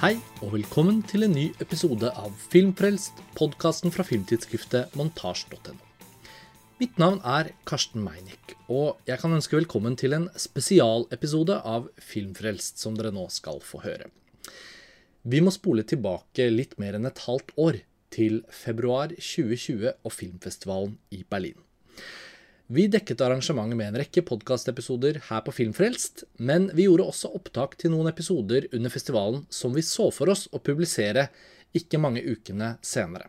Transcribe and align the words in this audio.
Hei, 0.00 0.14
og 0.40 0.54
velkommen 0.54 1.02
til 1.04 1.26
en 1.26 1.34
ny 1.36 1.42
episode 1.60 2.08
av 2.16 2.32
Filmfrelst, 2.48 3.18
podkasten 3.36 3.92
fra 3.92 4.00
filmtidsskriftet 4.08 4.94
montasj.no. 4.96 5.74
Mitt 6.80 6.96
navn 6.96 7.18
er 7.20 7.50
Karsten 7.68 8.00
Meinick, 8.00 8.54
og 8.72 8.96
jeg 9.04 9.20
kan 9.20 9.36
ønske 9.36 9.58
velkommen 9.58 9.98
til 10.00 10.16
en 10.16 10.24
spesialepisode 10.40 11.58
av 11.68 11.90
Filmfrelst, 12.00 12.80
som 12.80 12.96
dere 12.96 13.12
nå 13.12 13.26
skal 13.28 13.60
få 13.60 13.82
høre. 13.84 14.08
Vi 15.28 15.44
må 15.44 15.52
spole 15.52 15.84
tilbake 15.84 16.48
litt 16.48 16.78
mer 16.80 16.96
enn 16.96 17.04
et 17.10 17.20
halvt 17.26 17.52
år, 17.60 17.82
til 18.08 18.40
februar 18.48 19.12
2020 19.12 19.84
og 19.92 20.16
filmfestivalen 20.16 20.96
i 21.12 21.26
Berlin. 21.28 21.60
Vi 22.72 22.86
dekket 22.86 23.20
arrangementet 23.20 23.76
med 23.76 23.88
en 23.88 23.96
rekke 23.98 24.22
podkastepisoder 24.22 25.16
her 25.26 25.40
på 25.42 25.50
Filmfrelst, 25.50 26.20
men 26.38 26.68
vi 26.70 26.84
gjorde 26.84 27.08
også 27.10 27.32
opptak 27.34 27.72
til 27.80 27.90
noen 27.90 28.06
episoder 28.06 28.68
under 28.70 28.92
festivalen 28.94 29.40
som 29.50 29.74
vi 29.74 29.82
så 29.82 30.06
for 30.14 30.30
oss 30.30 30.44
å 30.54 30.60
publisere 30.62 31.24
ikke 31.74 31.98
mange 31.98 32.22
ukene 32.22 32.76
senere. 32.86 33.26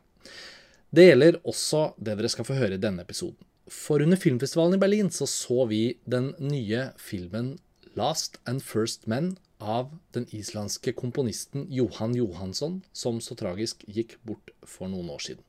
Det 0.94 1.08
gjelder 1.08 1.40
også 1.42 1.96
det 1.98 2.20
dere 2.20 2.30
skal 2.30 2.46
få 2.52 2.60
høre 2.60 2.78
i 2.78 2.84
denne 2.86 3.02
episoden. 3.02 3.40
For 3.66 4.06
under 4.06 4.22
filmfestivalen 4.22 4.78
i 4.78 4.84
Berlin 4.86 5.10
så, 5.10 5.26
så 5.26 5.66
vi 5.74 5.98
den 6.06 6.36
nye 6.38 6.92
filmen 7.02 7.56
Last 7.98 8.38
and 8.46 8.62
First 8.62 9.10
Men 9.10 9.40
av 9.58 9.90
den 10.14 10.30
islandske 10.30 10.94
komponisten 10.94 11.66
Johan 11.74 12.14
Johansson, 12.14 12.84
som 12.94 13.18
så 13.18 13.34
tragisk 13.42 13.82
gikk 13.90 14.20
bort 14.22 14.54
for 14.62 14.86
noen 14.86 15.10
år 15.18 15.30
siden. 15.32 15.46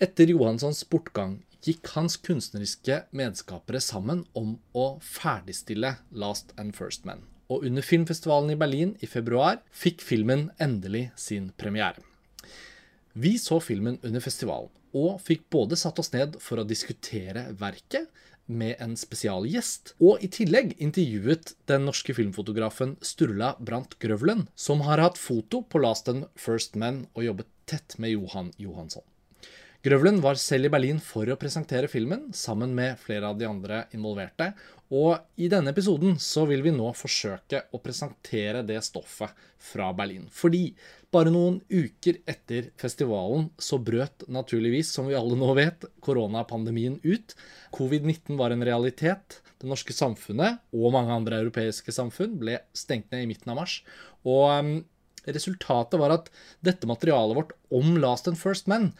Etter 0.00 0.32
Johanssons 0.32 0.86
bortgang 0.88 1.42
gikk 1.66 1.92
hans 1.94 2.16
kunstneriske 2.20 3.02
medskapere 3.16 3.80
sammen 3.82 4.24
om 4.38 4.56
å 4.74 4.86
ferdigstille 5.04 5.96
Last 6.10 6.54
and 6.58 6.76
First 6.76 7.06
Men. 7.08 7.24
Og 7.52 7.66
under 7.68 7.84
filmfestivalen 7.84 8.54
i 8.54 8.58
Berlin 8.58 8.96
i 9.00 9.08
februar 9.10 9.60
fikk 9.70 10.02
filmen 10.04 10.48
endelig 10.62 11.10
sin 11.16 11.50
premiere. 11.58 12.00
Vi 13.12 13.36
så 13.38 13.60
filmen 13.60 13.98
under 14.02 14.24
festivalen, 14.24 14.70
og 14.96 15.20
fikk 15.24 15.44
både 15.52 15.76
satt 15.76 15.98
oss 16.00 16.12
ned 16.14 16.38
for 16.40 16.60
å 16.60 16.68
diskutere 16.68 17.50
verket 17.60 18.08
med 18.46 18.80
en 18.82 18.96
spesialgjest, 18.98 19.94
og 20.02 20.24
i 20.24 20.28
tillegg 20.32 20.74
intervjuet 20.82 21.54
den 21.70 21.86
norske 21.88 22.16
filmfotografen 22.16 22.96
Sturla 23.04 23.54
Brandt 23.60 23.98
Grøvlen, 24.02 24.46
som 24.54 24.82
har 24.88 25.02
hatt 25.04 25.20
foto 25.20 25.62
på 25.62 25.82
Last 25.84 26.10
and 26.12 26.28
First 26.36 26.76
Men 26.76 27.06
og 27.14 27.26
jobbet 27.28 27.52
tett 27.68 27.98
med 28.02 28.16
Johan 28.16 28.52
Johansson. 28.60 29.04
Grøvlen 29.82 30.20
var 30.22 30.38
selv 30.38 30.68
i 30.68 30.70
Berlin 30.70 31.00
for 31.02 31.26
å 31.26 31.34
presentere 31.34 31.88
filmen, 31.90 32.28
sammen 32.38 32.70
med 32.76 33.00
flere 33.02 33.32
av 33.32 33.38
de 33.40 33.48
andre 33.48 33.80
involverte. 33.96 34.52
Og 34.94 35.16
i 35.42 35.48
denne 35.50 35.72
episoden 35.72 36.20
så 36.22 36.44
vil 36.46 36.60
vi 36.62 36.70
nå 36.70 36.92
forsøke 36.94 37.64
å 37.74 37.80
presentere 37.82 38.60
det 38.68 38.76
stoffet 38.86 39.32
fra 39.58 39.88
Berlin. 39.98 40.28
Fordi 40.30 40.68
bare 41.10 41.32
noen 41.34 41.56
uker 41.66 42.20
etter 42.30 42.68
festivalen 42.78 43.48
så 43.58 43.80
brøt 43.82 44.22
naturligvis, 44.30 44.92
som 44.94 45.08
vi 45.10 45.16
alle 45.18 45.34
nå 45.40 45.48
vet, 45.58 45.88
koronapandemien 46.06 47.00
ut. 47.02 47.34
Covid-19 47.74 48.38
var 48.38 48.54
en 48.54 48.62
realitet. 48.68 49.40
Det 49.58 49.66
norske 49.66 49.96
samfunnet 49.96 50.60
og 50.76 50.94
mange 50.94 51.16
andre 51.16 51.40
europeiske 51.42 51.90
samfunn 51.96 52.36
ble 52.38 52.60
stengt 52.70 53.10
ned 53.10 53.24
i 53.24 53.32
midten 53.32 53.50
av 53.50 53.58
mars. 53.64 53.80
Og 54.22 54.46
um, 54.46 54.70
resultatet 55.26 55.98
var 55.98 56.14
at 56.20 56.30
dette 56.62 56.86
materialet 56.86 57.40
vårt 57.40 57.56
om 57.74 57.96
Last 57.98 58.30
and 58.30 58.38
First 58.38 58.70
Men 58.70 58.92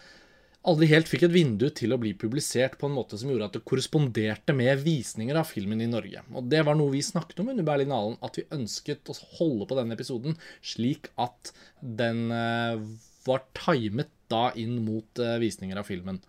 aldri 0.68 0.88
helt 0.92 1.10
fikk 1.10 1.26
et 1.26 1.34
vindu 1.34 1.66
til 1.74 1.94
å 1.94 1.98
bli 2.00 2.12
publisert 2.18 2.76
på 2.78 2.88
en 2.88 2.94
måte 2.94 3.18
som 3.18 3.30
gjorde 3.30 3.48
at 3.48 3.56
det 3.56 3.64
korresponderte 3.66 4.54
med 4.54 4.82
visninger 4.84 5.38
av 5.38 5.48
filmen 5.50 5.82
i 5.82 5.90
Norge. 5.90 6.22
Og 6.34 6.46
det 6.52 6.62
var 6.66 6.78
noe 6.78 6.94
vi 6.94 7.02
snakket 7.02 7.42
om 7.42 7.50
under 7.52 7.66
Berlinalen, 7.66 8.18
at 8.22 8.38
vi 8.38 8.46
ønsket 8.54 9.10
å 9.10 9.18
holde 9.38 9.68
på 9.70 9.78
denne 9.78 9.96
episoden 9.98 10.38
slik 10.62 11.10
at 11.20 11.52
den 11.82 12.28
eh, 12.34 12.84
var 13.26 13.46
timet 13.58 14.12
da 14.32 14.50
inn 14.58 14.78
mot 14.86 15.22
eh, 15.22 15.38
visninger 15.42 15.78
av 15.78 15.88
filmen. 15.90 16.22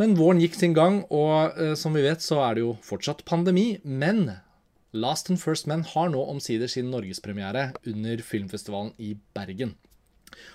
Men 0.00 0.16
våren 0.16 0.40
gikk 0.40 0.56
sin 0.56 0.76
gang, 0.76 1.02
og 1.12 1.58
eh, 1.60 1.74
som 1.78 1.98
vi 1.98 2.06
vet 2.06 2.22
så 2.24 2.40
er 2.46 2.56
det 2.56 2.64
jo 2.64 2.76
fortsatt 2.86 3.26
pandemi. 3.28 3.76
Men 3.82 4.28
Last 4.92 5.30
and 5.32 5.40
First 5.40 5.66
Men 5.66 5.86
har 5.88 6.10
nå 6.12 6.22
omsider 6.28 6.68
sin 6.68 6.90
norgespremiere 6.92 7.72
under 7.88 8.22
filmfestivalen 8.22 8.92
i 9.00 9.14
Bergen. 9.36 9.74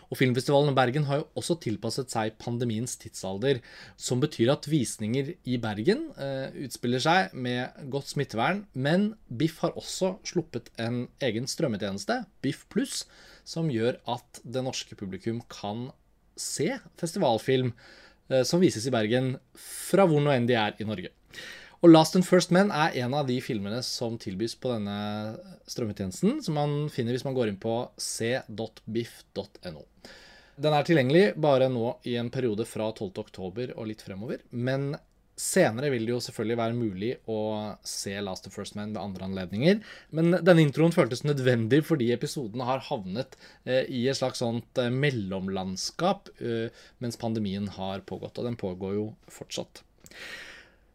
Og 0.09 0.19
Filmfestivalen 0.19 0.71
i 0.71 0.77
Bergen 0.77 1.07
har 1.09 1.21
jo 1.21 1.27
også 1.39 1.57
tilpasset 1.63 2.13
seg 2.13 2.38
pandemiens 2.41 2.95
tidsalder, 3.01 3.61
som 3.99 4.21
betyr 4.23 4.53
at 4.53 4.67
visninger 4.71 5.33
i 5.47 5.59
Bergen 5.61 6.07
eh, 6.15 6.53
utspiller 6.65 7.03
seg 7.03 7.35
med 7.35 7.77
godt 7.93 8.13
smittevern, 8.13 8.66
men 8.73 9.11
Biff 9.27 9.61
har 9.66 9.77
også 9.79 10.16
sluppet 10.27 10.71
en 10.81 11.05
egen 11.23 11.49
strømmetjeneste, 11.49 12.21
Biff 12.45 12.66
pluss, 12.73 13.05
som 13.47 13.71
gjør 13.71 13.99
at 14.11 14.41
det 14.43 14.66
norske 14.66 14.97
publikum 14.99 15.39
kan 15.51 15.89
se 16.37 16.73
festivalfilm 16.99 17.71
eh, 18.29 18.43
som 18.47 18.61
vises 18.63 18.87
i 18.87 18.93
Bergen 18.93 19.35
fra 19.57 20.07
hvor 20.07 20.23
nå 20.23 20.33
enn 20.35 20.49
de 20.49 20.57
er 20.59 20.77
i 20.79 20.87
Norge. 20.87 21.13
Og 21.85 21.91
Last 21.91 22.15
and 22.17 22.25
First 22.25 22.53
Men 22.55 22.71
er 22.73 22.95
en 23.03 23.13
av 23.13 23.27
de 23.29 23.38
filmene 23.43 23.83
som 23.85 24.15
tilbys 24.21 24.55
på 24.57 24.71
denne 24.71 24.97
strømmetjenesten, 25.69 26.39
som 26.41 26.57
man 26.57 26.77
finner 26.93 27.13
hvis 27.13 27.25
man 27.27 27.38
går 27.38 27.51
inn 27.51 27.59
på 27.61 27.75
c.biff.no. 28.01 29.83
Den 30.57 30.73
er 30.73 30.87
tilgjengelig 30.87 31.25
bare 31.37 31.67
nå 31.69 31.91
i 32.09 32.16
en 32.17 32.31
periode 32.33 32.66
fra 32.66 32.89
12.10 32.89 33.75
og 33.75 33.85
litt 33.85 34.01
fremover. 34.01 34.41
Men 34.49 34.95
senere 35.37 35.91
vil 35.93 36.07
det 36.07 36.16
jo 36.16 36.21
selvfølgelig 36.25 36.57
være 36.57 36.77
mulig 36.79 37.11
å 37.29 37.37
se 37.85 38.16
Last 38.25 38.49
and 38.49 38.55
First 38.55 38.73
Man 38.79 38.95
ved 38.95 39.03
andre 39.03 39.27
anledninger. 39.29 39.83
Men 40.17 40.39
denne 40.41 40.66
introen 40.66 40.95
føltes 40.95 41.21
nødvendig 41.27 41.83
fordi 41.85 42.09
episodene 42.16 42.66
har 42.66 42.81
havnet 42.89 43.37
eh, 43.69 43.85
i 43.85 44.07
et 44.09 44.17
slags 44.17 44.41
sånt 44.41 44.81
eh, 44.81 44.89
mellomlandskap 44.89 46.33
eh, 46.41 46.73
mens 47.05 47.21
pandemien 47.21 47.69
har 47.77 48.01
pågått. 48.09 48.41
Og 48.41 48.49
den 48.49 48.57
pågår 48.57 48.97
jo 48.97 49.07
fortsatt. 49.29 49.85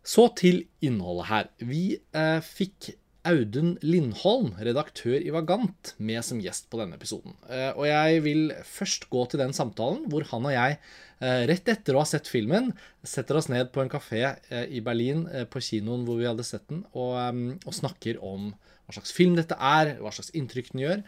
Så 0.03 0.27
til 0.39 0.65
innholdet 0.83 1.29
her. 1.29 1.49
Vi 1.63 1.85
eh, 1.95 2.41
fikk 2.43 2.91
Audun 3.23 3.77
Lindholm, 3.87 4.51
redaktør 4.59 5.23
i 5.23 5.31
Vagant, 5.31 5.93
med 6.03 6.25
som 6.27 6.41
gjest 6.43 6.67
på 6.73 6.81
denne 6.81 6.99
episoden. 6.99 7.37
Eh, 7.47 7.71
og 7.71 7.87
jeg 7.87 8.25
vil 8.25 8.51
først 8.67 9.07
gå 9.13 9.23
til 9.31 9.43
den 9.45 9.55
samtalen 9.55 10.09
hvor 10.11 10.27
han 10.33 10.49
og 10.51 10.55
jeg, 10.57 10.81
eh, 11.23 11.45
rett 11.51 11.71
etter 11.71 11.95
å 11.95 12.03
ha 12.03 12.09
sett 12.11 12.31
filmen, 12.31 12.73
setter 13.07 13.39
oss 13.39 13.47
ned 13.53 13.71
på 13.71 13.85
en 13.85 13.93
kafé 13.93 14.25
eh, 14.27 14.67
i 14.75 14.83
Berlin, 14.83 15.29
eh, 15.31 15.47
på 15.47 15.63
kinoen 15.63 16.03
hvor 16.09 16.19
vi 16.19 16.27
hadde 16.27 16.47
sett 16.47 16.67
den, 16.73 16.83
og, 16.97 17.15
eh, 17.23 17.63
og 17.63 17.79
snakker 17.79 18.19
om 18.19 18.51
hva 18.83 18.97
slags 18.99 19.15
film 19.15 19.39
dette 19.39 19.55
er, 19.55 19.95
hva 20.03 20.11
slags 20.11 20.35
inntrykk 20.35 20.75
den 20.75 20.83
gjør 20.83 21.07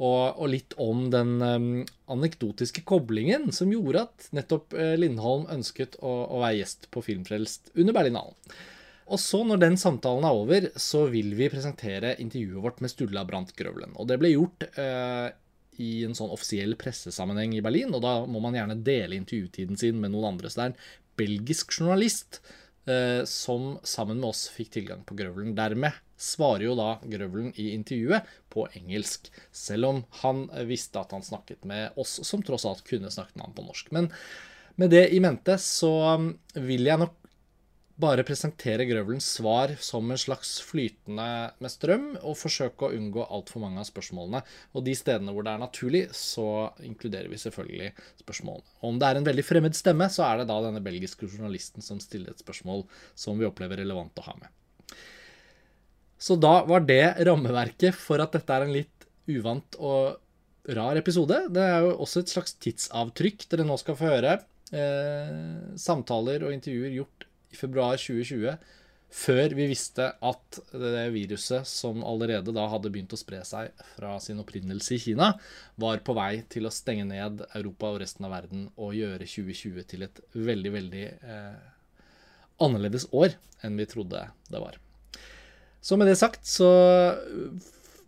og, 0.00 0.38
og 0.40 0.48
litt 0.50 0.74
om 0.80 1.04
den 1.12 1.34
um, 1.42 1.66
anekdotiske 2.10 2.84
koblingen 2.88 3.50
som 3.54 3.72
gjorde 3.72 4.06
at 4.06 4.28
nettopp 4.34 4.76
uh, 4.76 4.94
Lindholm 4.98 5.44
ønsket 5.52 5.98
å, 6.00 6.12
å, 6.26 6.40
være 6.42 6.62
gjest 6.62 6.88
på 6.94 7.04
Filmfrelst 7.04 7.74
under 7.76 7.96
Berlinalen. 7.96 8.36
Og 9.12 9.20
så, 9.20 9.42
når 9.44 9.60
den 9.60 9.76
samtalen 9.76 10.24
er 10.24 10.38
over, 10.38 10.66
så 10.80 11.04
vil 11.12 11.34
vi 11.36 11.50
presentere 11.52 12.14
intervjuet 12.22 12.64
vårt 12.64 12.80
med 12.80 12.92
Sturla 12.92 13.26
Brandt 13.28 13.52
Grøvlen. 13.58 13.92
Og 14.00 14.08
det 14.08 14.16
ble 14.22 14.32
gjort 14.32 14.64
uh, 14.78 15.28
i 15.82 15.92
en 16.06 16.16
sånn 16.16 16.32
offisiell 16.32 16.74
pressesammenheng 16.80 17.56
i 17.58 17.62
Berlin, 17.64 17.92
og 17.92 18.02
da 18.04 18.22
må 18.28 18.40
man 18.44 18.56
gjerne 18.56 18.80
dele 18.84 19.18
intervjutiden 19.18 19.78
sin 19.80 20.00
med 20.00 20.14
noen 20.14 20.32
andre. 20.32 20.48
Så 20.48 20.60
det 20.60 20.64
er 20.64 20.72
en 20.72 20.82
belgisk 21.20 21.76
journalist 21.76 22.40
som 23.28 23.76
sammen 23.86 24.18
med 24.18 24.32
oss 24.32 24.48
fikk 24.50 24.72
tilgang 24.74 25.04
på 25.06 25.14
Grøvlen. 25.14 25.52
Dermed 25.54 25.94
svarer 26.18 26.64
jo 26.66 26.76
da 26.78 26.96
Grøvelen 27.02 27.52
i 27.54 27.68
intervjuet 27.76 28.26
på 28.52 28.66
engelsk, 28.78 29.30
selv 29.54 29.88
om 29.88 30.00
han 30.22 30.44
visste 30.68 30.98
at 30.98 31.14
han 31.14 31.22
snakket 31.22 31.66
med 31.68 31.94
oss, 31.98 32.18
som 32.26 32.42
tross 32.42 32.66
alt 32.68 32.82
kunne 32.88 33.10
snakket 33.10 33.38
med 33.38 33.46
han 33.46 33.56
på 33.56 33.66
norsk. 33.66 33.92
Men 33.94 34.10
med 34.80 34.92
det 34.94 35.08
i 35.14 35.20
mente 35.22 35.58
så 35.60 35.92
um, 36.18 36.32
vil 36.54 36.88
jeg 36.88 37.02
nok 37.02 37.16
bare 38.02 38.24
presentere 38.26 38.84
Grøvelens 38.88 39.26
svar 39.38 39.72
som 39.82 40.10
en 40.10 40.20
slags 40.20 40.56
flytende 40.66 41.26
med 41.62 41.72
strøm, 41.72 42.08
og 42.20 42.36
forsøke 42.40 42.88
å 42.88 42.96
unngå 42.96 43.24
altfor 43.24 43.62
mange 43.62 43.80
av 43.82 43.88
spørsmålene. 43.88 44.42
Og 44.74 44.84
de 44.86 44.94
stedene 44.98 45.34
hvor 45.34 45.46
det 45.46 45.54
er 45.54 45.62
naturlig, 45.62 46.02
så 46.16 46.46
inkluderer 46.84 47.30
vi 47.32 47.40
selvfølgelig 47.40 47.92
spørsmålene. 48.24 48.74
Og 48.82 48.90
om 48.90 49.00
det 49.00 49.08
er 49.08 49.20
en 49.20 49.28
veldig 49.30 49.46
fremmed 49.46 49.78
stemme, 49.78 50.10
så 50.12 50.26
er 50.26 50.42
det 50.42 50.48
da 50.50 50.58
denne 50.66 50.82
belgiske 50.84 51.28
journalisten 51.28 51.84
som 51.84 52.02
stiller 52.02 52.34
et 52.34 52.42
spørsmål 52.42 52.84
som 53.14 53.38
vi 53.40 53.48
opplever 53.48 53.80
relevant 53.84 54.18
å 54.20 54.26
ha 54.26 54.36
med. 54.40 54.52
Så 56.22 56.36
da 56.38 56.60
var 56.68 56.84
det 56.86 57.04
rammeverket 57.26 57.96
for 57.98 58.22
at 58.22 58.34
dette 58.36 58.54
er 58.54 58.66
en 58.66 58.76
litt 58.76 59.08
uvant 59.30 59.78
og 59.82 60.20
rar 60.76 60.98
episode. 61.00 61.40
Det 61.50 61.62
er 61.62 61.82
jo 61.86 61.96
også 62.04 62.22
et 62.22 62.30
slags 62.30 62.54
tidsavtrykk 62.62 63.48
dere 63.50 63.66
nå 63.66 63.78
skal 63.80 63.98
få 63.98 64.10
høre. 64.12 64.38
Eh, 64.72 65.74
samtaler 65.76 66.46
og 66.46 66.54
intervjuer 66.54 66.94
gjort 67.00 67.26
i 67.52 67.58
februar 67.58 68.00
2020, 68.00 68.56
før 69.12 69.52
vi 69.52 69.66
visste 69.68 70.06
at 70.24 70.58
det 70.72 71.02
viruset 71.12 71.68
som 71.68 72.00
allerede 72.08 72.54
da 72.56 72.64
hadde 72.72 72.88
begynt 72.92 73.12
å 73.12 73.20
spre 73.20 73.42
seg 73.44 73.74
fra 73.92 74.14
sin 74.24 74.40
opprinnelse 74.40 74.96
i 74.96 75.02
Kina, 75.02 75.34
var 75.76 76.00
på 76.04 76.16
vei 76.16 76.46
til 76.52 76.66
å 76.66 76.72
stenge 76.72 77.04
ned 77.10 77.44
Europa 77.52 77.92
og 77.92 78.00
resten 78.00 78.28
av 78.28 78.32
verden 78.32 78.70
og 78.72 78.96
gjøre 78.96 79.28
2020 79.28 79.84
til 79.90 80.06
et 80.08 80.22
veldig, 80.32 80.72
veldig 80.78 81.04
eh, 81.12 81.60
annerledes 82.64 83.10
år 83.12 83.36
enn 83.62 83.76
vi 83.76 83.88
trodde 83.90 84.24
det 84.48 84.64
var. 84.64 84.80
Så 85.82 85.98
med 85.98 86.08
det 86.08 86.16
sagt 86.20 86.46
så 86.48 86.72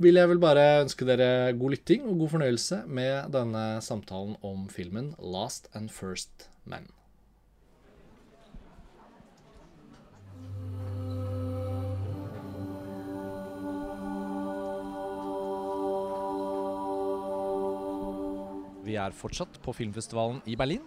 vil 0.03 0.19
jeg 0.19 0.31
vel 0.31 0.41
bare 0.43 0.83
ønske 0.83 1.07
dere 1.07 1.53
god 1.59 1.77
lytting 1.77 2.09
og 2.09 2.25
god 2.25 2.37
fornøyelse 2.39 2.83
med 2.89 3.31
denne 3.35 3.65
samtalen 3.85 4.39
om 4.47 4.67
filmen 4.73 5.13
Last 5.21 5.69
and 5.77 5.93
First 5.93 6.49
Men. 6.65 6.89
Vi 18.85 18.99
er 19.01 19.15
fortsatt 19.17 19.61
på 19.65 19.75
filmfestivalen 19.77 20.43
i 20.51 20.57
Berlin. 20.61 20.83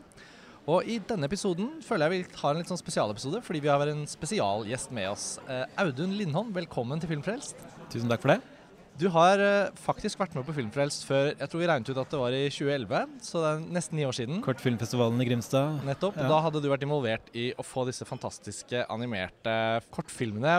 Og 0.68 0.84
i 0.84 0.98
denne 1.00 1.30
episoden 1.30 1.78
føler 1.86 2.12
jeg 2.12 2.26
vi 2.28 2.40
har 2.42 2.52
en 2.52 2.60
litt 2.60 2.70
sånn 2.70 2.80
spesialepisode, 2.80 3.40
fordi 3.46 3.62
vi 3.64 3.72
har 3.72 3.88
en 3.88 4.04
spesialgjest 4.10 4.92
med 4.96 5.10
oss. 5.14 5.28
Eh, 5.48 5.64
Audun 5.80 6.18
Lindholm, 6.20 6.52
velkommen 6.56 7.00
til 7.00 7.14
Filmfrelst. 7.14 7.56
Tusen 7.88 8.12
takk 8.12 8.26
for 8.26 8.36
det. 8.36 8.57
Du 8.98 9.06
har 9.14 9.38
uh, 9.38 9.70
faktisk 9.78 10.18
vært 10.18 10.34
med 10.34 10.46
på 10.48 10.56
Filmfrelst 10.58 11.04
før 11.06 11.28
Jeg 11.30 11.50
tror 11.52 11.62
vi 11.62 11.68
regnet 11.70 11.90
ut 11.92 12.00
at 12.02 12.14
det 12.14 12.18
var 12.18 12.34
i 12.34 12.48
2011, 12.50 13.12
så 13.28 13.44
det 13.44 13.52
er 13.52 13.60
nesten 13.76 14.00
ni 14.00 14.08
år 14.08 14.16
siden. 14.18 14.40
Kortfilmfestivalen 14.46 15.22
i 15.22 15.28
Grimstad. 15.28 15.84
Nettopp. 15.86 16.18
Ja. 16.18 16.26
Da 16.32 16.40
hadde 16.48 16.64
du 16.64 16.70
vært 16.72 16.86
involvert 16.88 17.30
i 17.38 17.52
å 17.54 17.66
få 17.66 17.86
disse 17.90 18.08
fantastiske 18.10 18.82
animerte 18.94 19.54
kortfilmene. 19.94 20.56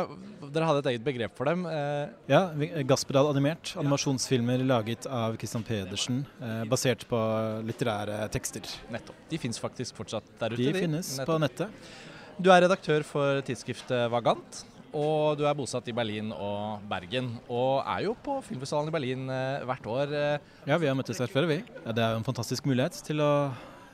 Dere 0.55 0.71
hadde 0.71 0.85
et 0.85 0.91
eget 0.93 1.07
begrep 1.09 1.35
for 1.39 1.51
dem. 1.51 1.67
Uh, 1.67 2.07
ja, 2.31 2.45
Gasperdal 2.87 3.33
animert. 3.33 3.75
Animasjonsfilmer 3.81 4.63
laget 4.69 5.11
av 5.11 5.35
Christian 5.41 5.67
Pedersen, 5.67 6.23
basert 6.71 7.03
på 7.11 7.19
litterære 7.67 8.23
tekster. 8.35 8.71
Nettopp. 8.95 9.19
De 9.33 9.43
fins 9.43 9.59
faktisk 9.59 9.99
fortsatt 9.99 10.31
der 10.39 10.55
ute? 10.55 10.63
De, 10.63 10.71
de 10.71 10.87
finnes 10.87 11.15
de. 11.19 11.27
på 11.27 11.43
nettet. 11.43 11.95
Du 12.39 12.53
er 12.55 12.63
redaktør 12.63 13.03
for 13.03 13.43
tidsskriftet 13.43 14.07
Vagant. 14.15 14.63
Og 14.97 15.37
du 15.37 15.45
er 15.45 15.57
bosatt 15.57 15.89
i 15.91 15.95
Berlin 15.97 16.31
og 16.33 16.85
Bergen, 16.89 17.35
og 17.53 17.83
er 17.83 18.07
jo 18.07 18.15
på 18.25 18.39
filmfestivalen 18.47 18.89
i 18.89 18.95
Berlin 18.95 19.27
eh, 19.33 19.65
hvert 19.69 19.89
år. 19.93 20.15
Eh. 20.17 20.53
Ja, 20.71 20.79
vi 20.81 20.89
har 20.89 20.97
møttes 20.97 21.21
her 21.21 21.29
før, 21.33 21.49
vi. 21.51 21.59
Ja, 21.85 21.93
det 21.93 22.05
er 22.05 22.15
jo 22.15 22.23
en 22.23 22.29
fantastisk 22.29 22.69
mulighet 22.69 22.97
til 23.05 23.21
å 23.21 23.33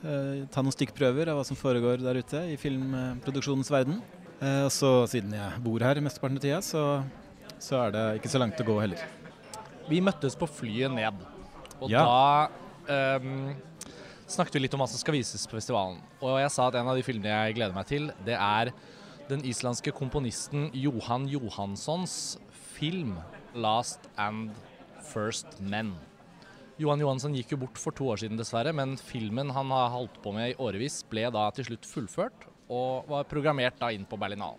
eh, 0.04 0.44
ta 0.54 0.62
noen 0.62 0.76
stykkprøver 0.76 1.32
av 1.32 1.40
hva 1.40 1.46
som 1.48 1.58
foregår 1.58 2.04
der 2.04 2.22
ute 2.22 2.44
i 2.52 2.54
filmproduksjonens 2.60 3.72
verden. 3.74 3.98
Eh, 4.38 4.62
og 4.68 4.72
så 4.74 4.92
siden 5.10 5.34
jeg 5.34 5.62
bor 5.66 5.82
her 5.82 6.02
mesteparten 6.04 6.38
av 6.38 6.46
tida, 6.46 6.62
så, 6.62 6.86
så, 7.58 7.84
er 7.84 7.94
det 7.96 8.06
ikke 8.20 8.30
så 8.30 8.42
langt 8.42 8.62
å 8.62 8.68
gå 8.70 8.78
heller. 8.84 9.04
Vi 9.90 10.00
møttes 10.04 10.38
på 10.38 10.48
flyet 10.48 10.94
ned, 10.94 11.26
og 11.82 11.90
ja. 11.92 12.06
da 12.06 13.18
um, 13.18 13.50
snakket 14.30 14.56
vi 14.56 14.62
litt 14.64 14.74
om 14.76 14.80
hva 14.80 14.88
som 14.88 15.00
skal 15.00 15.18
vises 15.18 15.44
på 15.44 15.58
festivalen. 15.58 15.98
Og 16.22 16.38
jeg 16.40 16.52
sa 16.54 16.70
at 16.70 16.78
en 16.80 16.88
av 16.88 16.96
de 16.96 17.04
filmene 17.04 17.34
jeg 17.34 17.58
gleder 17.58 17.76
meg 17.76 17.90
til, 17.90 18.08
det 18.24 18.38
er 18.38 18.72
den 19.28 19.44
islandske 19.48 19.92
komponisten 19.94 20.68
Johan 20.76 21.28
Johanssons 21.30 22.36
film 22.74 23.16
'Last 23.54 24.10
and 24.16 24.50
First 25.00 25.60
Men'. 25.60 25.94
Johan 26.76 27.00
Johansson 27.00 27.34
gikk 27.34 27.54
jo 27.54 27.60
bort 27.62 27.78
for 27.78 27.94
to 27.94 28.08
år 28.10 28.18
siden, 28.18 28.36
dessverre, 28.36 28.74
men 28.74 28.96
filmen 28.98 29.52
han 29.54 29.70
har 29.70 29.92
holdt 29.94 30.20
på 30.22 30.32
med 30.34 30.50
i 30.50 30.56
årevis, 30.58 31.04
ble 31.08 31.30
da 31.30 31.46
til 31.54 31.68
slutt 31.68 31.86
fullført 31.86 32.48
og 32.68 33.06
var 33.08 33.28
programmert 33.30 33.78
da 33.78 33.92
inn 33.94 34.04
på 34.04 34.18
Berlinalen. 34.18 34.58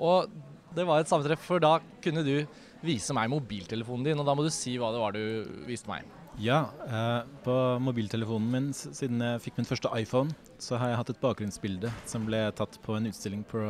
Og 0.00 0.30
det 0.74 0.86
var 0.86 1.00
et 1.00 1.10
sammentreff, 1.10 1.44
for 1.44 1.60
da 1.60 1.78
kunne 2.00 2.24
du 2.24 2.46
vise 2.82 3.12
meg 3.12 3.28
mobiltelefonen 3.28 4.06
din, 4.06 4.18
og 4.18 4.26
da 4.26 4.34
må 4.34 4.46
du 4.46 4.50
si 4.54 4.78
hva 4.80 4.94
det 4.94 5.02
var 5.02 5.12
du 5.12 5.22
viste 5.68 5.90
meg. 5.90 6.08
Ja, 6.38 6.70
eh, 6.86 7.22
på 7.44 7.54
mobiltelefonen 7.82 8.50
min, 8.52 8.68
siden 8.72 9.20
jeg 9.24 9.42
fikk 9.44 9.58
min 9.58 9.68
første 9.68 9.90
iPhone, 9.96 10.34
så 10.62 10.78
har 10.80 10.92
jeg 10.92 11.00
hatt 11.00 11.10
et 11.14 11.20
bakgrunnsbilde 11.22 11.90
som 12.08 12.24
ble 12.28 12.44
tatt 12.56 12.78
på 12.84 12.96
en 12.96 13.10
utstilling 13.10 13.42
på 13.48 13.64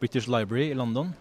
British 0.00 0.30
Library 0.30 0.70
i 0.70 0.78
London. 0.78 1.12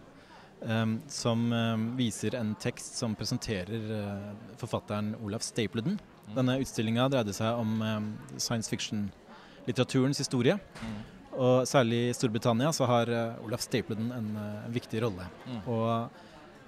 Um, 0.63 1.01
som 1.11 1.51
um, 1.51 1.81
viser 1.99 2.37
en 2.39 2.53
tekst 2.55 2.95
som 2.95 3.17
presenterer 3.19 3.81
uh, 3.83 4.29
forfatteren 4.55 5.09
Olaf 5.19 5.43
Stapledon. 5.43 5.97
Mm. 5.99 6.35
Denne 6.37 6.55
utstillinga 6.63 7.09
dreide 7.11 7.33
seg 7.35 7.59
om 7.59 7.81
um, 7.83 8.05
science 8.37 8.71
fiction-litteraturens 8.71 10.21
historie. 10.23 10.55
Mm. 10.79 11.01
Og 11.33 11.67
særlig 11.67 11.99
i 12.05 12.13
Storbritannia 12.15 12.71
så 12.71 12.87
har 12.87 13.11
uh, 13.11 13.43
Olaf 13.43 13.65
Stapledon 13.65 14.13
en, 14.15 14.29
en 14.39 14.71
viktig 14.71 15.03
rolle. 15.03 15.27
Mm. 15.43 15.59
Og 15.67 16.23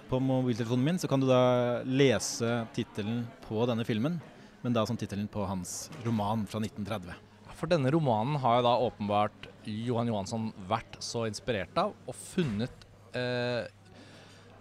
på 0.09 0.19
mobiltelefonen 0.21 0.85
min 0.85 0.99
så 1.01 1.09
kan 1.09 1.21
du 1.21 1.27
da 1.29 1.81
lese 1.85 2.65
tittelen 2.75 3.23
på 3.45 3.65
denne 3.69 3.85
filmen, 3.87 4.19
men 4.61 4.75
da 4.75 4.85
som 4.85 4.97
tittelen 4.97 5.27
på 5.31 5.45
hans 5.49 5.87
roman 6.05 6.45
fra 6.49 6.61
1930. 6.61 7.13
For 7.55 7.71
denne 7.71 7.91
romanen 7.93 8.37
har 8.43 8.59
jo 8.59 8.65
da 8.67 8.73
åpenbart 8.85 9.47
Johan 9.65 10.11
Johansson 10.11 10.49
vært 10.69 10.99
så 11.03 11.25
inspirert 11.29 11.77
av, 11.79 11.95
og 12.05 12.17
funnet, 12.17 12.85
eh, 13.15 13.65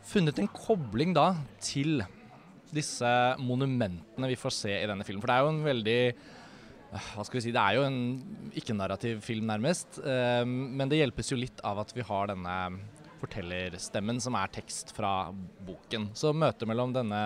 funnet 0.07 0.39
en 0.39 0.49
kobling 0.49 1.13
da 1.17 1.35
til 1.61 2.05
disse 2.75 3.11
monumentene 3.39 4.31
vi 4.31 4.39
får 4.39 4.55
se 4.55 4.73
i 4.79 4.87
denne 4.89 5.05
filmen. 5.07 5.23
For 5.23 5.31
det 5.31 5.37
er 5.37 5.45
jo 5.45 5.53
en 5.53 5.69
veldig 5.69 6.01
hva 6.95 7.25
skal 7.27 7.41
vi 7.41 7.45
si, 7.49 7.51
Det 7.51 7.59
er 7.59 7.75
jo 7.75 7.83
en 7.83 8.51
ikke-narrativ 8.55 9.21
film, 9.21 9.49
nærmest. 9.51 9.99
Eh, 9.99 10.45
men 10.47 10.89
det 10.89 11.01
hjelpes 11.01 11.33
jo 11.33 11.39
litt 11.41 11.59
av 11.67 11.81
at 11.83 11.91
vi 11.91 12.07
har 12.07 12.31
denne 12.31 12.79
fortellerstemmen 13.25 14.21
som 14.23 14.37
er 14.39 14.53
tekst 14.55 14.95
fra 14.97 15.33
boken. 15.67 16.11
Så 16.17 16.33
møtet 16.37 16.69
mellom 16.71 16.95
denne 16.95 17.23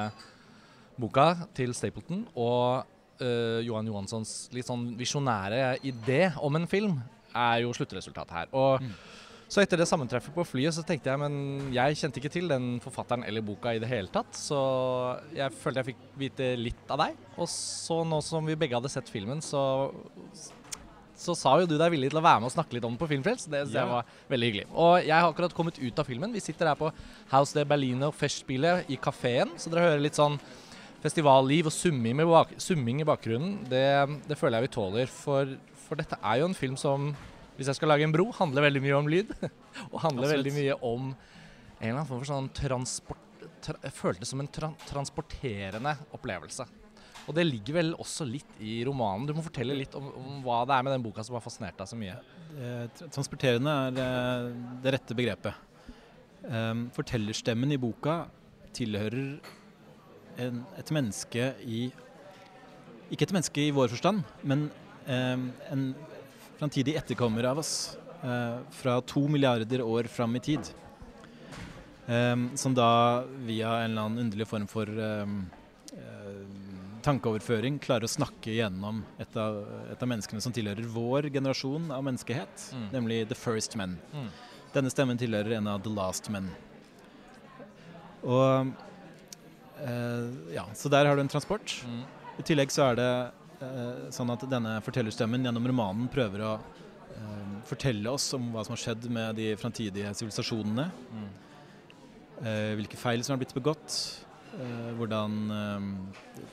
boka 0.99 1.31
til 1.55 1.75
Stapleton 1.77 2.25
og 2.35 2.89
uh, 3.23 3.61
Johan 3.67 3.87
Johanssons 3.91 4.49
litt 4.55 4.67
sånn 4.67 4.91
visjonære 4.99 5.79
idé 5.87 6.29
om 6.43 6.59
en 6.59 6.69
film 6.71 6.99
er 7.37 7.63
jo 7.63 7.75
sluttresultatet 7.77 8.35
her. 8.35 8.53
Og 8.57 8.83
mm. 8.83 8.93
Så 9.49 9.63
etter 9.63 9.81
det 9.81 9.87
sammentreffet 9.89 10.35
på 10.37 10.45
flyet 10.45 10.77
så 10.77 10.83
tenkte 10.85 11.09
jeg 11.09 11.21
men 11.23 11.71
jeg 11.73 11.97
kjente 11.97 12.21
ikke 12.21 12.31
til 12.35 12.51
den 12.51 12.67
forfatteren 12.85 13.23
eller 13.25 13.45
boka 13.45 13.73
i 13.73 13.81
det 13.81 13.89
hele 13.89 14.13
tatt. 14.13 14.37
Så 14.37 14.59
jeg 15.33 15.55
følte 15.57 15.81
jeg 15.81 15.89
fikk 15.95 16.03
vite 16.21 16.49
litt 16.61 16.93
av 16.93 17.01
deg. 17.01 17.23
Og 17.41 17.49
så 17.49 18.03
nå 18.05 18.21
som 18.25 18.45
vi 18.45 18.59
begge 18.61 18.77
hadde 18.77 18.93
sett 18.93 19.09
filmen, 19.09 19.41
så 19.41 19.63
så 21.19 21.35
sa 21.35 21.57
jo 21.59 21.67
du 21.67 21.75
deg 21.81 21.91
villig 21.91 22.13
til 22.13 22.21
å 22.21 22.25
være 22.25 22.43
med 22.43 22.51
og 22.51 22.55
snakke 22.55 22.77
litt 22.77 22.87
om 22.87 22.95
det 22.95 23.03
på 23.03 23.09
Filmfrelst. 23.11 23.51
Det 23.51 23.65
ja. 23.75 23.85
var 23.91 24.07
veldig 24.31 24.49
hyggelig. 24.49 24.67
Og 24.71 24.95
jeg 25.03 25.15
har 25.17 25.27
akkurat 25.27 25.55
kommet 25.57 25.81
ut 25.83 25.99
av 25.99 26.07
filmen. 26.07 26.35
Vi 26.35 26.43
sitter 26.45 26.71
her 26.71 26.79
på 26.79 26.93
House 27.33 27.57
de 27.57 27.65
Berliner 27.69 28.15
Festspillet 28.15 28.91
i 28.93 28.99
kafeen, 29.03 29.57
så 29.59 29.73
dere 29.73 29.89
hører 29.89 30.05
litt 30.05 30.19
sånn 30.19 30.39
festivalliv 31.03 31.69
og 31.71 31.75
summing, 31.75 32.23
bak 32.27 32.55
summing 32.63 33.03
i 33.03 33.09
bakgrunnen. 33.09 33.59
Det, 33.71 33.85
det, 34.29 34.39
føler 34.39 34.59
jeg 34.59 34.69
vi 34.69 34.75
tåler, 34.79 35.11
for, 35.11 35.55
for, 35.87 35.99
dette 35.99 36.19
er 36.23 36.41
jo 36.41 36.49
en 36.51 36.59
film 36.59 36.79
som, 36.81 37.13
hvis 37.59 37.71
jeg 37.71 37.79
skal 37.79 37.93
lage 37.93 38.07
en 38.07 38.15
bro, 38.15 38.29
handler 38.39 38.67
veldig 38.69 38.85
mye 38.87 38.99
om 38.99 39.11
lyd. 39.11 39.35
og 39.93 40.03
handler 40.05 40.37
veldig 40.37 40.55
mye 40.57 40.79
om 40.81 41.13
en 41.13 41.83
eller 41.83 42.01
annen 42.01 42.11
form 42.11 42.23
for 42.23 42.33
sånn 42.33 42.53
transport... 42.55 43.25
Tra, 43.63 43.75
det 43.83 44.27
som 44.27 44.39
en 44.39 44.47
tra 44.55 44.69
transporterende 44.87 45.97
opplevelse. 46.15 46.63
Og 47.29 47.37
det 47.37 47.45
ligger 47.45 47.77
vel 47.77 47.91
også 48.01 48.25
litt 48.25 48.61
i 48.65 48.79
romanen. 48.89 49.27
Du 49.29 49.35
må 49.37 49.45
fortelle 49.45 49.77
litt 49.77 49.93
om, 49.99 50.07
om 50.17 50.41
hva 50.47 50.63
det 50.69 50.79
er 50.79 50.85
med 50.87 50.95
den 50.97 51.05
boka 51.05 51.25
som 51.25 51.37
har 51.37 51.45
fascinert 51.45 51.77
deg 51.77 51.91
så 51.91 51.99
mye. 52.01 52.17
Eh, 52.57 52.85
transporterende 53.13 53.75
er 53.85 54.01
eh, 54.05 54.47
det 54.85 54.95
rette 54.97 55.17
begrepet. 55.17 55.65
Um, 56.49 56.87
fortellerstemmen 56.95 57.75
i 57.75 57.81
boka 57.83 58.23
tilhører 58.73 59.41
en, 60.41 60.61
et 60.79 60.93
menneske 60.95 61.49
i 61.67 61.89
Ikke 63.11 63.27
et 63.27 63.33
menneske 63.35 63.65
i 63.65 63.73
vår 63.75 63.91
forstand, 63.91 64.23
men 64.47 64.69
um, 65.09 65.49
en 65.73 65.85
framtidig 66.61 66.95
etterkommer 67.01 67.47
av 67.51 67.61
oss 67.63 67.73
uh, 68.23 68.61
fra 68.77 68.99
to 69.01 69.25
milliarder 69.33 69.81
år 69.83 70.09
fram 70.13 70.37
i 70.37 70.43
tid. 70.45 70.69
Um, 72.07 72.51
som 72.57 72.77
da 72.77 73.25
via 73.49 73.79
en 73.83 73.91
eller 73.91 74.07
annen 74.07 74.27
underlig 74.27 74.49
form 74.49 74.69
for 74.69 74.89
um, 74.89 75.41
tankeoverføring 77.09 77.79
klarer 77.83 78.05
å 78.07 78.11
snakke 78.11 78.53
gjennom 78.59 79.01
et 79.21 79.37
av, 79.41 79.63
et 79.93 80.03
av, 80.03 80.11
menneskene 80.11 80.43
som 80.45 80.55
tilhører 80.55 80.89
vår 80.93 81.31
generasjon 81.33 81.89
av 81.95 82.05
menneskehet, 82.05 82.69
mm. 82.77 82.87
nemlig 82.93 83.23
The 83.31 83.39
First 83.39 83.77
Men. 83.81 83.97
Mm. 84.13 84.29
Denne 84.75 84.93
stemmen 84.93 85.21
tilhører 85.21 85.57
en 85.59 85.71
av 85.73 85.81
The 85.85 85.93
Last 85.95 86.29
Men. 86.33 86.51
Og 88.27 88.73
eh, 89.81 90.29
Ja, 90.57 90.67
så 90.77 90.93
der 90.93 91.09
har 91.09 91.17
du 91.17 91.25
en 91.25 91.33
transport. 91.33 91.79
Mm. 91.89 92.03
I 92.39 92.47
tillegg 92.47 92.75
så 92.75 92.91
er 92.91 93.01
det 93.01 93.11
eh, 93.65 94.05
sånn 94.15 94.35
at 94.35 94.45
denne 94.51 94.79
fortellerstemmen 94.85 95.49
gjennom 95.49 95.73
romanen 95.73 96.13
prøver 96.13 96.45
å 96.45 96.55
eh, 96.59 97.59
fortelle 97.69 98.13
oss 98.13 98.31
om 98.37 98.53
hva 98.53 98.67
som 98.67 98.77
har 98.77 98.85
skjedd 98.85 99.09
med 99.13 99.41
de 99.41 99.53
framtidige 99.61 100.13
sivilisasjonene. 100.21 100.91
Mm. 101.09 101.29
Eh, 102.39 102.73
hvilke 102.79 103.01
feil 103.01 103.25
som 103.25 103.35
har 103.35 103.41
blitt 103.41 103.57
begått 103.57 103.97
hvordan 104.99 105.35
eh, 105.55 105.89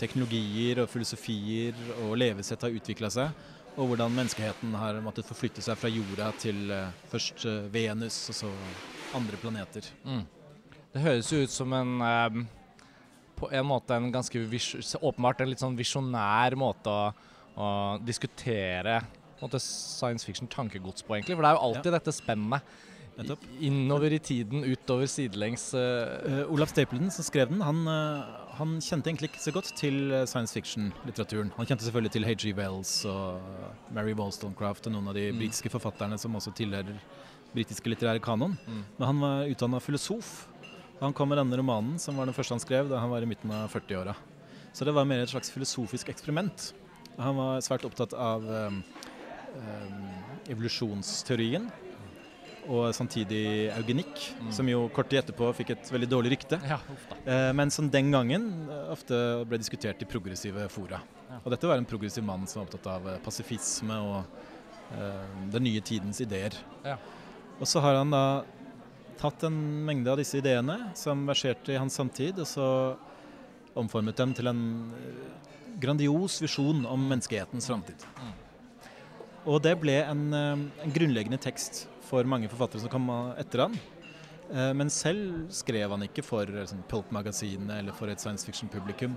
teknologier 0.02 0.84
og 0.84 0.90
filosofier 0.92 1.78
og 2.04 2.16
levesett 2.20 2.66
har 2.66 2.75
utvikla 2.75 3.12
seg. 3.14 3.46
Og 3.75 3.92
hvordan 3.92 4.14
menneskeheten 4.16 4.75
har 4.80 5.02
måttet 5.04 5.28
forflytte 5.28 5.64
seg 5.64 5.80
fra 5.80 5.92
jorda 5.92 6.30
til 6.40 6.70
eh, 6.72 7.02
først 7.12 7.48
Venus 7.74 8.20
og 8.32 8.40
så 8.44 8.52
andre 9.16 9.40
planeter. 9.42 9.88
Mm. 10.04 10.24
Det 10.96 11.04
høres 11.04 11.32
jo 11.32 11.42
ut 11.44 11.52
som 11.52 11.74
en 11.75 12.48
på 13.36 13.50
en 13.52 13.66
måte 13.68 13.96
en 13.96 14.12
ganske 14.14 14.40
åpenbart 15.02 15.42
en 15.44 15.50
litt 15.52 15.60
sånn 15.60 15.75
visjonær 15.75 16.56
måte 16.56 16.92
å, 16.92 17.10
å 17.60 17.68
diskutere 18.00 19.02
måte, 19.42 19.60
science 19.60 20.24
fiction 20.24 20.48
tankegods 20.48 21.04
på, 21.04 21.18
egentlig. 21.18 21.36
For 21.36 21.44
det 21.44 21.52
er 21.52 21.58
jo 21.58 21.66
alltid 21.68 21.90
ja. 21.92 21.96
dette 21.98 22.14
spennet 22.16 22.78
Nettopp. 23.17 23.43
Innover 23.63 24.12
i 24.12 24.19
tiden, 24.19 24.63
utover 24.67 25.07
sidelengs. 25.07 25.69
Uh, 25.74 25.81
Eh, 26.25 26.51
Olaf 26.51 26.69
Stapleton, 26.74 27.12
som 27.12 27.24
skrev 27.24 27.50
den, 27.50 27.62
han, 27.63 27.84
uh, 27.88 28.24
han 28.57 28.74
kjente 28.84 29.07
egentlig 29.12 29.29
ikke 29.31 29.43
så 29.43 29.53
godt 29.55 29.69
til 29.77 30.12
eh, 30.12 30.25
science 30.27 30.53
fiction-litteraturen. 30.55 31.51
Han 31.57 31.65
kjente 31.69 31.86
selvfølgelig 31.86 32.12
til 32.12 32.25
H.G. 32.27 32.53
Wells 32.57 32.91
og 33.05 33.39
Mary 33.95 34.13
Wollstonecraft 34.17 34.88
og 34.88 34.95
noen 34.98 35.07
av 35.12 35.15
de 35.15 35.29
Mm. 35.31 35.39
britiske 35.39 35.69
forfatterne 35.72 36.17
som 36.19 36.36
også 36.36 36.53
tilhører 36.55 37.00
britiske 37.55 37.88
litterære 37.89 38.19
kanon. 38.19 38.57
Mm. 38.67 38.84
Men 38.98 39.07
han 39.07 39.19
var 39.24 39.45
utdanna 39.51 39.79
filosof. 39.79 40.48
Han 41.00 41.13
kom 41.13 41.29
med 41.29 41.38
denne 41.38 41.57
romanen, 41.60 42.00
som 42.00 42.15
var 42.17 42.25
den 42.25 42.34
første 42.36 42.55
han 42.55 42.60
skrev 42.63 42.89
da 42.89 43.00
han 43.00 43.10
var 43.12 43.22
i 43.22 43.25
midten 43.29 43.51
av 43.51 43.69
40-åra. 43.72 44.15
Så 44.74 44.84
det 44.86 44.93
var 44.95 45.05
mer 45.07 45.24
et 45.24 45.29
slags 45.31 45.51
filosofisk 45.51 46.10
eksperiment. 46.12 46.74
Han 47.17 47.36
var 47.36 47.62
svært 47.63 47.86
opptatt 47.88 48.13
av 48.13 48.43
um, 48.43 48.84
um, 49.55 50.10
evolusjonsteorien. 50.51 51.69
Og 52.65 52.89
samtidig 52.98 53.69
eugenikk, 53.75 54.31
Mm. 54.41 54.51
som 54.51 54.67
jo 54.67 54.88
kort 54.89 55.10
tid 55.10 55.19
etterpå 55.24 55.51
fikk 55.53 55.69
et 55.75 55.91
veldig 55.91 56.10
dårlig 56.10 56.31
rykte. 56.34 56.57
Ja. 56.65 56.79
Eh, 57.25 57.51
men 57.53 57.69
som 57.69 57.89
den 57.89 58.12
gangen 58.12 58.69
eh, 58.69 58.91
ofte 58.91 59.45
ble 59.45 59.57
diskutert 59.62 60.01
i 60.01 60.05
progressive 60.10 60.67
fora. 60.69 61.00
Ja. 61.29 61.38
Og 61.45 61.51
dette 61.51 61.67
var 61.69 61.77
en 61.77 61.86
progressiv 61.86 62.24
mann 62.24 62.48
som 62.48 62.62
var 62.62 62.67
opptatt 62.67 62.88
av 62.88 63.07
eh, 63.07 63.19
pasifisme 63.19 63.93
og 64.01 64.25
eh, 64.98 65.50
den 65.53 65.63
nye 65.63 65.81
tidens 65.81 66.22
ideer. 66.22 66.57
Ja. 66.84 66.98
Og 67.60 67.67
så 67.69 67.79
har 67.86 67.95
han 68.01 68.10
da 68.12 68.43
tatt 69.17 69.43
en 69.48 69.86
mengde 69.86 70.10
av 70.12 70.17
disse 70.17 70.38
ideene 70.41 70.91
som 70.98 71.22
verserte 71.27 71.72
i 71.72 71.77
hans 71.79 71.93
samtid, 71.95 72.39
og 72.39 72.48
så 72.50 72.98
omformet 73.75 74.17
dem 74.17 74.34
til 74.34 74.48
en 74.48 74.91
eh, 74.95 75.79
grandios 75.79 76.41
visjon 76.41 76.86
om 76.88 77.10
menneskehetens 77.10 77.67
framtid. 77.67 78.01
Mm. 78.17 78.34
Og 79.45 79.62
det 79.62 79.75
ble 79.77 80.00
en, 80.01 80.22
en 80.34 80.93
grunnleggende 80.95 81.38
tekst 81.38 81.84
for 82.06 82.28
mange 82.30 82.50
forfattere 82.52 82.84
som 82.84 82.92
kom 82.94 83.10
etter 83.38 83.66
han. 83.66 83.78
Eh, 84.54 84.74
Men 84.78 84.90
selv 84.94 85.50
skrev 85.54 85.92
han 85.96 86.06
ikke 86.06 86.24
for 86.26 86.46
sånn, 86.46 86.84
Pulp-magasinet 86.90 87.80
eller 87.80 87.96
for 87.98 88.12
et 88.12 88.22
science 88.22 88.46
fiction-publikum. 88.46 89.16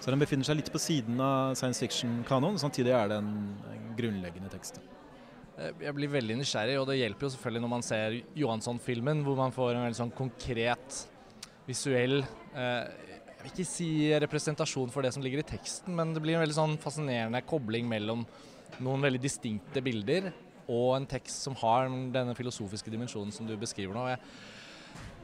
Så 0.00 0.12
den 0.12 0.20
befinner 0.20 0.44
seg 0.44 0.58
litt 0.58 0.72
på 0.72 0.80
siden 0.82 1.20
av 1.22 1.54
science 1.56 1.80
fiction-kanoen, 1.80 2.58
samtidig 2.60 2.92
er 2.92 3.08
det 3.08 3.16
en, 3.22 3.32
en 3.72 3.88
grunnleggende 3.96 4.50
tekst. 4.52 4.80
Eh, 5.56 5.72
Jeg 5.80 5.94
blir 5.96 6.12
veldig 6.12 6.38
nysgjerrig, 6.42 6.78
og 6.80 6.88
det 6.90 6.98
hjelper 7.00 7.28
jo 7.28 7.34
selvfølgelig 7.36 7.64
når 7.64 7.72
man 7.72 7.86
ser 7.86 8.18
Johansson-filmen, 8.36 9.22
hvor 9.24 9.38
man 9.38 9.54
får 9.54 9.74
en 9.74 9.86
veldig 9.86 10.00
sånn 10.02 10.16
konkret, 10.16 11.04
visuell 11.66 12.20
eh, 12.22 12.84
Jeg 13.36 13.46
vil 13.46 13.52
ikke 13.54 13.68
si 13.68 13.88
representasjon 14.26 14.90
for 14.90 15.06
det 15.06 15.12
som 15.14 15.22
ligger 15.22 15.40
i 15.42 15.46
teksten, 15.46 15.94
men 15.94 16.12
det 16.14 16.22
blir 16.24 16.36
en 16.36 16.42
veldig 16.42 16.58
sånn 16.58 16.76
fascinerende 16.82 17.40
kobling 17.46 17.86
mellom 17.88 18.26
noen 18.82 19.04
veldig 19.06 19.20
distinkte 19.22 19.80
bilder 19.84 20.32
og 20.66 20.96
en 20.96 21.08
tekst 21.08 21.46
som 21.46 21.56
har 21.62 21.88
denne 22.14 22.36
filosofiske 22.38 22.92
dimensjonen 22.92 23.34
som 23.34 23.48
du 23.48 23.54
beskriver 23.58 23.96
nå. 23.96 24.04
Jeg, 24.12 24.20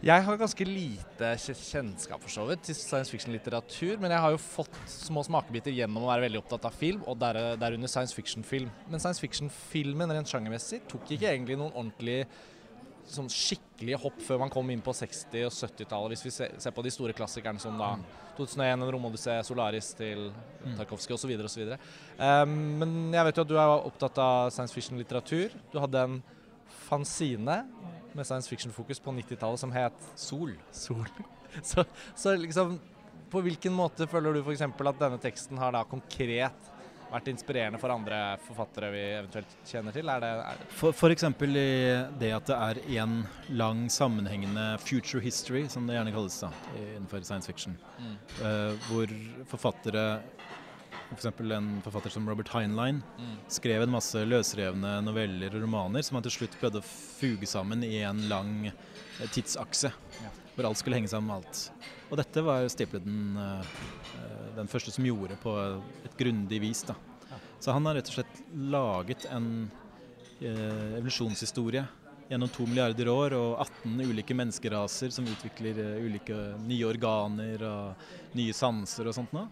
jeg 0.03 0.25
har 0.27 0.39
ganske 0.39 0.65
lite 0.67 1.29
kjennskap 1.39 2.23
for 2.25 2.35
så 2.35 2.47
vidt 2.49 2.65
til 2.67 2.75
science 2.75 3.13
fiction-litteratur, 3.15 4.01
men 4.03 4.11
jeg 4.11 4.25
har 4.25 4.33
jo 4.35 4.41
fått 4.43 4.79
små 4.91 5.23
smakebiter 5.23 5.75
gjennom 5.77 6.03
å 6.03 6.09
være 6.11 6.25
veldig 6.27 6.41
opptatt 6.41 6.67
av 6.67 6.75
film, 6.75 7.05
og 7.07 7.21
der, 7.23 7.39
derunder 7.61 7.91
science 7.91 8.17
fiction-film. 8.17 8.73
Men 8.91 9.03
science 9.03 9.23
fiction-filmen 9.23 10.11
rent 10.11 10.33
sjangermessig 10.33 10.83
tok 10.91 11.15
ikke 11.15 11.31
egentlig 11.31 11.61
noen 11.61 11.71
ordentlig 11.71 12.25
sånn 13.09 13.29
skikkelige 13.33 13.99
hopp 14.03 14.21
før 14.23 14.39
man 14.45 14.51
kom 14.53 14.69
inn 14.71 14.83
på 14.85 14.93
60- 14.95 15.47
og 15.49 15.53
70-tallet, 15.53 16.15
hvis 16.15 16.27
vi 16.27 16.33
ser, 16.35 16.75
på 16.75 16.85
de 16.87 16.93
store 16.95 17.15
klassikerne 17.17 17.61
som 17.61 17.79
da 17.81 17.97
2001, 18.37 18.83
En 18.83 18.93
romodyssé, 18.95 19.35
Solaris 19.45 19.93
til 19.99 20.31
Mm. 20.63 20.77
Tarkovskij 20.79 21.15
osv. 21.17 21.31
osv. 21.43 21.73
Um, 22.19 22.53
men 22.79 23.13
jeg 23.13 23.25
vet 23.27 23.37
jo 23.37 23.43
at 23.43 23.49
du 23.51 23.57
er 23.59 23.73
opptatt 23.83 24.19
av 24.23 24.51
science 24.55 24.73
fiction-litteratur. 24.73 25.51
Du 25.73 25.81
hadde 25.83 25.99
en 25.99 26.23
fanzine 26.87 27.57
med 28.15 28.27
science 28.29 28.49
fiction-fokus 28.49 29.01
på 29.03 29.11
90-tallet 29.17 29.59
som 29.59 29.73
het 29.75 30.07
Sol. 30.15 30.55
Sol. 30.71 31.07
Så, 31.63 31.85
så 32.17 32.33
liksom 32.41 32.79
På 33.29 33.43
hvilken 33.45 33.75
måte 33.77 34.07
føler 34.09 34.33
du 34.33 34.41
f.eks. 34.41 34.63
at 34.63 35.01
denne 35.01 35.19
teksten 35.21 35.59
har 35.61 35.73
da 35.73 35.83
konkret 35.85 36.72
vært 37.12 37.28
inspirerende 37.33 37.78
for 37.81 37.92
andre 37.95 38.19
forfattere 38.47 38.90
vi 38.95 39.02
eventuelt 39.19 39.57
kjenner 39.69 39.95
til? 39.95 40.09
Er 40.09 40.23
det, 40.25 40.31
er 40.49 40.62
For, 40.73 40.95
for 40.97 41.14
eksempel 41.14 41.57
i 41.59 41.69
det 42.21 42.33
at 42.37 42.49
det 42.49 42.57
er 42.57 42.81
en 43.02 43.19
lang 43.52 43.85
sammenhengende 43.92 44.66
future 44.83 45.23
history, 45.25 45.66
som 45.73 45.87
det 45.88 45.99
gjerne 45.99 46.14
kalles 46.14 46.38
da, 46.42 46.52
innenfor 46.78 47.25
science 47.26 47.50
fiction. 47.50 47.76
Mm. 47.99 48.14
Uh, 48.40 48.88
hvor 48.88 49.12
forfattere, 49.52 50.07
f.eks. 51.12 51.28
For 51.37 51.52
en 51.59 51.71
forfatter 51.85 52.14
som 52.14 52.28
Robert 52.28 52.49
Heinlein, 52.54 53.02
Mm. 53.19 53.37
skrev 53.52 53.83
en 53.85 53.92
masse 53.92 54.16
løsrevne 54.26 54.99
noveller 55.04 55.52
og 55.54 55.62
romaner 55.66 56.02
som 56.02 56.16
han 56.16 56.25
til 56.25 56.33
slutt 56.38 56.57
prøvde 56.61 56.81
å 56.81 56.87
fuge 56.87 57.47
sammen 57.47 57.85
i 57.85 57.99
en 58.02 58.25
lang 58.33 58.71
eh, 58.71 59.28
tidsakse. 59.31 59.92
Ja. 60.23 60.31
Hvor 60.57 60.69
alt 60.69 60.81
skulle 60.81 60.99
henge 60.99 61.09
sammen 61.09 61.28
med 61.31 61.42
alt. 61.42 61.90
Og 62.11 62.19
dette 62.21 62.42
var 62.45 62.66
Stapleton 62.69 63.37
eh, 63.40 63.61
eh, 63.61 64.02
den 64.57 64.71
første 64.71 64.93
som 64.95 65.07
gjorde 65.07 65.39
på 65.43 65.55
et 66.05 66.19
grundig 66.19 66.61
vis. 66.63 66.85
Da. 66.89 66.97
Så 67.63 67.75
han 67.75 67.87
har 67.87 67.99
rett 67.99 68.11
og 68.11 68.19
slett 68.19 68.43
laget 68.53 69.27
en 69.31 69.49
eh, 70.41 70.99
evolusjonshistorie 70.99 71.85
gjennom 72.33 72.49
to 72.49 72.67
milliarder 72.67 73.09
år 73.13 73.35
og 73.37 73.61
18 73.61 74.01
ulike 74.09 74.35
menneskeraser 74.37 75.13
som 75.15 75.27
utvikler 75.29 75.79
eh, 75.83 76.05
ulike 76.07 76.39
nye 76.65 76.89
organer 76.89 77.65
og 77.69 78.39
nye 78.39 78.55
sanser 78.57 79.11
og 79.11 79.17
sånt 79.19 79.35
noe. 79.37 79.49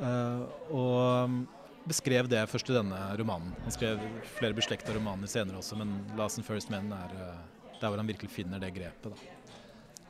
Uh, 0.00 0.46
og 0.72 1.26
um, 1.28 1.40
beskrev 1.84 2.28
det 2.30 2.40
først 2.48 2.70
i 2.72 2.76
denne 2.78 2.96
romanen. 3.20 3.52
Han 3.66 3.74
skrev 3.74 4.00
flere 4.38 4.56
beslekta 4.56 4.94
romaner 4.96 5.28
senere 5.28 5.60
også, 5.60 5.76
men 5.76 5.92
'Last 6.16 6.40
and 6.40 6.46
First 6.46 6.72
Men' 6.72 6.88
er 6.96 7.12
uh, 7.18 7.42
der 7.80 7.88
hvor 7.88 8.00
han 8.00 8.08
virkelig 8.08 8.30
finner 8.32 8.62
det 8.62 8.72
grepet. 8.78 9.12
Da. 9.12 9.39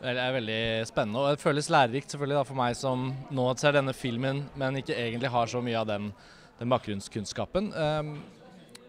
Det 0.00 0.14
er 0.16 0.32
veldig 0.32 0.60
spennende, 0.88 1.20
og 1.20 1.34
det 1.34 1.42
føles 1.42 1.66
lærerikt 1.68 2.14
selvfølgelig 2.14 2.38
da 2.38 2.44
for 2.48 2.56
meg 2.56 2.76
som 2.78 3.02
nå 3.36 3.42
ser 3.60 3.74
denne 3.76 3.92
filmen, 3.92 4.46
men 4.56 4.78
ikke 4.80 4.96
egentlig 4.96 5.28
har 5.28 5.50
så 5.52 5.60
mye 5.60 5.76
av 5.76 5.90
den, 5.90 6.06
den 6.56 6.72
bakgrunnskunnskapen. 6.72 7.68
Ehm, 7.76 8.14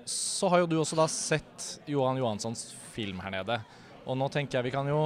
så 0.07 0.47
har 0.47 0.61
jo 0.61 0.69
du 0.71 0.77
også 0.79 0.95
da 0.95 1.09
sett 1.11 1.65
Johan 1.91 2.21
Johanssons 2.21 2.69
film 2.95 3.19
her 3.25 3.35
nede, 3.35 3.59
og 4.05 4.15
nå 4.21 4.29
tenker 4.31 4.61
jeg 4.61 4.69
vi 4.69 4.73
kan 4.77 4.87
jo 4.87 5.01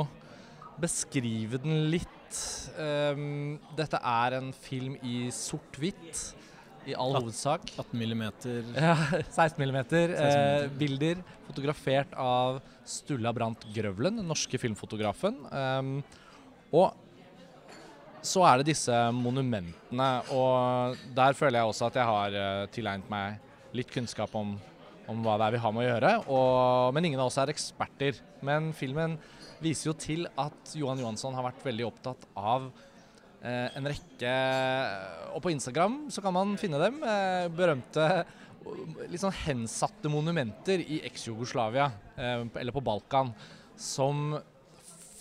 beskrive 0.78 1.58
den 1.66 1.88
litt. 1.90 2.38
Ehm, 2.78 3.58
dette 3.74 3.98
er 3.98 4.38
en 4.38 4.54
film 4.54 5.00
i 5.02 5.32
sort-hvitt, 5.34 6.22
i 6.86 6.96
all 6.98 7.16
hovedsak. 7.18 7.66
18 7.76 7.98
millimeter 8.00 8.62
Ja, 8.76 8.96
16 9.30 9.58
millimeter. 9.62 10.14
16 10.14 10.26
Eh, 10.26 10.66
mm. 10.66 10.78
bilder 10.80 11.24
fotografert 11.48 12.14
av 12.18 12.62
Stulla 12.86 13.34
Brandt 13.34 13.66
Grøvlen, 13.74 14.20
den 14.22 14.30
norske 14.30 14.60
filmfotografen. 14.62 15.40
Um, 15.50 15.98
og 16.76 16.94
så 18.26 18.42
er 18.50 18.62
det 18.62 18.72
disse 18.72 18.94
monumentene, 19.14 20.10
og 20.34 20.98
der 21.18 21.38
føler 21.38 21.60
jeg 21.60 21.70
også 21.70 21.90
at 21.90 22.00
jeg 22.00 22.10
har 22.10 22.38
uh, 22.38 22.70
tilegnet 22.74 23.12
meg 23.12 23.76
litt 23.78 23.92
kunnskap 23.94 24.34
om, 24.38 24.56
om 25.12 25.22
hva 25.26 25.38
det 25.38 25.48
er 25.50 25.56
vi 25.58 25.62
har 25.62 25.76
med 25.76 25.84
å 25.84 25.90
gjøre. 25.90 26.14
Og, 26.34 26.96
men 26.96 27.12
ingen 27.12 27.22
av 27.22 27.30
oss 27.30 27.38
er 27.42 27.54
eksperter. 27.54 28.18
Men 28.46 28.72
filmen 28.78 29.18
viser 29.62 29.92
jo 29.92 29.96
til 29.98 30.26
at 30.42 30.76
Johan 30.78 31.02
Johansson 31.02 31.36
har 31.38 31.46
vært 31.50 31.66
veldig 31.66 31.88
opptatt 31.88 32.26
av 32.36 32.70
eh, 32.70 32.95
en 33.46 33.86
rekke 33.86 34.32
Og 35.36 35.44
på 35.44 35.52
Instagram 35.54 36.06
så 36.14 36.24
kan 36.24 36.34
man 36.34 36.56
finne 36.58 36.80
dem. 36.82 36.98
Eh, 37.04 37.46
berømte 37.54 38.26
litt 39.12 39.22
sånn 39.22 39.36
hensatte 39.46 40.10
monumenter 40.10 40.82
i 40.82 41.02
eks-Jugoslavia, 41.06 41.92
eh, 42.18 42.44
eller 42.58 42.74
på 42.74 42.84
Balkan, 42.84 43.34
som 43.78 44.40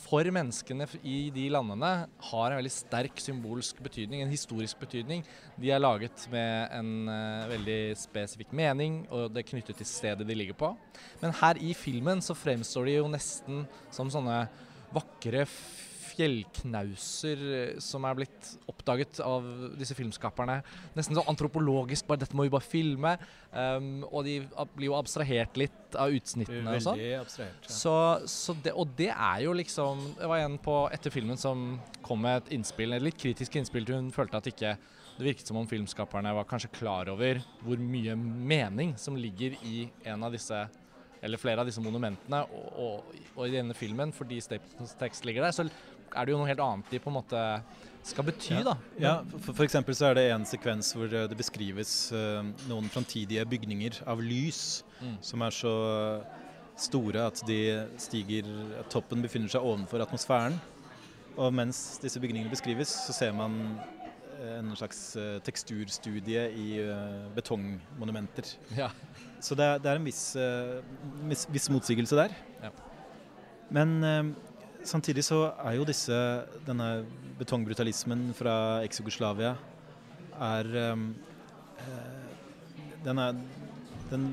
for 0.05 0.29
menneskene 0.31 0.87
i 1.03 1.31
de 1.35 1.47
landene 1.51 1.91
har 2.29 2.53
en 2.53 2.59
veldig 2.61 2.73
sterk 2.73 3.19
symbolsk 3.23 3.81
betydning, 3.83 4.23
en 4.23 4.33
historisk 4.33 4.79
betydning. 4.79 5.25
De 5.59 5.73
er 5.73 5.81
laget 5.81 6.27
med 6.33 6.75
en 6.77 7.09
eh, 7.11 7.49
veldig 7.55 7.81
spesifikk 7.99 8.53
mening, 8.53 9.03
og 9.11 9.33
det 9.33 9.43
er 9.43 9.51
knyttet 9.51 9.81
til 9.81 9.89
stedet 9.89 10.29
de 10.29 10.37
ligger 10.37 10.59
på. 10.61 10.75
Men 11.23 11.35
her 11.41 11.59
i 11.59 11.73
filmen 11.75 12.23
så 12.25 12.37
fremstår 12.37 12.91
de 12.91 12.99
jo 12.99 13.11
nesten 13.11 13.65
som 13.95 14.13
sånne 14.13 14.45
vakre 14.95 15.49
fjellknauser 16.15 17.45
eh, 17.59 17.77
som 17.83 18.05
er 18.09 18.19
blitt 18.19 18.51
oppdaget 18.71 19.21
av 19.25 19.47
disse 19.79 19.97
filmskaperne. 19.99 20.61
Nesten 20.97 21.19
så 21.19 21.25
antropologisk, 21.31 22.07
bare 22.09 22.25
dette 22.25 22.37
må 22.37 22.47
vi 22.47 22.53
bare 22.55 22.67
filme. 22.67 23.15
Um, 23.55 24.03
og 24.11 24.25
de 24.27 24.41
blir 24.75 24.89
jo 24.89 24.97
abstrahert 24.99 25.59
litt 25.61 25.99
av 25.99 26.15
utsnittene 26.15 26.75
og 26.75 26.83
sånn. 26.83 27.03
Abstrahert. 27.21 27.69
Ja. 27.69 27.77
Så, 27.77 27.95
så 28.31 28.57
det, 28.65 28.75
og 28.75 28.95
det 28.99 29.13
er 29.13 29.45
jo 29.45 29.53
liksom 29.55 30.01
Det 30.19 30.27
var 30.31 30.43
en 30.43 30.57
på 30.59 30.75
etter 30.95 31.15
filmen 31.15 31.39
som 31.41 31.77
kom 32.05 32.25
med 32.25 32.43
et 32.43 32.55
innspill, 32.59 32.97
et 32.97 33.05
litt 33.05 33.19
kritisk 33.21 33.59
innspill 33.61 33.87
til 33.87 34.01
hun 34.01 34.13
følte 34.15 34.41
at 34.41 34.51
ikke 34.51 34.77
det 35.15 35.29
virket 35.29 35.47
som 35.47 35.61
om 35.61 35.67
filmskaperne 35.71 36.33
var 36.35 36.47
kanskje 36.51 36.73
klar 36.75 37.07
over 37.13 37.39
hvor 37.63 37.79
mye 37.79 38.17
mening 38.19 38.97
som 38.99 39.15
ligger 39.15 39.55
i 39.63 39.85
en 40.11 40.27
av 40.27 40.35
disse 40.35 40.65
eller 41.25 41.41
flere 41.41 41.63
av 41.63 41.69
disse 41.69 41.81
monumentene, 41.81 42.43
og, 42.53 42.65
og, 42.77 43.21
og 43.33 43.47
i 43.47 43.55
denne 43.55 43.73
filmen, 43.77 44.11
fordi 44.13 44.43
Stapletons 44.45 44.93
tekst 45.01 45.25
ligger 45.25 45.47
der, 45.47 45.55
så 45.57 45.65
er 46.15 46.25
det 46.25 46.33
jo 46.35 46.39
noe 46.41 46.49
helt 46.49 46.63
annet 46.63 46.95
de 46.95 47.01
på 47.03 47.11
en 47.11 47.19
måte 47.19 47.43
skal 48.05 48.27
bety, 48.29 48.59
da. 48.67 48.75
Ja, 49.01 49.15
for, 49.33 49.55
for 49.55 49.65
eksempel 49.65 49.97
så 49.97 50.11
er 50.11 50.19
det 50.19 50.25
en 50.35 50.45
sekvens 50.49 50.91
hvor 50.93 51.09
eh, 51.09 51.25
det 51.31 51.39
beskrives 51.39 52.13
uh, 52.13 52.43
noen 52.69 52.91
framtidige 52.93 53.47
bygninger 53.49 54.03
av 54.07 54.21
lys 54.23 54.83
Mm. 55.05 55.17
som 55.21 55.43
er 55.43 55.53
så 55.53 55.71
store 56.81 57.27
at 57.29 57.43
de 57.47 57.59
stiger 58.01 58.47
at 58.81 58.89
Toppen 58.93 59.21
befinner 59.23 59.51
seg 59.53 59.61
ovenfor 59.67 60.01
atmosfæren. 60.01 60.57
Og 61.37 61.51
mens 61.55 61.99
disse 62.03 62.21
bygningene 62.23 62.51
beskrives, 62.53 62.93
så 63.07 63.13
ser 63.13 63.35
man 63.35 63.57
eh, 64.39 64.59
en 64.61 64.71
slags 64.79 65.17
uh, 65.19 65.41
teksturstudie 65.45 66.47
i 66.55 66.69
uh, 66.87 67.27
betongmonumenter. 67.35 68.55
Ja. 68.79 68.89
Så 69.43 69.59
det 69.59 69.67
er, 69.67 69.83
det 69.83 69.91
er 69.91 70.01
en 70.01 70.07
viss, 70.07 70.23
uh, 70.39 70.79
viss, 71.29 71.45
viss 71.53 71.69
motsigelse 71.75 72.17
der. 72.17 72.37
Ja. 72.63 72.71
Men 73.75 73.99
samtidig 74.89 75.25
så 75.27 75.41
er 75.65 75.79
jo 75.79 75.87
disse 75.89 76.17
denne 76.67 77.05
betongbrutalismen 77.39 78.29
fra 78.37 78.57
eks-Jugoslavia 78.87 79.55
er 80.45 80.71
eh, 80.81 81.07
eh, 81.85 82.21
Den 83.05 83.21
er 83.21 83.39
den, 84.11 84.27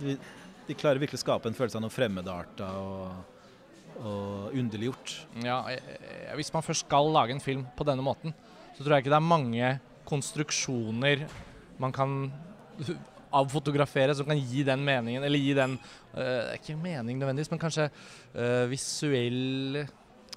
de, 0.00 0.74
klarer 0.74 1.00
virkelig 1.00 1.20
å 1.22 1.24
skape 1.24 1.48
en 1.48 1.56
følelse 1.56 1.78
av 1.78 1.84
noe 1.84 1.94
fremmedarta 1.94 2.68
og, 2.82 3.46
og 4.02 4.56
underliggjort. 4.58 5.14
Ja, 5.44 5.60
hvis 6.36 6.52
man 6.54 6.64
først 6.66 6.86
skal 6.86 7.10
lage 7.14 7.34
en 7.34 7.42
film 7.42 7.64
på 7.78 7.86
denne 7.86 8.04
måten, 8.04 8.34
så 8.74 8.82
tror 8.82 8.96
jeg 8.96 9.04
ikke 9.04 9.14
det 9.14 9.20
er 9.20 9.32
mange 9.32 9.72
konstruksjoner 10.04 11.24
man 11.80 11.94
kan 11.94 12.16
avfotografere 13.40 14.14
som 14.16 14.28
kan 14.28 14.38
gi 14.38 14.64
den 14.66 14.84
meningen, 14.86 15.24
eller 15.26 15.40
gi 15.40 15.54
den 15.56 15.76
uh, 15.78 16.54
Ikke 16.56 16.76
mening 16.78 17.20
nødvendigvis, 17.20 17.52
men 17.52 17.62
kanskje 17.62 17.88
uh, 17.90 18.64
visuell 18.70 19.84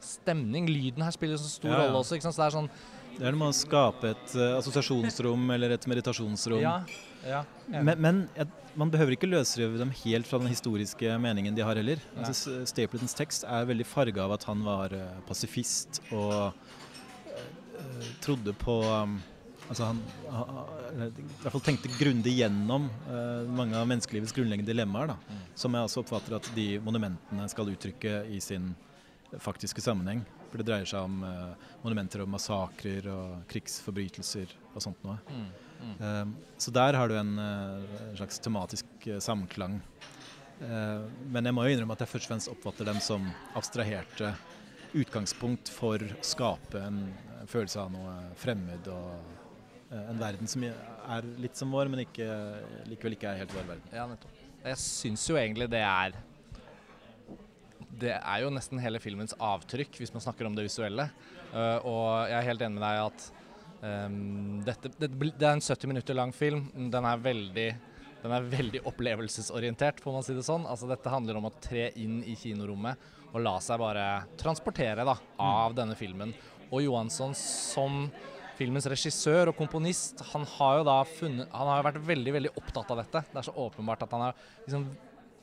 stemning. 0.03 0.69
Lyden 0.69 1.03
her 1.05 1.15
spiller 1.15 1.39
så 1.41 1.49
stor 1.49 1.71
Ja, 1.71 1.79
ja. 1.79 1.87
rolle 1.87 2.03
også. 2.03 2.17
ikke 2.17 2.27
sant? 2.27 2.37
Så 2.37 2.43
det 2.43 2.47
er 2.47 2.55
sånn 2.57 2.71
Det 3.17 3.25
er 3.25 3.33
noe 3.33 3.41
med 3.41 3.53
å 3.53 3.57
skape 3.57 4.13
et 4.13 4.37
uh, 4.37 4.57
assosiasjonsrom 4.59 5.51
eller 5.55 5.73
et 5.77 5.87
meditasjonsrom. 5.89 6.61
Ja. 6.61 6.79
ja. 7.25 7.43
Men, 7.67 7.95
men 7.97 8.19
jeg, 8.37 8.49
man 8.77 8.91
behøver 8.93 9.15
ikke 9.15 9.29
løsrive 9.29 9.79
dem 9.81 9.93
helt 10.03 10.29
fra 10.29 10.37
den 10.41 10.51
historiske 10.51 11.15
meningen 11.21 11.55
de 11.57 11.65
har 11.65 11.79
heller. 11.79 12.03
Altså, 12.17 12.59
Stapletons 12.69 13.17
tekst 13.17 13.47
er 13.47 13.65
veldig 13.69 13.87
farga 13.89 14.27
av 14.27 14.35
at 14.37 14.45
han 14.49 14.61
var 14.65 14.93
uh, 14.93 15.17
pasifist 15.29 16.01
og 16.11 16.51
uh, 16.53 18.11
trodde 18.21 18.53
på 18.61 18.77
um, 18.85 19.17
Altså 19.67 19.83
han, 19.89 19.97
ha- 20.31 20.45
ha- 20.47 20.65
i 21.09 21.25
hvert 21.43 21.51
fall 21.51 21.63
tenkte 21.65 21.89
grundig 21.99 22.37
gjennom 22.37 22.85
eh, 23.11 23.47
mange 23.51 23.75
av 23.75 23.87
menneskelivets 23.89 24.31
grunnleggende 24.35 24.71
dilemmaer. 24.71 25.07
Da, 25.13 25.17
Mm. 25.27 25.41
Som 25.57 25.73
jeg 25.75 25.83
også 25.89 26.03
oppfatter 26.05 26.35
at 26.37 26.49
de 26.55 26.67
monumentene 26.85 27.47
skal 27.51 27.67
uttrykke 27.73 28.13
i 28.31 28.39
sin 28.43 28.75
faktiske 29.43 29.81
sammenheng. 29.83 30.21
For 30.51 30.61
det 30.61 30.67
dreier 30.69 30.87
seg 30.87 31.03
om 31.03 31.23
eh, 31.27 31.69
monumenter 31.83 32.21
og 32.23 32.29
massakrer 32.31 33.09
og 33.11 33.41
krigsforbrytelser 33.51 34.53
og 34.73 34.81
sånt 34.85 35.01
noe. 35.03 35.17
Mm. 35.27 35.47
Mm. 35.77 35.95
Um, 36.01 36.31
så 36.57 36.71
der 36.73 36.95
har 36.97 37.07
du 37.11 37.17
en, 37.19 37.33
eh, 37.37 38.15
slags 38.17 38.39
tematisk 38.41 38.85
eh, 39.07 39.19
samklang. 39.21 39.81
Eh, 40.63 41.01
men 41.29 41.45
jeg 41.45 41.53
må 41.53 41.67
jo 41.67 41.75
innrømme 41.75 41.93
at 41.97 42.05
jeg 42.05 42.13
først 42.15 42.25
og 42.25 42.31
fremst 42.31 42.49
oppfatter 42.53 42.87
dem 42.87 43.01
som 43.03 43.27
abstraherte 43.59 44.31
utgangspunkt 44.97 45.69
for 45.69 45.99
å 46.01 46.23
skape 46.25 46.79
en, 46.87 47.01
følelse 47.47 47.79
av 47.79 47.91
noe 47.93 48.13
fremmed 48.39 48.87
og 48.91 49.11
eh, 49.13 49.35
en 49.89 50.19
verden 50.19 50.49
som 50.51 50.65
er 50.67 51.27
litt 51.39 51.55
som 51.55 51.71
vår, 51.71 51.89
men 51.91 52.03
ikke, 52.03 52.27
likevel 52.89 53.15
ikke 53.15 53.31
er 53.31 53.41
helt 53.43 53.53
vår 53.55 53.69
verden. 53.69 53.93
Ja, 53.95 54.07
nettopp. 54.09 54.43
Jeg 54.67 54.79
syns 54.81 55.23
jo 55.29 55.37
egentlig 55.39 55.69
det 55.71 55.83
er 55.85 56.15
Det 57.97 58.15
er 58.17 58.41
jo 58.43 58.49
nesten 58.51 58.81
hele 58.83 58.99
filmens 58.99 59.35
avtrykk, 59.39 60.01
hvis 60.01 60.13
man 60.13 60.23
snakker 60.25 60.49
om 60.49 60.57
det 60.57 60.67
visuelle. 60.67 61.07
Uh, 61.53 61.79
og 61.87 62.07
jeg 62.27 62.37
er 62.37 62.49
helt 62.49 62.65
enig 62.65 62.77
med 62.77 62.83
deg 62.83 63.03
at 63.05 63.27
um, 63.81 64.17
dette, 64.67 64.91
det, 64.99 65.09
det 65.15 65.47
er 65.47 65.55
en 65.55 65.63
70 65.63 65.93
minutter 65.93 66.17
lang 66.17 66.33
film. 66.35 66.67
Den 66.75 67.07
er 67.07 67.23
veldig 67.23 67.69
den 68.17 68.33
er 68.33 68.47
veldig 68.49 68.81
opplevelsesorientert, 68.89 70.01
får 70.03 70.13
man 70.13 70.25
si 70.25 70.33
det 70.35 70.43
sånn. 70.43 70.65
Altså 70.67 70.89
Dette 70.89 71.11
handler 71.13 71.37
om 71.39 71.47
å 71.47 71.53
tre 71.63 71.91
inn 72.01 72.19
i 72.25 72.33
kinorommet 72.35 73.13
og 73.31 73.43
la 73.43 73.57
seg 73.63 73.79
bare 73.79 74.05
transportere 74.39 75.05
da, 75.07 75.13
av 75.39 75.75
denne 75.77 75.95
filmen. 75.95 76.33
Og 76.67 76.81
Johansson 76.83 77.35
som 77.37 78.07
filmens 78.57 78.87
regissør 78.89 79.51
og 79.51 79.57
komponist, 79.57 80.19
han 80.33 80.45
har 80.57 80.79
jo 80.79 80.85
da 80.87 80.95
funnet 81.05 81.51
Han 81.53 81.67
har 81.71 81.83
vært 81.85 82.01
veldig 82.07 82.33
veldig 82.33 82.51
opptatt 82.57 82.89
av 82.91 82.97
dette. 83.03 83.21
Det 83.31 83.37
er 83.43 83.47
så 83.47 83.53
åpenbart 83.67 84.03
at 84.07 84.11
han 84.17 84.21
har 84.27 84.33
liksom 84.65 84.87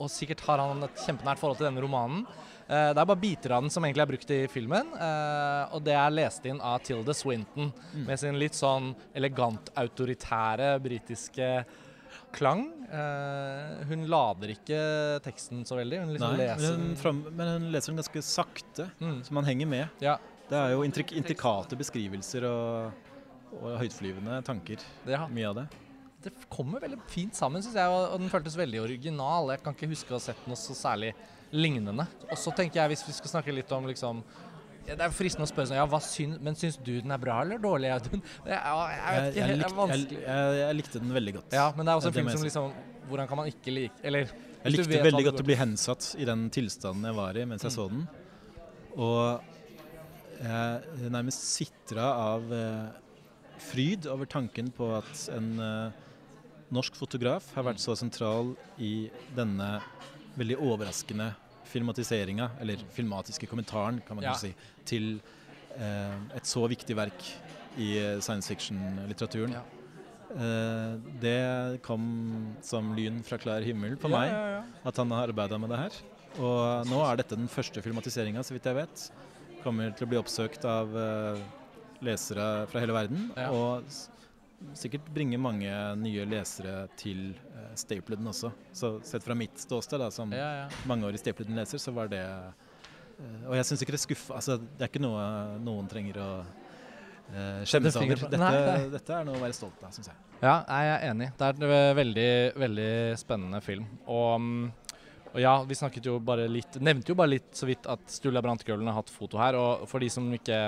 Og 0.03 0.11
sikkert 0.11 0.41
har 0.49 0.59
han 0.59 0.83
et 0.83 0.97
kjempenært 1.07 1.39
forhold 1.39 1.61
til 1.61 1.69
denne 1.69 1.81
romanen. 1.85 2.25
Eh, 2.67 2.91
det 2.93 2.99
er 2.99 3.07
bare 3.07 3.21
biter 3.23 3.53
av 3.55 3.63
den 3.63 3.71
som 3.71 3.85
egentlig 3.87 4.03
er 4.03 4.11
brukt 4.11 4.31
i 4.35 4.41
filmen, 4.51 4.89
eh, 4.99 5.75
og 5.77 5.85
det 5.87 5.95
er 5.95 6.11
lest 6.11 6.45
inn 6.51 6.59
av 6.65 6.81
Tilda 6.83 7.15
Swinton 7.15 7.69
med 7.95 8.19
sin 8.19 8.39
litt 8.41 8.57
sånn 8.59 8.91
elegant 9.15 9.71
autoritære 9.79 10.73
britiske 10.83 11.49
klang. 12.35 12.65
Eh, 12.91 13.85
hun 13.87 14.07
lader 14.11 14.51
ikke 14.57 14.81
teksten 15.23 15.63
så 15.69 15.79
veldig. 15.79 16.01
Hun 16.03 16.13
liksom 16.17 16.35
Nei, 16.35 16.41
leser 16.43 16.75
men, 16.75 16.89
hun 16.89 16.97
fram, 16.99 17.23
men 17.31 17.53
hun 17.53 17.71
leser 17.75 17.93
den 17.95 18.01
ganske 18.03 18.23
sakte, 18.27 18.91
Mm. 19.01 19.23
så 19.23 19.33
man 19.39 19.45
henger 19.45 19.67
med. 19.67 19.89
Ja, 20.01 20.19
Det 20.51 20.59
er 20.59 20.73
jo 20.75 20.83
intrik 20.85 21.13
intrikate 21.17 21.73
beskrivelser 21.79 22.45
og, 22.45 22.93
og 23.61 23.79
høytflyvende 23.81 24.41
tanker. 24.47 24.83
Ja. 25.09 25.27
Mye 25.31 25.51
av 25.51 25.59
det. 25.63 25.67
det 26.25 26.33
kommer 26.53 26.81
veldig 26.81 26.99
fint 27.13 27.37
sammen, 27.37 27.63
syns 27.65 27.77
jeg, 27.77 27.89
og 27.93 28.19
den 28.21 28.33
føltes 28.33 28.57
veldig 28.59 28.81
original. 28.83 29.53
Jeg 29.55 29.63
kan 29.65 29.77
ikke 29.77 29.91
huske 29.93 30.15
å 30.15 30.19
ha 30.19 30.25
sett 30.25 30.47
noe 30.49 30.59
så 30.59 30.77
særlig 30.79 31.13
lignende. 31.55 32.07
Og 32.31 32.39
så 32.41 32.53
tenker 32.57 32.83
jeg, 32.83 32.95
hvis 32.95 33.05
vi 33.07 33.15
skal 33.21 33.37
snakke 33.37 33.55
litt 33.55 33.71
om 33.77 33.87
liksom 33.91 34.25
Det 34.85 34.99
er 35.01 35.13
fristende 35.17 35.47
å 35.47 35.49
spørre 35.49 35.71
sånn, 35.71 35.79
ja, 35.79 35.85
hva 35.89 36.01
syns, 36.05 36.41
men 36.45 36.57
syns 36.61 36.75
du 36.77 36.91
den 37.01 37.13
er 37.15 37.21
bra 37.21 37.39
eller 37.41 37.61
dårlig, 37.63 37.89
Audun? 37.95 38.21
Jeg 38.51 38.59
Jeg, 38.59 39.31
jeg, 39.39 40.59
jeg, 40.59 40.75
likte 40.77 41.01
den 41.01 41.15
veldig 41.15 41.35
godt. 41.39 41.55
Ja, 41.57 41.71
men 41.77 41.87
det 41.87 41.93
er 41.95 42.01
også 42.03 42.11
en 42.11 42.19
film 42.19 42.29
som 42.35 42.45
liksom 42.45 42.75
Hvordan 43.09 43.29
kan 43.31 43.41
man 43.41 43.49
ikke 43.49 43.73
like 43.73 44.05
Eller 44.05 44.29
Jeg 44.65 44.75
likte 44.75 45.01
veldig 45.07 45.25
godt 45.31 45.41
å 45.41 45.47
bli 45.47 45.57
hensatt 45.61 46.11
i 46.21 46.27
den 46.29 46.47
tilstanden 46.53 47.09
jeg 47.09 47.17
var 47.17 47.37
i 47.37 47.47
mens 47.49 47.65
jeg 47.65 47.73
Mm. 47.73 47.77
så 47.77 47.89
den. 47.93 48.05
Og 48.95 49.51
jeg 50.45 51.11
nærmest 51.13 51.43
sitra 51.55 52.07
av 52.35 52.53
eh, 52.53 53.04
fryd 53.71 54.07
over 54.11 54.29
tanken 54.31 54.69
på 54.75 54.89
at 54.99 55.29
en 55.35 55.49
eh, 55.63 56.03
norsk 56.75 56.97
fotograf 56.99 57.51
har 57.57 57.67
vært 57.71 57.83
så 57.83 57.95
sentral 57.99 58.55
i 58.83 59.09
denne 59.37 59.77
veldig 60.39 60.57
overraskende 60.65 61.31
filmatiseringa, 61.71 62.51
eller 62.63 62.81
filmatiske 62.95 63.47
kommentaren, 63.51 64.01
kan 64.07 64.17
man 64.19 64.27
Ja. 64.29 64.35
si, 64.39 64.53
til 64.87 65.21
eh, 65.79 66.17
et 66.37 66.47
så 66.47 66.67
viktig 66.71 66.95
verk 66.99 67.25
i 67.81 67.97
eh, 67.99 68.21
science 68.23 68.47
fiction-litteraturen. 68.53 69.55
Ja. 69.57 69.63
Eh, 70.35 70.95
det 71.23 71.83
kom 71.87 72.57
som 72.63 72.93
lyn 72.97 73.23
fra 73.27 73.39
klar 73.39 73.63
himmel 73.67 73.97
på 73.97 74.11
Ja, 74.11 74.19
meg 74.19 74.87
at 74.91 74.97
han 75.03 75.11
har 75.15 75.29
arbeida 75.31 75.59
med 75.59 75.71
det 75.71 75.79
her. 75.79 75.99
Og 76.39 76.87
nå 76.91 76.99
er 77.07 77.17
dette 77.23 77.37
den 77.39 77.47
første 77.51 77.83
filmatiseringa, 77.83 78.43
så 78.43 78.55
vidt 78.57 78.67
jeg 78.67 78.75
vet. 78.81 79.05
Kommer 79.63 79.95
til 79.95 80.07
å 80.07 80.11
bli 80.11 80.19
oppsøkt 80.19 80.65
av 80.67 80.91
eh, 80.99 81.43
lesere 82.07 82.49
fra 82.71 82.83
hele 82.83 82.97
verden. 82.97 83.31
Ja. 83.37 83.51
Og 83.55 83.85
sikkert 84.79 85.07
bringe 85.15 85.39
mange 85.41 85.71
nye 86.01 86.25
lesere 86.29 86.87
til 86.99 87.33
uh, 87.53 87.73
Stapleden 87.79 88.29
også. 88.31 88.51
Så 88.73 88.95
sett 89.07 89.25
fra 89.27 89.37
mitt 89.39 89.59
ståsted, 89.61 90.01
da, 90.01 90.11
som 90.15 90.33
Ja, 90.33 90.65
ja. 90.65 90.69
mangeårig 90.89 91.21
Stapleden-leser, 91.21 91.81
så 91.83 91.93
var 91.95 92.09
det 92.13 92.23
eh, 92.23 93.49
Og 93.49 93.57
jeg 93.59 93.67
syns 93.69 93.83
ikke 93.85 93.95
det 93.95 94.01
er 94.01 94.05
skuffa 94.07 94.39
Altså, 94.39 94.57
det 94.59 94.87
er 94.87 94.93
ikke 94.93 95.03
noe 95.05 95.25
noen 95.65 95.91
trenger 95.91 96.21
å 96.23 96.29
uh, 96.45 97.61
skjemme 97.67 97.93
seg 97.93 98.07
over. 98.07 98.25
Dette, 98.25 98.41
Nei, 98.41 98.55
nei. 98.55 98.79
dette 98.97 99.19
er 99.19 99.29
noe 99.29 99.37
å 99.41 99.45
være 99.45 99.59
stolt 99.59 99.85
av, 99.85 99.93
syns 99.97 100.13
jeg. 100.13 100.23
Ja, 100.45 100.57
jeg 100.63 100.95
er 100.95 101.05
enig. 101.11 101.29
Det 101.39 101.51
er 101.51 101.61
en 101.61 102.01
veldig, 102.01 102.33
veldig 102.65 102.89
spennende 103.21 103.61
film. 103.65 103.87
Og, 104.05 104.33
mm, 104.41 104.65
og 105.35 105.39
ja, 105.43 105.55
vi 105.67 105.77
snakket 105.79 106.09
jo 106.11 106.19
bare 106.23 106.45
litt 106.51 106.77
Nevnte 106.85 107.11
jo 107.11 107.17
bare 107.19 107.33
litt 107.33 107.57
så 107.57 107.67
vidt 107.67 107.89
at 107.91 108.03
Sturla 108.13 108.43
Brantgølen 108.45 108.91
har 108.91 109.01
hatt 109.01 109.13
foto 109.13 109.41
her. 109.41 109.57
Og 109.59 109.87
for 109.91 110.05
de 110.05 110.11
som 110.13 110.29
ikke 110.37 110.61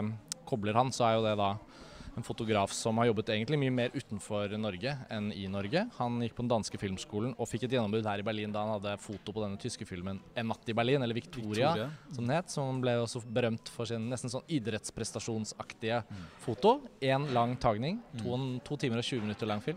kobler 0.47 0.79
han, 0.79 0.93
så 0.95 1.09
er 1.09 1.19
jo 1.19 1.27
det 1.27 1.37
da 1.41 1.55
en 2.17 2.25
fotograf 2.25 2.73
som 2.73 2.97
har 2.99 3.11
jobbet 3.11 3.29
egentlig 3.35 3.59
mye 3.61 3.73
mer 3.75 3.91
utenfor 3.93 4.55
Norge 4.57 4.95
enn 5.13 5.29
i 5.37 5.45
Norge. 5.53 5.83
Han 5.99 6.17
gikk 6.25 6.37
på 6.39 6.45
den 6.47 6.53
danske 6.55 6.81
filmskolen 6.81 7.35
og 7.37 7.49
fikk 7.51 7.67
et 7.67 7.75
gjennombrudd 7.77 8.09
her 8.09 8.23
i 8.23 8.25
Berlin 8.25 8.55
da 8.55 8.63
han 8.65 8.73
hadde 8.79 8.95
foto 9.05 9.35
på 9.37 9.43
denne 9.45 9.61
tyske 9.61 9.85
filmen 9.85 10.23
'En 10.35 10.49
natt 10.49 10.65
i 10.69 10.73
Berlin', 10.73 11.03
eller 11.03 11.15
Victoria, 11.15 11.75
Victoria. 11.75 11.91
som 12.13 12.27
den 12.27 12.37
het. 12.37 12.51
Som 12.51 12.81
ble 12.81 12.97
også 13.03 13.21
berømt 13.21 13.69
for 13.69 13.85
sin 13.85 14.09
nesten 14.09 14.31
sånn 14.33 14.49
idrettsprestasjonsaktige 14.49 16.05
foto. 16.41 16.81
Én 17.03 17.33
lang 17.35 17.57
tagning. 17.57 18.01
To, 18.19 18.61
to 18.65 18.77
timer 18.77 18.99
og 18.99 19.05
20 19.05 19.21
minutter 19.21 19.47
lang 19.47 19.61
film. 19.61 19.77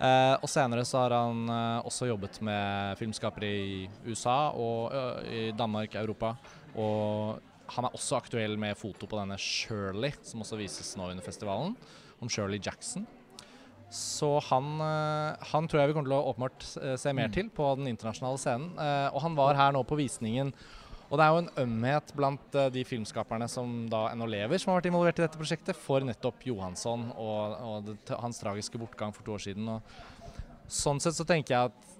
Eh, 0.00 0.36
og 0.42 0.48
senere 0.48 0.84
så 0.84 0.98
har 1.04 1.10
han 1.10 1.48
eh, 1.48 1.82
også 1.84 2.08
jobbet 2.08 2.40
med 2.40 2.98
filmskapere 2.98 3.48
i 3.48 3.88
USA 4.06 4.50
og 4.52 4.92
ø, 4.92 5.04
i 5.24 5.52
Danmark, 5.52 5.94
Europa. 5.94 6.36
Og 6.76 7.40
han 7.74 7.88
er 7.88 7.94
også 7.96 8.18
aktuell 8.20 8.56
med 8.60 8.76
foto 8.78 9.08
på 9.10 9.18
denne 9.18 9.38
Shirley, 9.40 10.12
som 10.22 10.42
også 10.44 10.58
vises 10.60 10.94
nå 10.98 11.10
under 11.10 11.24
festivalen, 11.24 11.76
om 12.22 12.30
Shirley 12.30 12.60
Jackson. 12.62 13.06
Så 13.90 14.40
han, 14.48 14.80
eh, 14.82 15.44
han 15.52 15.68
tror 15.68 15.80
jeg 15.80 15.92
vi 15.92 15.94
kommer 15.94 16.10
til 16.10 16.16
å 16.16 16.32
åpenbart 16.32 16.64
eh, 16.82 16.96
se 16.98 17.12
mer 17.14 17.28
Mm. 17.28 17.34
til 17.34 17.50
på 17.50 17.68
den 17.78 17.86
internasjonale 17.86 18.38
scenen. 18.38 18.72
Eh, 18.78 19.14
og 19.14 19.22
han 19.22 19.36
var 19.36 19.54
her 19.54 19.72
nå 19.72 19.84
på 19.86 19.96
visningen. 19.96 20.52
Og 21.08 21.18
det 21.18 21.22
er 21.22 21.30
jo 21.30 21.42
en 21.44 21.68
ømhet 21.68 22.12
blant 22.16 22.56
de 22.74 22.82
filmskaperne 22.82 23.46
som 23.48 23.88
da 23.88 24.08
ennå 24.10 24.26
lever, 24.26 24.58
som 24.58 24.72
har 24.72 24.80
vært 24.80 24.90
involvert 24.90 25.20
i 25.20 25.22
dette 25.22 25.38
prosjektet, 25.38 25.76
for 25.78 26.00
nettopp 26.00 26.42
Johansson 26.48 27.12
og, 27.14 27.54
og 27.62 27.84
det, 27.86 27.96
hans 28.18 28.40
tragiske 28.42 28.76
bortgang 28.76 29.14
for 29.14 29.22
to 29.22 29.36
år 29.36 29.44
siden. 29.44 29.68
Og 29.70 30.66
sånn 30.66 30.98
sett 30.98 31.14
så 31.14 31.24
tenker 31.24 31.54
jeg 31.54 31.70
at 31.70 31.95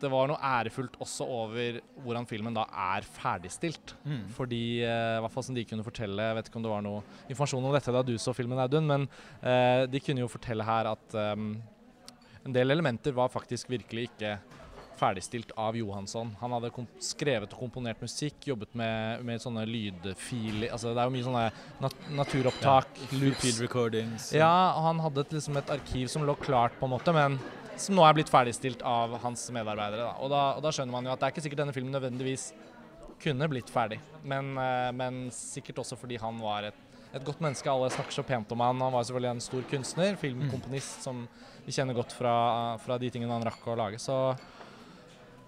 det 0.00 0.10
var 0.12 0.28
noe 0.30 0.38
ærefullt 0.38 0.98
også 1.02 1.26
over 1.26 1.80
hvordan 2.04 2.28
filmen 2.28 2.56
da 2.56 2.66
er 2.68 3.06
ferdigstilt. 3.18 3.94
Mm. 4.04 4.26
Fordi, 4.36 4.62
eh, 4.86 5.16
i 5.16 5.22
hvert 5.24 5.34
fall 5.34 5.46
som 5.48 5.56
de 5.56 5.66
kunne 5.68 5.86
fortelle, 5.86 6.28
jeg 6.30 6.38
vet 6.38 6.50
ikke 6.50 6.60
om 6.60 6.66
det 6.66 6.74
var 6.74 6.84
noe 6.86 7.02
informasjon 7.28 7.66
om 7.70 7.74
dette 7.74 7.94
da 7.94 8.04
du 8.06 8.14
så 8.20 8.34
filmen, 8.36 8.60
Audun, 8.62 8.86
men 8.88 9.08
eh, 9.42 9.86
de 9.90 10.02
kunne 10.04 10.24
jo 10.24 10.30
fortelle 10.30 10.66
her 10.66 10.92
at 10.92 11.18
um, 11.34 11.50
en 12.44 12.54
del 12.54 12.70
elementer 12.74 13.16
var 13.16 13.32
faktisk 13.32 13.70
virkelig 13.70 14.08
ikke 14.08 14.38
ferdigstilt 14.98 15.52
av 15.56 15.76
Johansson. 15.78 16.32
Han 16.40 16.54
hadde 16.56 16.70
skrevet 17.04 17.52
og 17.54 17.60
komponert 17.62 18.00
musikk, 18.02 18.40
jobbet 18.50 18.74
med, 18.78 19.22
med 19.26 19.42
sånne 19.42 19.62
lydfiler 19.68 20.72
altså 20.74 20.90
Det 20.90 21.02
er 21.02 21.06
jo 21.06 21.14
mye 21.14 21.26
sånne 21.26 21.44
nat 21.84 22.08
naturopptak, 22.18 22.98
loops. 23.14 23.44
Field 23.44 23.62
recordings. 23.62 24.32
Ja, 24.34 24.50
han 24.88 24.98
hadde 25.04 25.22
et, 25.22 25.36
liksom 25.38 25.58
et 25.60 25.70
arkiv 25.70 26.10
som 26.10 26.26
lå 26.26 26.34
klart, 26.42 26.74
på 26.80 26.88
en 26.88 26.94
måte, 26.96 27.14
men 27.14 27.38
som 27.80 27.94
nå 27.98 28.04
er 28.06 28.16
blitt 28.18 28.30
ferdigstilt 28.32 28.82
av 28.86 29.14
hans 29.22 29.46
medarbeidere. 29.54 30.04
Da. 30.08 30.14
Og, 30.22 30.30
da, 30.32 30.42
og 30.58 30.62
da 30.64 30.72
skjønner 30.74 30.92
man 30.94 31.06
jo 31.08 31.12
at 31.14 31.20
det 31.22 31.28
er 31.28 31.34
ikke 31.34 31.44
sikkert 31.46 31.62
denne 31.64 31.74
filmen 31.76 31.94
nødvendigvis 31.94 32.50
kunne 33.22 33.48
blitt 33.50 33.70
ferdig, 33.74 33.98
men, 34.30 34.52
eh, 34.62 34.90
men 34.94 35.24
sikkert 35.34 35.80
også 35.82 35.96
fordi 35.98 36.20
han 36.22 36.36
var 36.38 36.68
et, 36.68 36.76
et 37.14 37.24
godt 37.26 37.40
menneske. 37.42 37.66
Alle 37.72 37.88
snakker 37.90 38.14
så 38.14 38.22
pent 38.26 38.52
om 38.54 38.60
han. 38.62 38.78
Han 38.84 38.94
var 38.94 39.02
selvfølgelig 39.08 39.30
en 39.34 39.42
stor 39.42 39.64
kunstner, 39.72 40.14
filmkomponist, 40.20 41.02
som 41.02 41.24
vi 41.66 41.74
kjenner 41.74 41.96
godt 41.98 42.14
fra, 42.14 42.34
fra 42.84 42.98
de 43.02 43.10
tingene 43.10 43.34
han 43.34 43.46
rakk 43.48 43.66
å 43.66 43.74
lage. 43.78 43.98
Så 44.02 44.14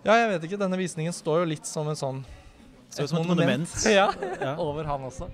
ja, 0.04 0.14
jeg 0.16 0.28
vet 0.32 0.46
ikke. 0.48 0.58
Denne 0.64 0.78
visningen 0.80 1.14
står 1.14 1.42
jo 1.44 1.50
litt 1.52 1.68
som 1.68 1.88
en 1.92 1.98
sånn 1.98 2.22
som 2.90 3.04
et 3.06 3.28
monument. 3.28 3.74
ja, 4.00 4.08
Ja. 4.40 4.56
over 4.58 4.88
han 4.88 5.04
også. 5.06 5.28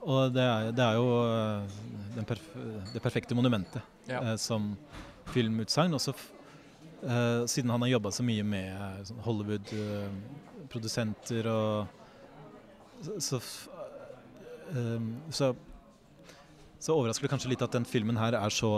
Og 0.00 0.32
det 0.32 0.42
er, 0.42 0.70
det 0.72 0.82
er 0.82 0.96
jo 0.96 2.24
perf 2.26 2.46
det 2.94 3.02
perfekte 3.04 3.36
monumentet 3.36 3.82
Ja. 4.08 4.22
eh, 4.32 4.36
som 4.40 4.72
filmutsagn. 5.30 5.94
Også 5.96 6.12
f 6.16 6.22
eh, 7.02 7.46
siden 7.48 7.70
han 7.70 7.82
har 7.84 7.88
jobba 7.96 8.10
så 8.12 8.22
mye 8.26 8.44
med 8.44 8.72
eh, 8.72 9.04
sånn 9.08 9.24
Hollywood-produsenter 9.24 11.46
og 11.50 11.86
så, 13.20 13.36
eh, 14.74 15.00
så 15.32 15.54
så 16.80 16.96
overrasker 16.96 17.26
det 17.26 17.34
kanskje 17.34 17.52
litt 17.52 17.62
at 17.64 17.74
den 17.76 17.84
filmen 17.84 18.16
her 18.16 18.34
er 18.38 18.54
så 18.54 18.72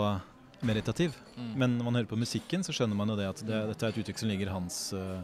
meditativ. 0.67 1.15
Mm. 1.37 1.53
Men 1.59 1.77
når 1.79 1.87
man 1.87 1.99
hører 2.01 2.11
på 2.11 2.19
musikken, 2.19 2.65
så 2.67 2.75
skjønner 2.75 2.99
man 2.99 3.13
jo 3.13 3.17
det 3.19 3.29
at 3.31 3.43
det, 3.47 3.61
dette 3.71 3.87
er 3.87 3.95
et 3.95 4.01
uttrykk 4.03 4.23
som 4.23 4.31
ligger 4.31 4.51
hans, 4.51 4.79
uh, 4.95 5.23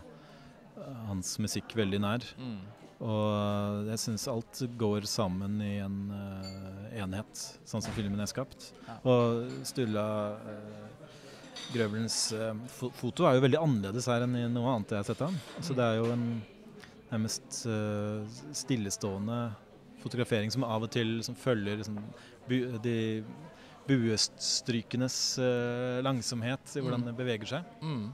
hans 1.08 1.32
musikk 1.42 1.74
veldig 1.78 2.00
nær. 2.04 2.26
Mm. 2.38 2.60
Og 3.02 3.90
jeg 3.90 4.02
syns 4.02 4.28
alt 4.30 4.62
går 4.78 5.06
sammen 5.10 5.58
i 5.62 5.76
en 5.82 5.98
uh, 6.10 7.02
enhet, 7.02 7.42
sånn 7.66 7.82
som 7.82 7.94
filmen 7.98 8.22
er 8.22 8.30
skapt. 8.30 8.70
Ja. 8.86 8.98
Og 9.10 9.50
Sturla 9.66 10.06
øh, 10.38 11.07
Grøvelens 11.74 12.18
øh, 12.32 12.54
foto 12.96 13.26
er 13.28 13.36
jo 13.38 13.42
veldig 13.44 13.58
annerledes 13.60 14.06
her 14.08 14.24
enn 14.24 14.36
i 14.40 14.46
noe 14.52 14.70
annet 14.76 14.94
jeg 14.94 15.02
har 15.02 15.08
sett 15.10 15.20
av 15.24 15.32
ham. 15.32 15.40
Så 15.64 15.74
det 15.76 15.84
er 15.84 15.98
jo 16.00 16.08
en 16.14 16.24
nærmest 17.10 17.62
øh, 17.68 18.24
stillestående 18.56 19.38
fotografering 20.02 20.52
som 20.54 20.64
av 20.64 20.84
og 20.86 20.90
til 20.94 21.18
som 21.26 21.34
følger 21.36 21.80
liksom, 21.80 21.98
bu 22.48 22.58
de 22.84 22.96
buestrykenes 23.88 25.38
øh, 25.40 25.98
langsomhet 26.04 26.76
i 26.76 26.80
hvordan 26.84 27.00
Mm. 27.00 27.06
det 27.08 27.16
beveger 27.16 27.46
seg. 27.48 27.64
Mm. 27.82 28.10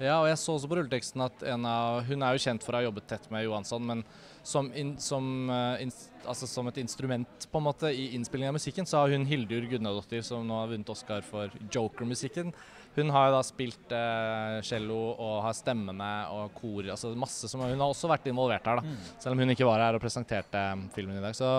Ja, 0.00 0.18
og 0.20 0.28
jeg 0.28 0.38
så 0.38 0.52
også 0.54 0.68
på 0.68 0.76
rulleteksten 0.76 1.22
at 1.24 1.42
en 1.42 1.64
av 1.66 2.02
Hun 2.04 2.22
er 2.22 2.34
jo 2.36 2.42
kjent 2.44 2.62
for 2.62 2.74
å 2.76 2.80
ha 2.80 2.84
jobbet 2.84 3.06
tett 3.08 3.30
med 3.32 3.44
Johansson, 3.46 3.82
men 3.86 4.04
som, 4.46 4.70
in, 4.78 4.94
som, 5.02 5.50
eh, 5.50 5.82
ins, 5.82 6.06
altså 6.22 6.46
som 6.46 6.68
et 6.70 6.78
instrument 6.78 7.46
på 7.50 7.58
en 7.58 7.66
måte 7.66 7.90
i 7.90 8.12
innspillingen 8.14 8.54
av 8.54 8.58
musikken, 8.60 8.86
så 8.86 9.02
har 9.02 9.14
hun 9.14 9.26
Hildur 9.26 9.66
Gunnadottir, 9.70 10.22
som 10.22 10.46
nå 10.46 10.60
har 10.60 10.70
vunnet 10.70 10.92
Oscar 10.92 11.24
for 11.26 11.50
Joker-musikken. 11.74 12.52
Hun 12.96 13.10
har 13.12 13.32
da 13.34 13.42
spilt 13.44 13.92
eh, 13.92 14.58
cello 14.64 14.98
og 15.12 15.40
har 15.44 15.56
stemmene 15.58 16.10
og 16.32 16.54
kor, 16.56 16.86
altså 16.94 17.10
masse 17.18 17.50
som 17.50 17.60
Hun 17.60 17.74
har 17.74 17.90
også 17.90 18.08
vært 18.08 18.28
involvert 18.30 18.68
her, 18.70 18.80
da. 18.80 18.86
Mm. 18.86 19.08
Selv 19.18 19.34
om 19.34 19.42
hun 19.42 19.52
ikke 19.52 19.68
var 19.68 19.82
her 19.84 19.98
og 19.98 20.04
presenterte 20.04 20.62
eh, 20.62 20.84
filmen 20.94 21.18
i 21.18 21.24
dag. 21.24 21.36
Så 21.36 21.50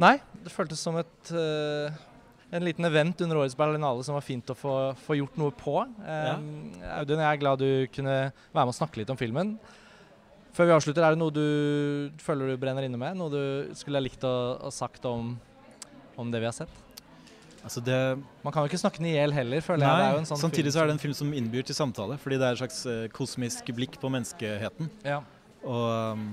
nei, 0.00 0.16
det 0.44 0.54
føltes 0.54 0.80
som 0.86 0.96
et 1.02 1.32
eh, 1.34 2.04
en 2.54 2.62
liten 2.64 2.86
event 2.86 3.20
under 3.26 3.40
årets 3.40 3.56
Berlinale 3.58 4.04
som 4.06 4.14
var 4.14 4.24
fint 4.24 4.54
å 4.54 4.56
få, 4.56 4.76
få 5.02 5.18
gjort 5.18 5.40
noe 5.40 5.52
på. 5.58 5.74
Eh, 6.06 6.30
Audun, 7.00 7.18
jeg 7.18 7.32
er 7.32 7.42
glad 7.42 7.60
du 7.60 7.90
kunne 7.92 8.14
være 8.30 8.62
med 8.62 8.70
og 8.70 8.78
snakke 8.78 9.02
litt 9.02 9.10
om 9.12 9.18
filmen. 9.18 9.56
Før 10.56 10.70
vi 10.70 10.72
avslutter, 10.72 11.04
er 11.04 11.12
det 11.12 11.20
noe 11.20 11.34
du 11.34 12.16
føler 12.22 12.48
du 12.48 12.60
brenner 12.60 12.86
inne 12.86 12.96
med? 13.00 13.18
Noe 13.18 13.28
du 13.28 13.76
skulle 13.76 14.00
ha 14.00 14.04
likt 14.04 14.22
å, 14.24 14.56
å 14.64 14.72
sagt 14.72 15.04
om, 15.08 15.34
om 16.16 16.30
det 16.32 16.40
vi 16.40 16.48
har 16.48 16.56
sett? 16.56 16.72
Altså 17.66 17.82
det 17.82 17.98
Man 18.44 18.54
kan 18.54 18.62
jo 18.62 18.70
ikke 18.70 18.78
snakke 18.78 19.02
den 19.02 19.10
i 19.10 19.16
hjel 19.16 19.34
heller, 19.34 19.60
føler 19.64 19.84
jeg. 19.84 19.98
Det 19.98 20.06
er 20.06 20.14
jo 20.14 20.22
en 20.22 20.28
sånn 20.30 20.40
samtidig 20.40 20.70
film 20.70 20.76
så 20.76 20.80
er 20.80 20.88
det 20.88 20.94
en 20.94 21.02
film 21.02 21.16
som 21.18 21.34
innbyr 21.34 21.66
til 21.66 21.76
samtale, 21.76 22.16
fordi 22.22 22.38
det 22.40 22.46
er 22.46 22.56
et 22.56 22.62
slags 22.62 22.78
eh, 22.88 23.04
kosmisk 23.12 23.68
blikk 23.76 23.98
på 24.00 24.10
menneskeheten. 24.14 24.88
Ja. 25.04 25.18
Og 25.66 25.84
um, 26.14 26.24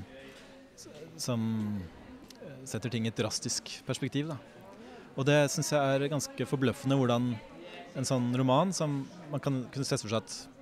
som 1.19 1.43
eh, 2.37 2.55
setter 2.69 2.93
ting 2.93 3.09
i 3.09 3.11
et 3.11 3.19
drastisk 3.19 3.73
perspektiv. 3.87 4.31
Da. 4.31 4.37
Og 5.17 5.27
det 5.27 5.39
syns 5.51 5.73
jeg 5.73 5.97
er 5.97 6.07
ganske 6.13 6.47
forbløffende 6.47 6.99
hvordan 7.01 7.33
en 7.97 8.07
sånn 8.07 8.31
roman 8.39 8.71
som 8.73 9.01
man 9.33 9.43
kan 9.43 9.65
kunne 9.73 9.89
sett 9.89 10.05
for 10.05 10.13
seg 10.13 10.23
at 10.23 10.52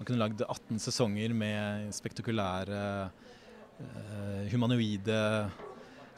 man 0.00 0.08
kunne 0.08 0.22
lagd 0.22 0.40
18 0.46 0.78
sesonger 0.80 1.34
med 1.36 1.90
spektakulære, 1.92 3.10
eh, 3.80 4.46
humanoide 4.48 5.18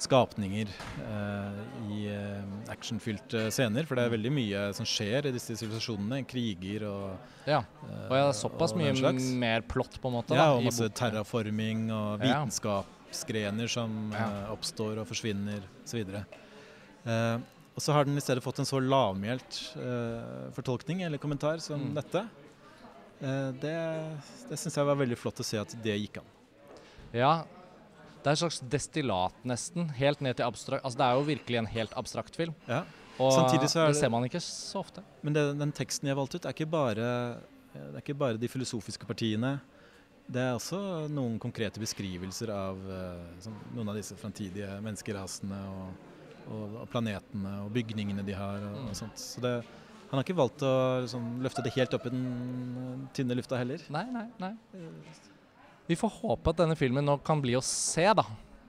skapninger 0.02 0.70
eh, 1.02 1.58
i 1.94 1.98
eh, 2.10 2.44
actionfylte 2.70 3.44
scener. 3.54 3.86
For 3.86 3.98
det 3.98 4.04
er 4.06 4.14
veldig 4.16 4.32
mye 4.34 4.62
som 4.74 4.86
skjer 4.88 5.26
i 5.28 5.32
disse 5.34 5.54
sivilisasjonene. 5.58 6.22
Kriger 6.30 6.86
og 6.90 7.48
ja. 7.50 7.60
Og 8.08 8.14
ja, 8.14 8.20
det 8.22 8.28
er 8.28 8.38
såpass 8.38 8.74
mye 8.78 8.94
mer 9.42 9.66
plott, 9.66 9.98
på 10.02 10.10
en 10.10 10.16
måte. 10.20 10.38
Ja, 10.38 10.52
og 10.56 10.62
masse 10.66 10.86
terraforming 10.98 11.88
og 11.94 12.22
vitenskapsgrener 12.22 13.70
som 13.70 14.12
Ja. 14.14 14.28
oppstår 14.54 15.02
og 15.02 15.10
forsvinner 15.10 15.62
osv. 15.84 16.06
Uh, 17.02 17.38
og 17.74 17.80
så 17.82 17.94
har 17.96 18.04
den 18.06 18.14
i 18.18 18.22
stedet 18.22 18.42
fått 18.44 18.60
en 18.62 18.68
så 18.68 18.78
lavmælt 18.78 19.58
uh, 19.74 20.50
fortolkning 20.54 21.02
eller 21.02 21.18
kommentar 21.18 21.58
som 21.58 21.80
Mm. 21.80 21.94
dette. 21.98 22.26
Eh, 23.22 23.50
det 23.62 23.74
det 24.50 24.58
syns 24.58 24.74
jeg 24.76 24.86
var 24.88 24.96
veldig 24.98 25.16
flott 25.20 25.38
å 25.40 25.46
se 25.46 25.60
at 25.60 25.74
det 25.84 25.94
gikk 26.00 26.18
an. 26.22 26.30
Ja, 27.14 27.44
det 28.22 28.26
er 28.30 28.32
et 28.36 28.40
slags 28.42 28.60
destillat, 28.72 29.34
nesten. 29.48 29.88
Helt 29.98 30.20
ned 30.24 30.36
til 30.38 30.46
abstrakt 30.46 30.84
Altså, 30.84 30.98
det 30.98 31.06
er 31.06 31.14
jo 31.18 31.24
virkelig 31.28 31.58
en 31.58 31.66
helt 31.70 31.94
abstrakt 31.98 32.36
film. 32.38 32.54
Ja. 32.68 32.82
Og 33.20 33.32
Samtidig 33.36 33.68
så 33.70 33.82
er 33.82 33.86
det 33.90 33.94
det- 33.94 34.00
ser 34.00 34.10
man 34.10 34.24
ikke 34.24 34.40
så 34.42 34.80
ofte. 34.80 35.02
Men 35.22 35.32
det, 35.34 35.58
den 35.58 35.72
teksten 35.72 36.08
jeg 36.08 36.16
valgte 36.16 36.36
ut, 36.36 36.46
er 36.46 36.52
ikke 36.54 36.70
bare, 36.70 37.40
det 37.74 37.94
er 37.94 38.00
ikke 38.02 38.18
bare 38.18 38.38
de 38.38 38.48
filosofiske 38.48 39.06
partiene. 39.06 39.60
Det 40.30 40.40
er 40.40 40.54
også 40.56 41.10
noen 41.10 41.38
konkrete 41.38 41.78
beskrivelser 41.78 42.48
av 42.50 42.78
eh, 42.90 43.40
sånn, 43.42 43.54
noen 43.74 43.88
av 43.90 43.94
disse 43.98 44.14
framtidige 44.16 44.80
menneskerasene 44.80 45.58
og, 45.68 45.92
og, 46.48 46.76
og 46.82 46.88
planetene 46.90 47.64
og 47.66 47.72
bygningene 47.74 48.24
de 48.24 48.32
har 48.32 48.56
og, 48.62 48.76
Mm. 48.78 48.88
og 48.88 48.94
sånt. 48.96 49.18
Så 49.18 49.40
det, 49.42 49.64
han 50.12 50.20
har 50.20 50.26
ikke 50.26 50.36
valgt 50.36 50.60
å 50.68 50.70
liksom, 51.00 51.28
løfte 51.40 51.62
det 51.64 51.70
helt 51.72 51.94
opp 51.96 52.04
i 52.04 52.10
den 52.12 52.24
eh, 52.76 52.96
tynne 53.16 53.36
lufta 53.38 53.56
heller. 53.56 53.80
Nei, 53.94 54.02
nei, 54.12 54.26
nei. 54.42 54.50
Vi 55.88 55.96
får 55.96 56.12
håpe 56.18 56.52
at 56.52 56.58
denne 56.60 56.76
filmen 56.76 57.06
nå 57.08 57.14
kan 57.24 57.40
bli 57.40 57.54
å 57.56 57.62
se, 57.64 58.04
da. 58.12 58.26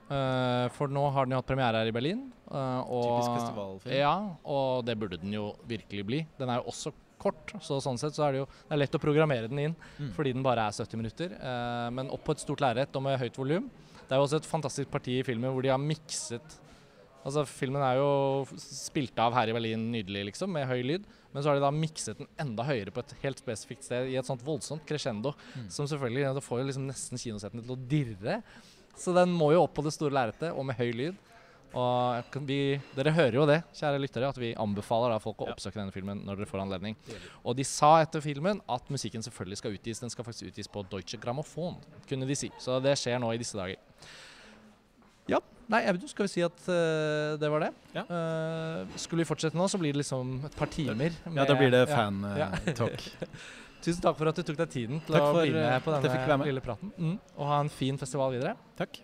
Uh, 0.08 0.70
for 0.72 0.88
nå 0.92 1.02
har 1.12 1.28
den 1.28 1.36
jo 1.36 1.42
hatt 1.42 1.48
premiere 1.50 1.82
her 1.82 1.90
i 1.90 1.92
Berlin. 1.92 2.24
Uh, 2.48 2.80
og, 2.88 3.04
Typisk 3.10 3.36
festivalfilm. 3.42 3.94
Ja, 3.96 4.14
og 4.56 4.88
det 4.88 4.96
burde 5.00 5.20
den 5.20 5.36
jo 5.36 5.50
virkelig 5.68 6.08
bli. 6.08 6.22
Den 6.40 6.48
er 6.48 6.62
jo 6.62 6.72
også 6.72 6.94
kort, 7.20 7.54
så 7.64 7.76
sånn 7.80 8.00
sett 8.00 8.16
så 8.16 8.24
er 8.26 8.34
det 8.34 8.42
jo 8.42 8.48
det 8.48 8.74
er 8.74 8.82
lett 8.82 8.96
å 8.96 9.04
programmere 9.04 9.48
den 9.52 9.62
inn 9.68 9.76
Mm. 10.00 10.10
fordi 10.16 10.32
den 10.34 10.42
bare 10.44 10.64
er 10.64 10.72
70 10.80 11.00
minutter. 11.00 11.36
Uh, 11.44 11.92
men 11.92 12.08
opp 12.12 12.24
på 12.24 12.32
et 12.32 12.40
stort 12.40 12.64
lerret 12.64 12.96
og 12.96 13.04
med 13.04 13.20
høyt 13.20 13.36
volum. 13.36 13.68
Det 14.00 14.12
er 14.12 14.20
jo 14.20 14.26
også 14.26 14.40
et 14.40 14.48
fantastisk 14.48 14.90
parti 14.92 15.20
i 15.20 15.24
filmen 15.28 15.52
hvor 15.52 15.64
de 15.64 15.76
har 15.76 15.80
mikset 15.80 16.58
Altså 17.24 17.44
Filmen 17.48 17.82
er 17.82 17.98
jo 17.98 18.08
spilt 18.60 19.18
av 19.20 19.34
her 19.36 19.48
i 19.48 19.56
Berlin 19.56 19.88
nydelig, 19.92 20.26
liksom, 20.30 20.52
med 20.52 20.68
høy 20.68 20.82
lyd. 20.84 21.06
Men 21.32 21.42
så 21.42 21.50
har 21.50 21.58
de 21.58 21.64
da 21.64 21.72
mikset 21.74 22.20
den 22.20 22.28
enda 22.44 22.66
høyere 22.68 22.92
på 22.94 23.02
et 23.02 23.14
helt 23.24 23.40
spesifikt 23.42 23.86
sted 23.86 24.12
i 24.12 24.18
et 24.20 24.28
sånt 24.28 24.44
voldsomt 24.44 24.84
crescendo. 24.86 25.32
Mm. 25.56 25.68
Som 25.72 25.88
selvfølgelig 25.90 26.26
ja, 26.26 26.32
Det 26.36 26.44
får 26.44 26.60
jo 26.60 26.66
liksom 26.68 26.88
nesten 26.90 27.20
kinosettene 27.20 27.64
til 27.64 27.74
å 27.74 27.80
dirre. 27.90 28.40
Så 28.94 29.14
den 29.16 29.32
må 29.34 29.50
jo 29.54 29.64
opp 29.64 29.74
på 29.74 29.82
det 29.82 29.94
store 29.96 30.14
lerretet, 30.14 30.52
og 30.54 30.68
med 30.68 30.78
høy 30.78 30.92
lyd. 30.94 31.22
Og 31.74 32.36
vi, 32.46 32.58
dere 32.94 33.10
hører 33.16 33.36
jo 33.40 33.46
det, 33.50 33.56
kjære 33.74 33.98
lyttere, 33.98 34.28
at 34.30 34.38
vi 34.38 34.52
anbefaler 34.62 35.16
folk 35.22 35.42
å 35.42 35.48
oppsøke 35.50 35.80
denne 35.80 35.94
filmen 35.94 36.20
når 36.22 36.38
dere 36.38 36.50
får 36.50 36.62
anledning. 36.62 36.94
Og 37.42 37.56
de 37.58 37.66
sa 37.66 37.96
etter 38.04 38.22
filmen 38.22 38.60
at 38.70 38.92
musikken 38.94 39.24
selvfølgelig 39.26 39.58
skal 39.58 39.74
utgis. 39.74 40.02
Den 40.04 40.14
skal 40.14 40.28
faktisk 40.28 40.52
utgis 40.52 40.70
på 40.70 40.84
Deutsche 40.92 41.18
Grammophon, 41.18 41.80
kunne 42.06 42.30
de 42.30 42.38
si. 42.38 42.52
Så 42.62 42.78
det 42.84 42.94
skjer 43.00 43.18
nå 43.18 43.32
i 43.34 43.42
disse 43.42 43.58
dager. 43.58 43.82
Ja. 45.30 45.40
Nei, 45.72 45.80
Audun, 45.88 46.08
skal 46.10 46.26
vi 46.26 46.32
si 46.34 46.42
at 46.44 46.66
uh, 46.68 47.34
det 47.40 47.48
var 47.48 47.64
det? 47.64 47.70
Ja. 47.96 48.04
Uh, 48.04 48.96
skulle 49.00 49.24
vi 49.24 49.28
fortsette 49.28 49.56
nå, 49.56 49.68
så 49.72 49.80
blir 49.80 49.96
det 49.96 50.02
liksom 50.02 50.36
et 50.44 50.56
par 50.58 50.68
timer. 50.72 51.16
Ja, 51.32 51.46
da 51.48 51.56
blir 51.56 51.72
det 51.72 51.86
ja. 51.86 52.08
Ja. 52.36 52.50
fan-talk. 52.52 53.06
Tusen 53.84 54.00
takk 54.00 54.16
for 54.16 54.30
at 54.30 54.38
du 54.38 54.44
tok 54.48 54.56
deg 54.62 54.70
tiden 54.72 55.00
til 55.04 55.12
Takk 55.12 55.26
å 55.26 55.40
bli 55.42 55.50
eh, 55.52 55.58
med 55.60 55.82
på 55.84 55.92
denne 55.92 56.36
med. 56.40 56.46
lille 56.48 56.62
praten. 56.64 56.92
Mm. 56.96 57.18
Og 57.36 57.50
ha 57.50 57.58
en 57.60 57.72
fin 57.72 57.98
festival 58.00 58.32
videre. 58.32 58.54
Takk. 58.78 58.96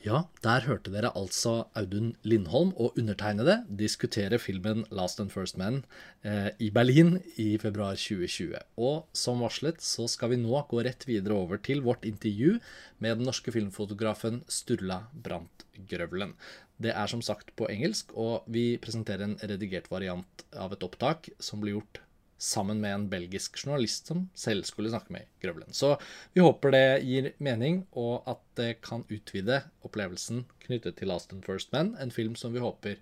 Ja, 0.00 0.22
der 0.40 0.64
hørte 0.64 0.88
dere 0.94 1.10
altså 1.12 1.66
Audun 1.76 2.14
Lindholm 2.24 2.70
og 2.80 2.94
undertegnede 2.96 3.58
diskutere 3.68 4.38
filmen 4.40 4.86
Last 4.88 5.20
and 5.20 5.28
First 5.28 5.58
Man 5.60 5.82
eh, 6.24 6.48
i 6.56 6.70
Berlin 6.72 7.18
i 7.36 7.58
februar 7.60 7.98
2020. 8.00 8.54
Og 8.80 9.10
som 9.12 9.44
varslet 9.44 9.84
så 9.84 10.06
skal 10.08 10.32
vi 10.32 10.40
nå 10.40 10.62
gå 10.70 10.80
rett 10.86 11.04
videre 11.04 11.36
over 11.36 11.60
til 11.60 11.84
vårt 11.84 12.08
intervju 12.08 12.56
med 12.96 13.20
den 13.20 13.28
norske 13.28 13.52
filmfotografen 13.52 14.40
Sturla 14.48 15.02
Brandt 15.12 15.66
Grøvlen. 15.92 16.32
Det 16.80 16.96
er 16.96 17.12
som 17.12 17.20
sagt 17.20 17.52
på 17.60 17.68
engelsk, 17.68 18.16
og 18.16 18.48
vi 18.48 18.78
presenterer 18.80 19.28
en 19.28 19.36
redigert 19.36 19.92
variant 19.92 20.46
av 20.56 20.72
et 20.72 20.86
opptak 20.86 21.28
som 21.36 21.60
ble 21.60 21.76
gjort 21.76 22.00
sammen 22.40 22.80
med 22.80 22.94
en 22.94 23.06
belgisk 23.12 23.58
journalist 23.60 24.08
som 24.10 24.24
selv 24.34 24.64
skulle 24.68 24.90
snakke 24.92 25.12
med 25.12 25.28
Grøvlen. 25.42 25.72
Så 25.76 25.94
vi 26.32 26.40
håper 26.44 26.72
det 26.74 26.84
gir 27.04 27.32
mening, 27.38 27.84
og 27.92 28.24
at 28.30 28.40
det 28.58 28.70
kan 28.86 29.04
utvide 29.12 29.60
opplevelsen 29.86 30.46
knyttet 30.64 30.98
til 31.00 31.12
Last 31.12 31.34
and 31.36 31.44
First 31.44 31.74
Men, 31.76 31.94
en 32.00 32.14
film 32.14 32.36
som 32.40 32.56
vi 32.56 32.64
håper 32.64 32.98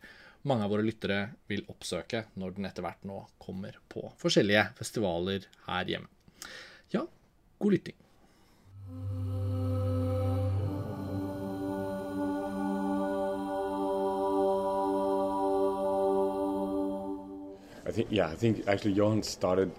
mange 0.48 0.66
av 0.66 0.74
våre 0.74 0.86
lyttere 0.86 1.20
vil 1.50 1.64
oppsøke 1.70 2.24
når 2.38 2.58
den 2.58 2.68
etter 2.68 2.86
hvert 2.86 3.06
nå 3.06 3.22
kommer 3.42 3.78
på 3.92 4.06
forskjellige 4.20 4.68
festivaler 4.78 5.48
her 5.68 5.94
hjemme. 5.94 6.10
Ja, 6.94 7.06
god 7.58 7.78
lytting. 7.78 9.27
I 17.88 17.90
think 17.90 18.08
yeah, 18.10 18.28
I 18.28 18.34
think 18.34 18.68
actually 18.68 18.92
Johan 18.92 19.22
started 19.22 19.72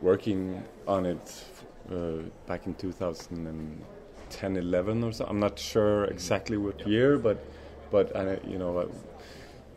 working 0.00 0.64
on 0.88 1.04
it 1.04 1.44
uh, 1.92 2.22
back 2.46 2.66
in 2.66 2.74
2010, 2.74 4.56
11 4.56 5.04
or 5.04 5.12
so. 5.12 5.26
I'm 5.28 5.38
not 5.38 5.58
sure 5.58 6.06
exactly 6.06 6.56
what 6.56 6.86
year, 6.86 7.18
but 7.18 7.44
but 7.90 8.16
I, 8.16 8.38
you 8.48 8.58
know, 8.58 8.90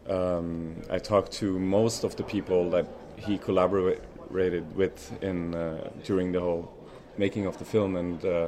um, 0.09 0.77
I 0.89 0.97
talked 0.97 1.33
to 1.33 1.59
most 1.59 2.05
of 2.05 2.15
the 2.15 2.23
people 2.23 2.69
that 2.69 2.87
he 3.17 3.37
collaborated 3.37 4.75
with 4.75 5.21
in 5.21 5.53
uh, 5.53 5.89
during 6.05 6.31
the 6.31 6.39
whole 6.39 6.71
making 7.17 7.47
of 7.47 7.57
the 7.57 7.65
film, 7.65 7.97
and 7.97 8.23
uh, 8.23 8.47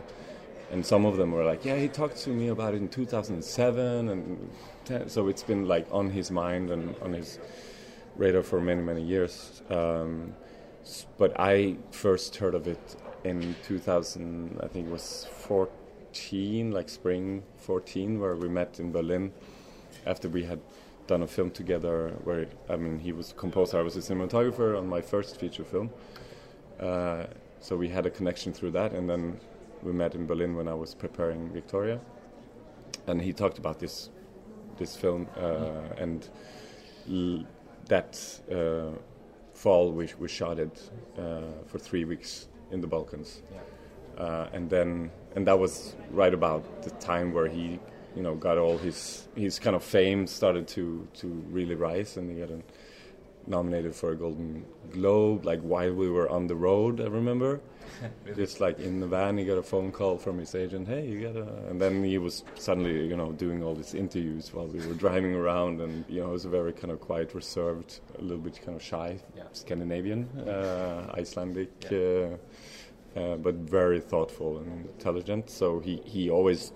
and 0.71 0.86
some 0.86 1.05
of 1.05 1.17
them 1.17 1.34
were 1.34 1.43
like, 1.43 1.65
yeah, 1.65 1.75
he 1.75 1.89
talked 1.89 2.17
to 2.19 2.29
me 2.29 2.47
about 2.47 2.73
it 2.73 2.77
in 2.77 2.88
2007, 2.88 4.10
and 4.10 4.49
10, 4.86 5.10
so 5.10 5.27
it's 5.27 5.43
been 5.43 5.67
like 5.67 5.88
on 5.91 6.10
his 6.10 6.32
mind 6.32 6.69
and 6.69 6.95
on 7.01 7.12
his 7.12 7.38
radar 8.19 8.43
for 8.43 8.60
many 8.60 8.82
many 8.82 9.01
years. 9.01 9.63
Um, 9.69 10.34
but 11.17 11.32
I 11.39 11.77
first 11.91 12.36
heard 12.36 12.55
of 12.55 12.67
it 12.67 12.95
in 13.23 13.55
2000. 13.63 14.60
I 14.62 14.67
think 14.67 14.88
it 14.88 14.91
was 14.91 15.27
14, 15.32 16.71
like 16.71 16.89
spring 16.89 17.43
14, 17.58 18.19
where 18.19 18.36
we 18.36 18.49
met 18.49 18.79
in 18.79 18.91
Berlin 18.91 19.32
after 20.05 20.29
we 20.29 20.43
had 20.43 20.60
done 21.08 21.23
a 21.23 21.27
film 21.27 21.51
together. 21.51 22.13
Where 22.23 22.47
I 22.69 22.75
mean, 22.75 22.99
he 22.99 23.12
was 23.13 23.32
a 23.32 23.36
composer, 23.36 23.79
I 23.79 23.82
was 23.82 23.95
a 23.95 24.01
cinematographer 24.01 24.77
on 24.77 24.88
my 24.88 25.01
first 25.01 25.39
feature 25.39 25.63
film. 25.63 25.89
Uh, 26.79 27.25
so 27.62 27.75
we 27.75 27.89
had 27.89 28.05
a 28.05 28.10
connection 28.10 28.53
through 28.53 28.71
that, 28.71 28.93
and 28.93 29.10
then 29.10 29.39
we 29.84 29.91
met 29.91 30.15
in 30.15 30.25
Berlin 30.25 30.55
when 30.55 30.67
I 30.67 30.73
was 30.73 30.93
preparing 30.95 31.49
Victoria, 31.51 31.99
and 33.08 33.21
he 33.21 33.34
talked 33.34 33.58
about 33.58 33.79
this 33.79 34.10
this 34.77 34.95
film 34.95 35.27
uh, 35.36 36.03
and 36.03 36.29
that 37.89 38.39
uh, 38.52 38.97
fall, 39.54 39.91
we, 39.91 40.08
we 40.17 40.28
shot 40.28 40.58
it 40.60 40.89
uh, 41.17 41.41
for 41.67 41.78
three 41.78 42.06
weeks 42.06 42.47
in 42.71 42.82
the 42.82 42.88
Balkans. 42.88 43.41
Yeah. 43.52 44.23
Uh, 44.23 44.49
and 44.54 44.69
then, 44.69 45.12
and 45.36 45.45
that 45.47 45.60
was 45.60 45.95
right 46.12 46.34
about 46.34 46.84
the 46.84 46.91
time 46.91 47.34
where 47.34 47.47
he, 47.47 47.80
you 48.15 48.23
know, 48.23 48.36
got 48.36 48.58
all 48.58 48.78
his 48.78 49.28
his 49.36 49.60
kind 49.60 49.75
of 49.75 49.84
fame 49.84 50.28
started 50.28 50.67
to 50.67 51.08
to 51.15 51.28
really 51.52 51.75
rise, 51.75 52.17
and 52.17 52.30
he 52.32 52.39
got 52.39 52.49
a, 52.49 52.60
nominated 53.49 53.95
for 53.95 54.12
a 54.12 54.15
Golden 54.15 54.65
Globe. 54.91 55.45
Like 55.45 55.62
while 55.62 55.93
we 55.93 56.09
were 56.09 56.29
on 56.29 56.47
the 56.47 56.55
road, 56.55 57.01
I 57.01 57.05
remember. 57.05 57.62
Just 58.35 58.62
like 58.62 58.79
in 58.79 58.99
the 58.99 59.07
van, 59.07 59.38
he 59.38 59.45
got 59.45 59.57
a 59.57 59.63
phone 59.63 59.91
call 59.91 60.17
from 60.17 60.38
his 60.38 60.53
agent. 60.55 60.88
Hey, 60.88 61.07
you 61.07 61.21
got 61.21 61.35
a. 61.35 61.47
And 61.69 61.81
then 61.81 62.03
he 62.03 62.17
was 62.17 62.43
suddenly, 62.55 63.07
you 63.07 63.17
know, 63.17 63.31
doing 63.31 63.63
all 63.63 63.75
these 63.75 63.93
interviews 63.93 64.53
while 64.53 64.67
we 64.67 64.85
were 64.85 64.93
driving 65.05 65.33
around, 65.33 65.81
and 65.81 66.05
you 66.07 66.21
know, 66.21 66.29
it 66.29 66.33
was 66.33 66.45
a 66.45 66.49
very 66.49 66.71
kind 66.71 66.91
of 66.91 67.01
quiet, 67.01 67.33
reserved, 67.33 67.99
a 68.17 68.21
little 68.21 68.38
bit 68.38 68.62
kind 68.63 68.75
of 68.75 68.83
shy, 68.83 69.19
yeah. 69.35 69.43
Scandinavian, 69.51 70.29
uh, 70.47 71.13
Icelandic. 71.17 71.71
Yeah. 71.89 71.97
Uh, 71.97 72.38
uh, 73.15 73.35
but 73.35 73.55
very 73.55 73.99
thoughtful 73.99 74.59
and 74.59 74.85
intelligent. 74.85 75.49
So 75.49 75.79
he, 75.79 75.99
he 76.05 76.29
always, 76.29 76.71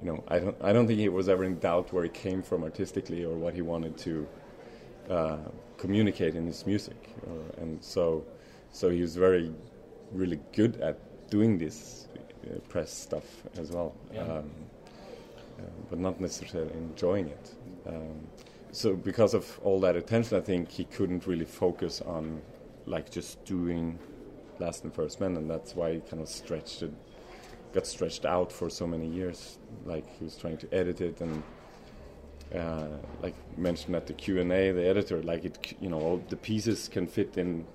you 0.00 0.06
know, 0.06 0.24
I 0.28 0.38
don't 0.38 0.56
I 0.62 0.72
don't 0.72 0.86
think 0.86 1.00
he 1.00 1.08
was 1.08 1.28
ever 1.28 1.42
in 1.44 1.58
doubt 1.58 1.92
where 1.92 2.04
he 2.04 2.08
came 2.08 2.40
from 2.40 2.62
artistically 2.62 3.24
or 3.24 3.34
what 3.34 3.52
he 3.52 3.62
wanted 3.62 3.98
to 3.98 4.28
uh, 5.10 5.38
communicate 5.76 6.34
in 6.34 6.46
his 6.46 6.66
music, 6.66 7.08
uh, 7.26 7.62
and 7.62 7.82
so 7.82 8.24
so 8.72 8.90
he 8.90 9.00
was 9.00 9.16
very 9.16 9.52
really 10.12 10.40
good 10.52 10.80
at 10.80 10.98
doing 11.30 11.58
this 11.58 12.08
uh, 12.46 12.58
press 12.68 12.92
stuff 12.92 13.24
as 13.58 13.70
well, 13.70 13.94
yeah. 14.12 14.22
um, 14.22 14.50
uh, 15.58 15.62
but 15.90 15.98
not 15.98 16.20
necessarily 16.20 16.72
enjoying 16.72 17.28
it. 17.28 17.54
Um, 17.86 18.26
so 18.72 18.94
because 18.94 19.34
of 19.34 19.58
all 19.64 19.80
that 19.80 19.96
attention, 19.96 20.36
I 20.36 20.40
think 20.40 20.70
he 20.70 20.84
couldn't 20.84 21.26
really 21.26 21.44
focus 21.44 22.00
on 22.02 22.42
like 22.86 23.10
just 23.10 23.44
doing 23.44 23.98
Last 24.58 24.84
and 24.84 24.94
First 24.94 25.20
Men, 25.20 25.36
and 25.36 25.50
that's 25.50 25.74
why 25.74 25.94
he 25.94 26.00
kind 26.00 26.22
of 26.22 26.28
stretched 26.28 26.82
it, 26.82 26.92
got 27.72 27.86
stretched 27.86 28.24
out 28.24 28.52
for 28.52 28.70
so 28.70 28.86
many 28.86 29.06
years. 29.06 29.58
Like 29.84 30.06
he 30.18 30.24
was 30.24 30.36
trying 30.36 30.58
to 30.58 30.74
edit 30.74 31.00
it 31.00 31.20
and. 31.20 31.42
Uh, 32.54 32.86
like 33.22 33.34
mentioned 33.58 33.96
at 33.96 34.06
the 34.06 34.12
Q 34.12 34.40
and 34.40 34.52
A, 34.52 34.70
the 34.70 34.86
editor, 34.86 35.20
like 35.22 35.44
it, 35.44 35.76
you 35.80 35.88
know, 35.88 36.00
all 36.00 36.22
the 36.28 36.36
pieces 36.36 36.88
can 36.88 37.06
fit 37.06 37.36
in 37.36 37.66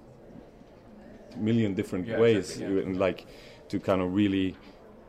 million 1.38 1.73
different 1.73 2.07
yeah, 2.07 2.19
ways, 2.19 2.51
exactly, 2.51 2.75
yeah. 2.77 2.84
and 2.84 2.97
like 2.97 3.25
to 3.69 3.79
kind 3.79 4.01
of 4.01 4.13
really 4.13 4.55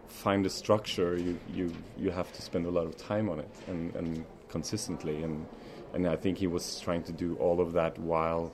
find 0.08 0.44
a 0.46 0.50
structure, 0.50 1.16
you 1.16 1.38
you 1.52 1.72
you 1.96 2.10
have 2.10 2.32
to 2.32 2.42
spend 2.42 2.66
a 2.66 2.70
lot 2.70 2.86
of 2.86 2.96
time 2.96 3.28
on 3.28 3.38
it 3.38 3.50
and 3.68 3.94
and 3.94 4.24
consistently, 4.48 5.22
and 5.22 5.46
and 5.94 6.06
I 6.06 6.16
think 6.16 6.38
he 6.38 6.46
was 6.46 6.80
trying 6.80 7.02
to 7.04 7.12
do 7.12 7.36
all 7.36 7.60
of 7.60 7.72
that 7.72 7.98
while 7.98 8.52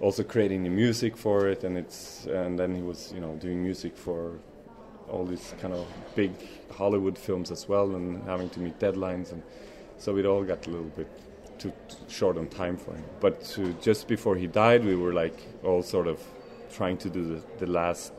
also 0.00 0.22
creating 0.22 0.62
the 0.64 0.70
music 0.70 1.16
for 1.16 1.48
it, 1.48 1.64
and 1.64 1.76
it's 1.76 2.26
and 2.26 2.58
then 2.58 2.74
he 2.74 2.82
was 2.82 3.12
you 3.14 3.20
know 3.20 3.34
doing 3.36 3.62
music 3.62 3.96
for 3.96 4.38
all 5.08 5.24
these 5.24 5.54
kind 5.60 5.74
of 5.74 5.86
big 6.14 6.32
Hollywood 6.70 7.18
films 7.18 7.50
as 7.50 7.68
well, 7.68 7.94
and 7.94 8.22
having 8.24 8.50
to 8.50 8.60
meet 8.60 8.78
deadlines, 8.78 9.32
and 9.32 9.42
so 10.02 10.16
it 10.16 10.26
all 10.26 10.42
got 10.42 10.66
a 10.66 10.70
little 10.70 10.92
bit 10.96 11.08
too, 11.60 11.72
too 11.88 11.96
short 12.08 12.36
on 12.36 12.48
time 12.48 12.76
for 12.76 12.92
him. 12.92 13.04
But 13.20 13.56
just 13.80 14.08
before 14.08 14.34
he 14.34 14.48
died, 14.48 14.84
we 14.84 14.96
were 14.96 15.12
like 15.12 15.38
all 15.62 15.84
sort 15.84 16.08
of 16.08 16.20
trying 16.72 16.96
to 16.98 17.08
do 17.08 17.36
the, 17.36 17.42
the 17.64 17.70
last 17.70 18.12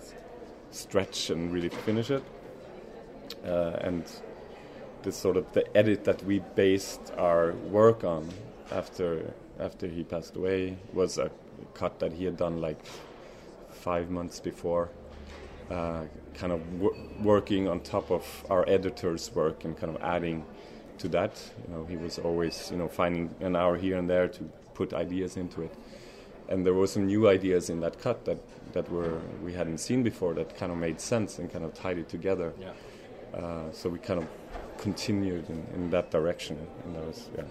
stretch 0.71 1.29
and 1.29 1.51
really 1.53 1.67
finish 1.67 2.09
it. 2.09 2.23
Uh, 3.45 3.75
and 3.81 4.09
the 5.01 5.11
sort 5.11 5.35
of 5.35 5.51
the 5.51 5.65
edit 5.75 6.05
that 6.05 6.23
we 6.23 6.39
based 6.55 7.11
our 7.17 7.51
work 7.51 8.05
on 8.05 8.29
after 8.71 9.33
after 9.59 9.85
he 9.85 10.03
passed 10.03 10.37
away 10.37 10.77
was 10.93 11.17
a 11.17 11.29
cut 11.73 11.99
that 11.99 12.13
he 12.13 12.23
had 12.23 12.37
done 12.37 12.61
like 12.61 12.79
five 13.71 14.09
months 14.09 14.39
before, 14.39 14.89
uh, 15.69 16.03
kind 16.33 16.53
of 16.53 16.61
working 17.21 17.67
on 17.67 17.81
top 17.81 18.09
of 18.09 18.23
our 18.49 18.67
editor's 18.69 19.35
work 19.35 19.65
and 19.65 19.77
kind 19.77 19.93
of 19.93 20.01
adding 20.01 20.45
to 21.03 21.07
that. 21.09 21.33
You 21.63 21.73
know, 21.73 21.85
he 21.85 21.97
was 21.97 22.19
always 22.19 22.55
you 22.71 22.77
know 22.77 22.87
finding 22.87 23.25
an 23.39 23.55
hour 23.55 23.75
here 23.77 23.97
and 23.97 24.09
there 24.09 24.27
to 24.27 24.41
put 24.73 24.93
ideas 24.93 25.37
into 25.37 25.61
it 25.61 25.73
and 26.49 26.65
there 26.65 26.73
were 26.73 26.87
some 26.87 27.05
new 27.05 27.27
ideas 27.27 27.69
in 27.69 27.79
that 27.79 27.99
cut 27.99 28.25
that 28.25 28.37
that 28.73 28.89
were 28.91 29.21
we 29.43 29.53
hadn't 29.53 29.77
seen 29.77 30.03
before 30.03 30.33
that 30.33 30.57
kind 30.57 30.71
of 30.71 30.77
made 30.77 30.99
sense 30.99 31.39
and 31.39 31.51
kind 31.51 31.63
of 31.63 31.73
tied 31.73 31.97
it 31.97 32.09
together. 32.09 32.53
Yeah. 32.59 32.71
Uh, 33.39 33.71
so 33.71 33.89
we 33.89 33.99
kind 33.99 34.19
of 34.19 34.27
continued 34.77 35.49
in, 35.49 35.65
in 35.75 35.89
that 35.89 36.11
direction, 36.11 36.57
and 36.85 36.95
that 36.95 37.05
was 37.05 37.29
yeah. 37.37 37.43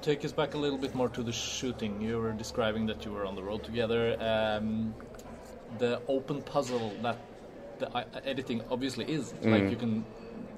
Take 0.00 0.24
us 0.24 0.32
back 0.32 0.54
a 0.54 0.58
little 0.58 0.78
bit 0.78 0.94
more 0.94 1.08
to 1.10 1.22
the 1.22 1.32
shooting. 1.32 2.00
You 2.00 2.18
were 2.18 2.32
describing 2.32 2.86
that 2.86 3.04
you 3.04 3.12
were 3.12 3.24
on 3.24 3.36
the 3.36 3.42
road 3.42 3.62
together. 3.62 4.16
Um, 4.20 4.94
the 5.78 6.00
open 6.08 6.42
puzzle 6.42 6.92
that 7.02 7.18
the 7.78 7.88
uh, 7.96 8.04
editing 8.24 8.62
obviously 8.70 9.04
is 9.04 9.32
mm. 9.32 9.52
like 9.52 9.70
you 9.70 9.76
can 9.76 10.04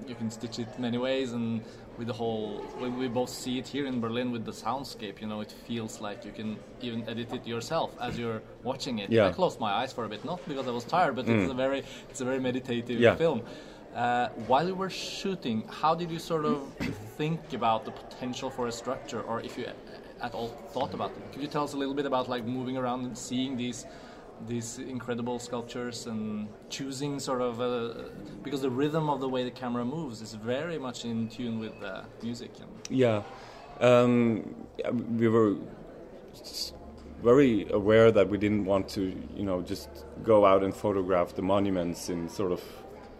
you 0.08 0.14
can 0.14 0.30
stitch 0.30 0.58
it 0.58 0.78
many 0.78 0.98
ways 0.98 1.32
and 1.32 1.62
with 1.98 2.06
the 2.06 2.12
whole 2.12 2.64
we 2.80 3.08
both 3.08 3.28
see 3.28 3.58
it 3.58 3.66
here 3.66 3.86
in 3.86 4.00
Berlin 4.00 4.30
with 4.32 4.44
the 4.44 4.52
soundscape 4.52 5.20
you 5.20 5.26
know 5.26 5.40
it 5.40 5.52
feels 5.66 6.00
like 6.00 6.24
you 6.24 6.32
can 6.32 6.56
even 6.80 7.08
edit 7.08 7.32
it 7.32 7.46
yourself 7.46 7.94
as 8.00 8.18
you're 8.18 8.42
watching 8.62 8.98
it 8.98 9.10
yeah. 9.10 9.26
I 9.26 9.32
closed 9.32 9.60
my 9.60 9.72
eyes 9.72 9.92
for 9.92 10.04
a 10.04 10.08
bit 10.08 10.24
not 10.24 10.40
because 10.48 10.66
I 10.66 10.70
was 10.70 10.84
tired 10.84 11.14
but 11.16 11.26
mm. 11.26 11.42
it's 11.42 11.50
a 11.50 11.54
very 11.54 11.82
it's 12.10 12.20
a 12.20 12.24
very 12.24 12.40
meditative 12.40 13.00
yeah. 13.00 13.14
film 13.14 13.42
uh, 13.94 14.28
while 14.48 14.66
you 14.66 14.74
were 14.74 14.90
shooting 14.90 15.64
how 15.68 15.94
did 15.94 16.10
you 16.10 16.18
sort 16.18 16.44
of 16.44 16.72
think 17.16 17.52
about 17.52 17.84
the 17.84 17.92
potential 17.92 18.50
for 18.50 18.66
a 18.66 18.72
structure 18.72 19.22
or 19.22 19.40
if 19.40 19.56
you 19.56 19.66
at 20.20 20.34
all 20.34 20.48
thought 20.72 20.94
about 20.94 21.10
it 21.10 21.32
could 21.32 21.42
you 21.42 21.48
tell 21.48 21.64
us 21.64 21.74
a 21.74 21.76
little 21.76 21.94
bit 21.94 22.06
about 22.06 22.28
like 22.28 22.44
moving 22.44 22.76
around 22.76 23.04
and 23.04 23.16
seeing 23.16 23.56
these 23.56 23.86
these 24.46 24.78
incredible 24.78 25.38
sculptures 25.38 26.06
and 26.06 26.48
choosing 26.68 27.18
sort 27.18 27.40
of 27.40 27.60
uh, 27.60 28.04
because 28.42 28.60
the 28.62 28.70
rhythm 28.70 29.08
of 29.08 29.20
the 29.20 29.28
way 29.28 29.44
the 29.44 29.50
camera 29.50 29.84
moves 29.84 30.20
is 30.20 30.34
very 30.34 30.78
much 30.78 31.04
in 31.04 31.28
tune 31.28 31.58
with 31.58 31.78
the 31.80 32.04
music. 32.22 32.50
Yeah, 32.90 33.22
um, 33.80 34.54
we 35.16 35.28
were 35.28 35.56
very 37.22 37.66
aware 37.70 38.12
that 38.12 38.28
we 38.28 38.36
didn't 38.36 38.66
want 38.66 38.88
to, 38.90 39.02
you 39.34 39.44
know, 39.44 39.62
just 39.62 39.88
go 40.22 40.44
out 40.44 40.62
and 40.62 40.74
photograph 40.74 41.34
the 41.34 41.42
monuments 41.42 42.10
in 42.10 42.28
sort 42.28 42.52
of 42.52 42.62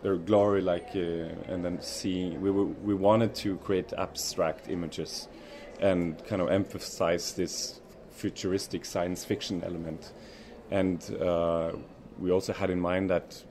their 0.02 0.16
glory, 0.16 0.60
like, 0.60 0.90
uh, 0.94 1.50
and 1.50 1.64
then 1.64 1.80
see. 1.80 2.36
We 2.36 2.50
were, 2.50 2.66
we 2.66 2.94
wanted 2.94 3.34
to 3.36 3.56
create 3.56 3.94
abstract 3.94 4.68
images 4.68 5.28
and 5.80 6.22
kind 6.26 6.42
of 6.42 6.50
emphasize 6.50 7.32
this 7.32 7.80
futuristic 8.10 8.84
science 8.84 9.24
fiction 9.24 9.64
element, 9.64 10.12
and 10.70 11.16
uh, 11.20 11.72
we 12.18 12.30
also 12.30 12.52
had 12.52 12.70
in 12.70 12.80
mind 12.80 13.10
that 13.10 13.42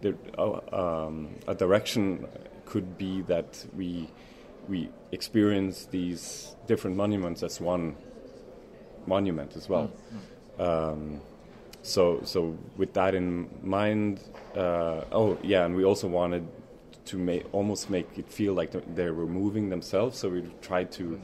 the, 0.00 0.14
uh, 0.38 1.06
um, 1.06 1.34
a 1.46 1.54
direction 1.54 2.26
could 2.64 2.98
be 2.98 3.22
that 3.22 3.64
we 3.76 4.08
we 4.68 4.88
experience 5.10 5.86
these 5.86 6.54
different 6.66 6.96
monuments 6.96 7.42
as 7.42 7.60
one 7.60 7.96
monument 9.06 9.56
as 9.56 9.68
well. 9.68 9.90
Um, 10.58 11.20
so 11.82 12.20
so 12.24 12.56
with 12.76 12.92
that 12.94 13.14
in 13.14 13.48
mind, 13.62 14.20
uh, 14.56 15.02
oh 15.10 15.38
yeah, 15.42 15.64
and 15.64 15.74
we 15.74 15.84
also 15.84 16.08
wanted 16.08 16.46
to 17.06 17.18
make 17.18 17.44
almost 17.52 17.90
make 17.90 18.06
it 18.16 18.28
feel 18.28 18.54
like 18.54 18.70
they 18.94 19.10
were 19.10 19.26
moving 19.26 19.70
themselves. 19.70 20.18
So 20.18 20.28
we 20.28 20.44
tried 20.60 20.92
to 20.92 21.20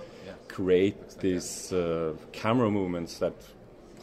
create 0.48 1.18
these 1.20 1.72
uh, 1.72 2.14
camera 2.32 2.70
movements 2.70 3.18
that 3.18 3.34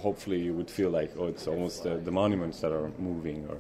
hopefully 0.08 0.40
you 0.48 0.54
would 0.60 0.72
feel 0.80 0.92
like 1.00 1.12
oh 1.20 1.28
it's 1.34 1.46
almost 1.54 1.78
the, 1.86 1.94
the 2.08 2.14
monuments 2.22 2.58
that 2.64 2.72
are 2.78 2.88
moving 3.10 3.40
or 3.52 3.60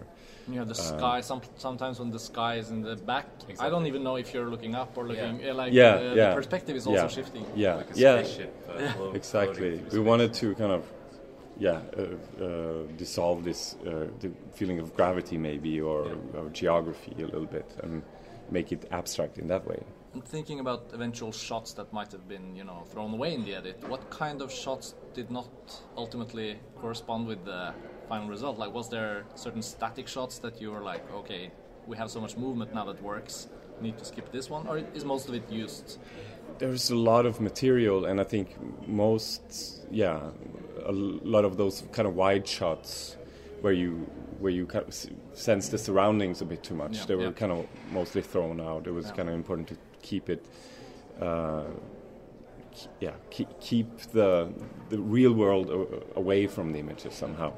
you 0.51 0.57
know 0.59 0.65
the 0.73 0.79
sky. 0.93 1.17
Some, 1.31 1.41
sometimes 1.67 1.95
when 2.01 2.11
the 2.17 2.23
sky 2.31 2.53
is 2.61 2.67
in 2.75 2.79
the 2.89 2.95
back, 3.11 3.25
I 3.65 3.67
don't 3.73 3.87
even 3.91 4.01
know 4.07 4.15
if 4.23 4.27
you're 4.33 4.49
looking 4.55 4.73
up 4.81 4.91
or 4.99 5.03
looking. 5.11 5.33
uh, 5.49 5.53
like 5.61 5.71
Yeah, 5.73 5.95
uh, 5.95 6.01
yeah. 6.01 6.29
the 6.29 6.35
perspective 6.39 6.75
is 6.81 6.85
also 6.91 7.01
Yeah. 7.07 7.17
shifting. 7.17 7.45
yeah 7.55 7.79
Like 7.81 7.91
a 7.95 7.97
yeah 8.05 8.15
spaceship. 8.17 8.51
uh, 8.69 8.91
float- 8.95 9.15
exactly 9.21 9.69
we 9.71 9.89
through 9.91 10.05
wanted 10.11 10.31
to 10.41 10.47
kind 10.61 10.73
of 10.77 10.83
yeah 11.67 11.79
uh, 12.01 12.45
uh, 12.47 12.83
dissolve 13.03 13.37
this 13.49 13.61
uh, 13.73 14.07
the 14.23 14.29
feeling 14.57 14.79
of 14.83 14.87
gravity 14.99 15.37
maybe 15.49 15.73
or, 15.91 16.01
or 16.37 16.45
geography 16.61 17.13
a 17.25 17.29
little 17.33 17.51
bit 17.57 17.67
and 17.83 17.93
make 18.57 18.67
it 18.75 18.81
abstract 18.99 19.33
in 19.41 19.47
that 19.53 19.63
way 19.71 19.79
And 19.79 20.04
thinking 20.21 20.59
about 20.59 20.91
eventual 20.93 21.31
shots 21.31 21.73
that 21.73 21.91
might 21.93 22.11
have 22.11 22.27
been, 22.27 22.55
you 22.55 22.63
know, 22.63 22.83
thrown 22.91 23.13
away 23.13 23.33
in 23.33 23.43
the 23.45 23.55
edit, 23.55 23.83
what 23.87 24.09
kind 24.09 24.41
of 24.41 24.51
shots 24.51 24.95
did 25.13 25.29
not 25.31 25.47
ultimately 25.97 26.59
correspond 26.81 27.27
with 27.27 27.43
the 27.45 27.73
final 28.09 28.27
result? 28.27 28.57
Like, 28.57 28.73
was 28.73 28.89
there 28.89 29.23
certain 29.35 29.61
static 29.61 30.07
shots 30.07 30.39
that 30.39 30.61
you 30.61 30.71
were 30.71 30.81
like, 30.81 31.03
okay, 31.13 31.51
we 31.87 31.97
have 31.97 32.09
so 32.09 32.19
much 32.21 32.37
movement 32.37 32.73
now 32.73 32.85
that 32.85 33.01
works, 33.01 33.47
need 33.81 33.97
to 33.97 34.05
skip 34.05 34.31
this 34.31 34.49
one, 34.49 34.67
or 34.67 34.77
is 34.93 35.03
most 35.05 35.27
of 35.29 35.35
it 35.35 35.49
used? 35.51 35.97
there's 36.57 36.89
a 36.89 36.95
lot 36.95 37.25
of 37.25 37.41
material 37.41 38.05
and 38.05 38.21
i 38.21 38.23
think 38.23 38.55
most 38.87 39.41
yeah 39.91 40.29
a 40.85 40.91
lot 40.91 41.43
of 41.43 41.57
those 41.57 41.83
kind 41.91 42.07
of 42.07 42.15
wide 42.15 42.47
shots 42.47 43.17
where 43.61 43.73
you 43.73 43.91
where 44.39 44.51
you 44.51 44.65
kind 44.65 44.85
of 44.87 44.93
sense 45.33 45.67
the 45.69 45.77
surroundings 45.77 46.41
a 46.41 46.45
bit 46.45 46.63
too 46.63 46.75
much 46.75 46.97
Yeah, 46.99 47.05
they 47.07 47.15
were 47.15 47.23
yeah. 47.25 47.31
kind 47.31 47.51
of 47.51 47.65
mostly 47.91 48.21
thrown 48.21 48.61
out 48.61 48.87
it 48.87 48.91
was 48.91 49.07
Yeah. 49.07 49.13
kind 49.13 49.27
of 49.29 49.35
important 49.35 49.67
to 49.69 49.75
keep 50.05 50.29
it 50.29 50.45
uh, 51.21 51.65
yeah 52.99 53.15
keep, 53.29 53.49
keep 53.59 53.87
the 54.13 54.49
the 54.89 54.99
real 54.99 55.33
world 55.33 55.67
away 56.15 56.47
from 56.47 56.71
the 56.73 56.79
images 56.79 57.13
somehow. 57.13 57.51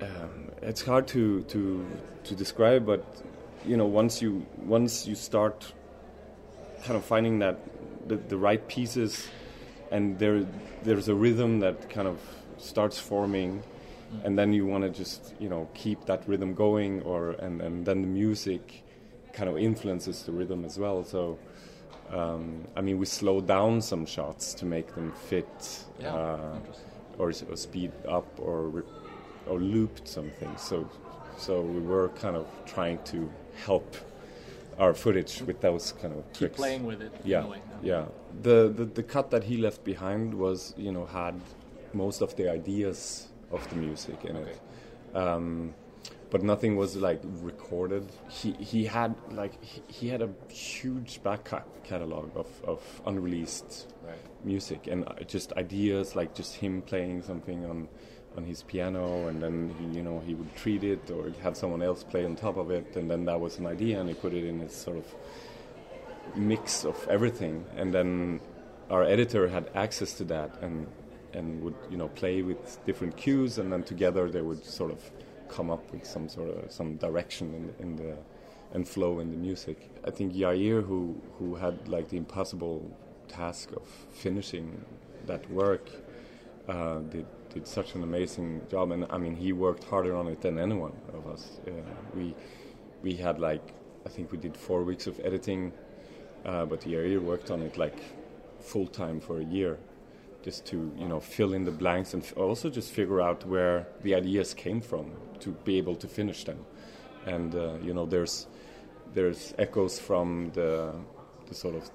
Um, 0.00 0.50
it's 0.62 0.82
hard 0.82 1.06
to 1.08 1.42
to 1.54 1.86
to 2.24 2.34
describe 2.34 2.86
but 2.86 3.04
you 3.64 3.76
know 3.76 3.86
once 3.86 4.22
you 4.22 4.46
once 4.78 5.06
you 5.06 5.14
start 5.14 5.72
kind 6.84 6.96
of 6.96 7.04
finding 7.04 7.38
that 7.38 7.56
the, 8.08 8.16
the 8.16 8.36
right 8.36 8.66
pieces 8.68 9.28
and 9.90 10.18
there 10.18 10.46
there's 10.82 11.08
a 11.08 11.14
rhythm 11.14 11.60
that 11.60 11.88
kind 11.88 12.08
of 12.08 12.18
starts 12.58 12.98
forming 12.98 13.62
and 14.24 14.38
then 14.38 14.52
you 14.52 14.66
want 14.66 14.84
to 14.84 14.90
just 14.90 15.34
you 15.38 15.48
know 15.48 15.68
keep 15.74 16.04
that 16.06 16.22
rhythm 16.28 16.54
going 16.54 17.02
or 17.02 17.30
and, 17.44 17.60
and 17.62 17.86
then 17.86 18.02
the 18.02 18.08
music 18.08 18.82
kind 19.32 19.48
of 19.48 19.56
influences 19.58 20.22
the 20.24 20.32
rhythm 20.32 20.64
as 20.64 20.78
well. 20.78 21.04
So 21.04 21.38
um, 22.12 22.66
I 22.76 22.80
mean 22.80 22.98
we 22.98 23.06
slowed 23.06 23.46
down 23.46 23.80
some 23.80 24.04
shots 24.06 24.54
to 24.54 24.64
make 24.66 24.94
them 24.94 25.12
fit 25.28 25.84
Yeah, 26.00 26.14
uh, 26.14 26.58
or, 27.18 27.28
or 27.50 27.56
speed 27.56 27.92
up 28.08 28.26
or 28.38 28.68
re- 28.68 28.82
or 29.46 29.58
looped 29.58 30.06
something 30.08 30.52
so 30.56 30.88
so 31.36 31.60
we 31.62 31.80
were 31.80 32.08
kind 32.10 32.36
of 32.36 32.46
trying 32.66 32.98
to 33.04 33.30
help 33.66 33.96
our 34.78 34.94
footage 34.94 35.42
with 35.42 35.60
those 35.60 35.92
kind 36.00 36.12
of 36.14 36.24
Keep 36.32 36.38
tricks. 36.38 36.56
playing 36.56 36.84
with 36.86 37.00
it 37.02 37.12
yeah 37.24 37.40
in 37.40 37.44
a 37.46 37.48
way. 37.48 37.60
yeah. 37.82 38.04
The, 38.42 38.72
the 38.78 38.84
the 38.84 39.02
cut 39.02 39.30
that 39.30 39.44
he 39.44 39.56
left 39.58 39.84
behind 39.84 40.32
was 40.34 40.74
you 40.76 40.92
know 40.92 41.06
had 41.06 41.34
most 41.92 42.22
of 42.22 42.34
the 42.36 42.50
ideas 42.50 43.28
of 43.50 43.68
the 43.70 43.76
music 43.76 44.24
in 44.24 44.36
it. 44.36 44.58
Um, 45.14 45.74
but 46.32 46.42
nothing 46.42 46.72
was 46.82 46.96
like 46.96 47.20
recorded 47.50 48.04
he 48.28 48.52
he 48.72 48.80
had 48.86 49.14
like 49.30 49.54
he, 49.62 49.82
he 49.98 50.08
had 50.08 50.22
a 50.22 50.30
huge 50.50 51.22
back 51.22 51.42
catalog 51.84 52.26
of, 52.42 52.48
of 52.64 52.80
unreleased 53.06 53.70
Right. 54.10 54.18
music 54.44 54.88
and 54.92 55.00
uh, 55.06 55.12
just 55.34 55.52
ideas 55.52 56.16
like 56.16 56.30
just 56.34 56.52
him 56.56 56.82
playing 56.82 57.22
something 57.22 57.64
on 57.72 57.78
on 58.36 58.42
his 58.44 58.60
piano 58.64 59.28
and 59.28 59.40
then 59.44 59.56
he, 59.78 59.84
you 59.98 60.02
know 60.02 60.18
he 60.28 60.34
would 60.34 60.52
treat 60.56 60.82
it 60.94 61.04
or 61.10 61.30
have 61.42 61.54
someone 61.62 61.82
else 61.82 62.02
play 62.02 62.24
on 62.24 62.34
top 62.34 62.56
of 62.56 62.70
it 62.78 62.96
and 62.96 63.06
then 63.10 63.24
that 63.26 63.38
was 63.38 63.58
an 63.58 63.66
idea 63.76 64.00
and 64.00 64.08
he 64.08 64.14
put 64.24 64.32
it 64.34 64.44
in 64.52 64.58
his 64.60 64.74
sort 64.74 64.96
of 64.96 65.06
mix 66.34 66.84
of 66.84 66.96
everything 67.08 67.64
and 67.76 67.92
then 67.92 68.40
our 68.90 69.02
editor 69.04 69.48
had 69.48 69.70
access 69.74 70.14
to 70.14 70.24
that 70.24 70.50
and 70.62 70.86
and 71.34 71.62
would 71.62 71.74
you 71.90 71.96
know 71.96 72.08
play 72.08 72.42
with 72.42 72.78
different 72.86 73.16
cues 73.16 73.58
and 73.58 73.72
then 73.72 73.82
together 73.82 74.30
they 74.30 74.40
would 74.42 74.64
sort 74.64 74.90
of 74.90 75.00
come 75.56 75.70
up 75.70 75.84
with 75.92 76.04
some 76.06 76.28
sort 76.28 76.48
of 76.50 76.72
some 76.72 76.96
direction 76.96 77.46
in, 77.58 77.64
in 77.84 77.96
the 77.96 78.16
and 78.74 78.88
flow 78.88 79.20
in 79.20 79.30
the 79.30 79.36
music. 79.36 79.78
I 80.08 80.10
think 80.10 80.32
Yair 80.32 80.84
who 80.88 81.00
who 81.38 81.54
had 81.56 81.76
like 81.88 82.08
the 82.08 82.16
impossible 82.16 82.78
task 83.28 83.72
of 83.72 83.86
finishing 84.24 84.66
that 85.26 85.42
work 85.50 85.86
uh, 86.68 86.98
did 87.14 87.26
did 87.52 87.66
such 87.66 87.94
an 87.94 88.02
amazing 88.02 88.62
job 88.70 88.92
and 88.92 89.06
I 89.10 89.18
mean 89.18 89.36
he 89.36 89.52
worked 89.52 89.84
harder 89.84 90.14
on 90.16 90.26
it 90.28 90.40
than 90.40 90.58
anyone 90.58 90.94
of 91.18 91.26
us. 91.34 91.42
Uh, 91.66 91.70
we 92.16 92.34
we 93.02 93.12
had 93.14 93.38
like 93.38 93.66
I 94.06 94.08
think 94.08 94.32
we 94.32 94.38
did 94.38 94.56
four 94.56 94.82
weeks 94.90 95.06
of 95.06 95.20
editing 95.24 95.72
uh, 96.44 96.64
but 96.66 96.80
Yair 96.82 97.20
worked 97.20 97.50
on 97.50 97.62
it 97.62 97.76
like 97.76 97.98
full 98.60 98.86
time 98.86 99.20
for 99.20 99.40
a 99.40 99.44
year, 99.44 99.78
just 100.42 100.66
to 100.66 100.76
you 100.98 101.08
know 101.08 101.20
fill 101.20 101.52
in 101.54 101.64
the 101.64 101.70
blanks 101.70 102.14
and 102.14 102.24
also 102.36 102.68
just 102.70 102.90
figure 102.92 103.20
out 103.20 103.46
where 103.46 103.86
the 104.02 104.14
ideas 104.14 104.54
came 104.54 104.80
from 104.80 105.10
to 105.40 105.50
be 105.64 105.78
able 105.78 105.94
to 105.96 106.08
finish 106.08 106.44
them. 106.44 106.58
And 107.26 107.54
uh, 107.54 107.74
you 107.82 107.94
know 107.94 108.06
there's 108.06 108.46
there's 109.14 109.54
echoes 109.58 109.98
from 109.98 110.50
the 110.54 110.92
the 111.46 111.54
sort 111.54 111.74
of 111.76 111.90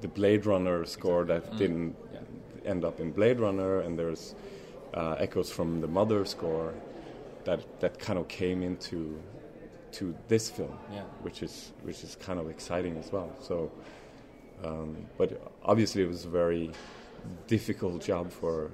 the 0.00 0.08
Blade 0.08 0.46
Runner 0.46 0.84
score 0.84 1.24
that 1.24 1.56
didn't 1.56 1.96
end 2.64 2.84
up 2.84 3.00
in 3.00 3.10
Blade 3.12 3.40
Runner, 3.40 3.80
and 3.80 3.98
there's 3.98 4.34
uh, 4.94 5.16
echoes 5.18 5.50
from 5.50 5.80
the 5.80 5.88
Mother 5.88 6.24
score 6.24 6.74
that 7.44 7.60
that 7.80 7.98
kind 7.98 8.18
of 8.18 8.28
came 8.28 8.62
into 8.62 9.18
to 9.92 10.14
this 10.28 10.50
film, 10.50 10.78
Yeah. 10.92 11.02
which 11.22 11.42
is 11.42 11.72
which 11.82 12.04
is 12.04 12.16
kind 12.16 12.38
of 12.38 12.48
exciting 12.50 12.96
as 12.98 13.10
well. 13.10 13.30
So, 13.40 13.70
um, 14.64 15.06
but 15.16 15.40
obviously 15.64 16.02
it 16.02 16.08
was 16.08 16.24
very 16.24 16.70
difficult 17.46 18.02
job 18.02 18.32
for 18.32 18.70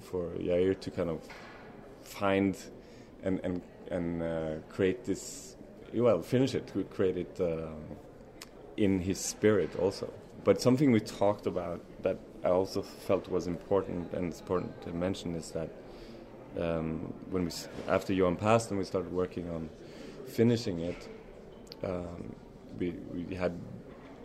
for 0.00 0.30
Yair 0.38 0.78
to 0.80 0.90
kind 0.90 1.10
of 1.10 1.20
find 2.02 2.56
and 3.22 3.40
and 3.44 3.62
and 3.90 4.22
uh, 4.22 4.54
create 4.68 5.04
this. 5.04 5.56
Well, 5.92 6.22
finish 6.22 6.54
it, 6.54 6.72
create 6.90 7.16
it 7.16 7.36
um, 7.40 7.82
in 8.76 9.00
his 9.00 9.18
spirit 9.18 9.70
also. 9.76 10.12
But 10.44 10.60
something 10.60 10.92
we 10.92 11.00
talked 11.00 11.46
about 11.46 11.80
that 12.02 12.18
I 12.44 12.48
also 12.48 12.82
felt 12.82 13.28
was 13.28 13.46
important 13.46 14.12
and 14.12 14.30
it's 14.30 14.40
important 14.40 14.80
to 14.82 14.92
mention 14.92 15.34
is 15.34 15.50
that 15.50 15.68
um, 16.58 17.12
when 17.30 17.44
we 17.44 17.50
after 17.88 18.12
Johan 18.12 18.36
passed 18.36 18.70
and 18.70 18.78
we 18.78 18.84
started 18.84 19.12
working 19.12 19.50
on 19.50 19.68
finishing 20.26 20.80
it, 20.80 21.08
um, 21.84 22.34
we 22.78 22.94
we 23.12 23.34
had 23.34 23.52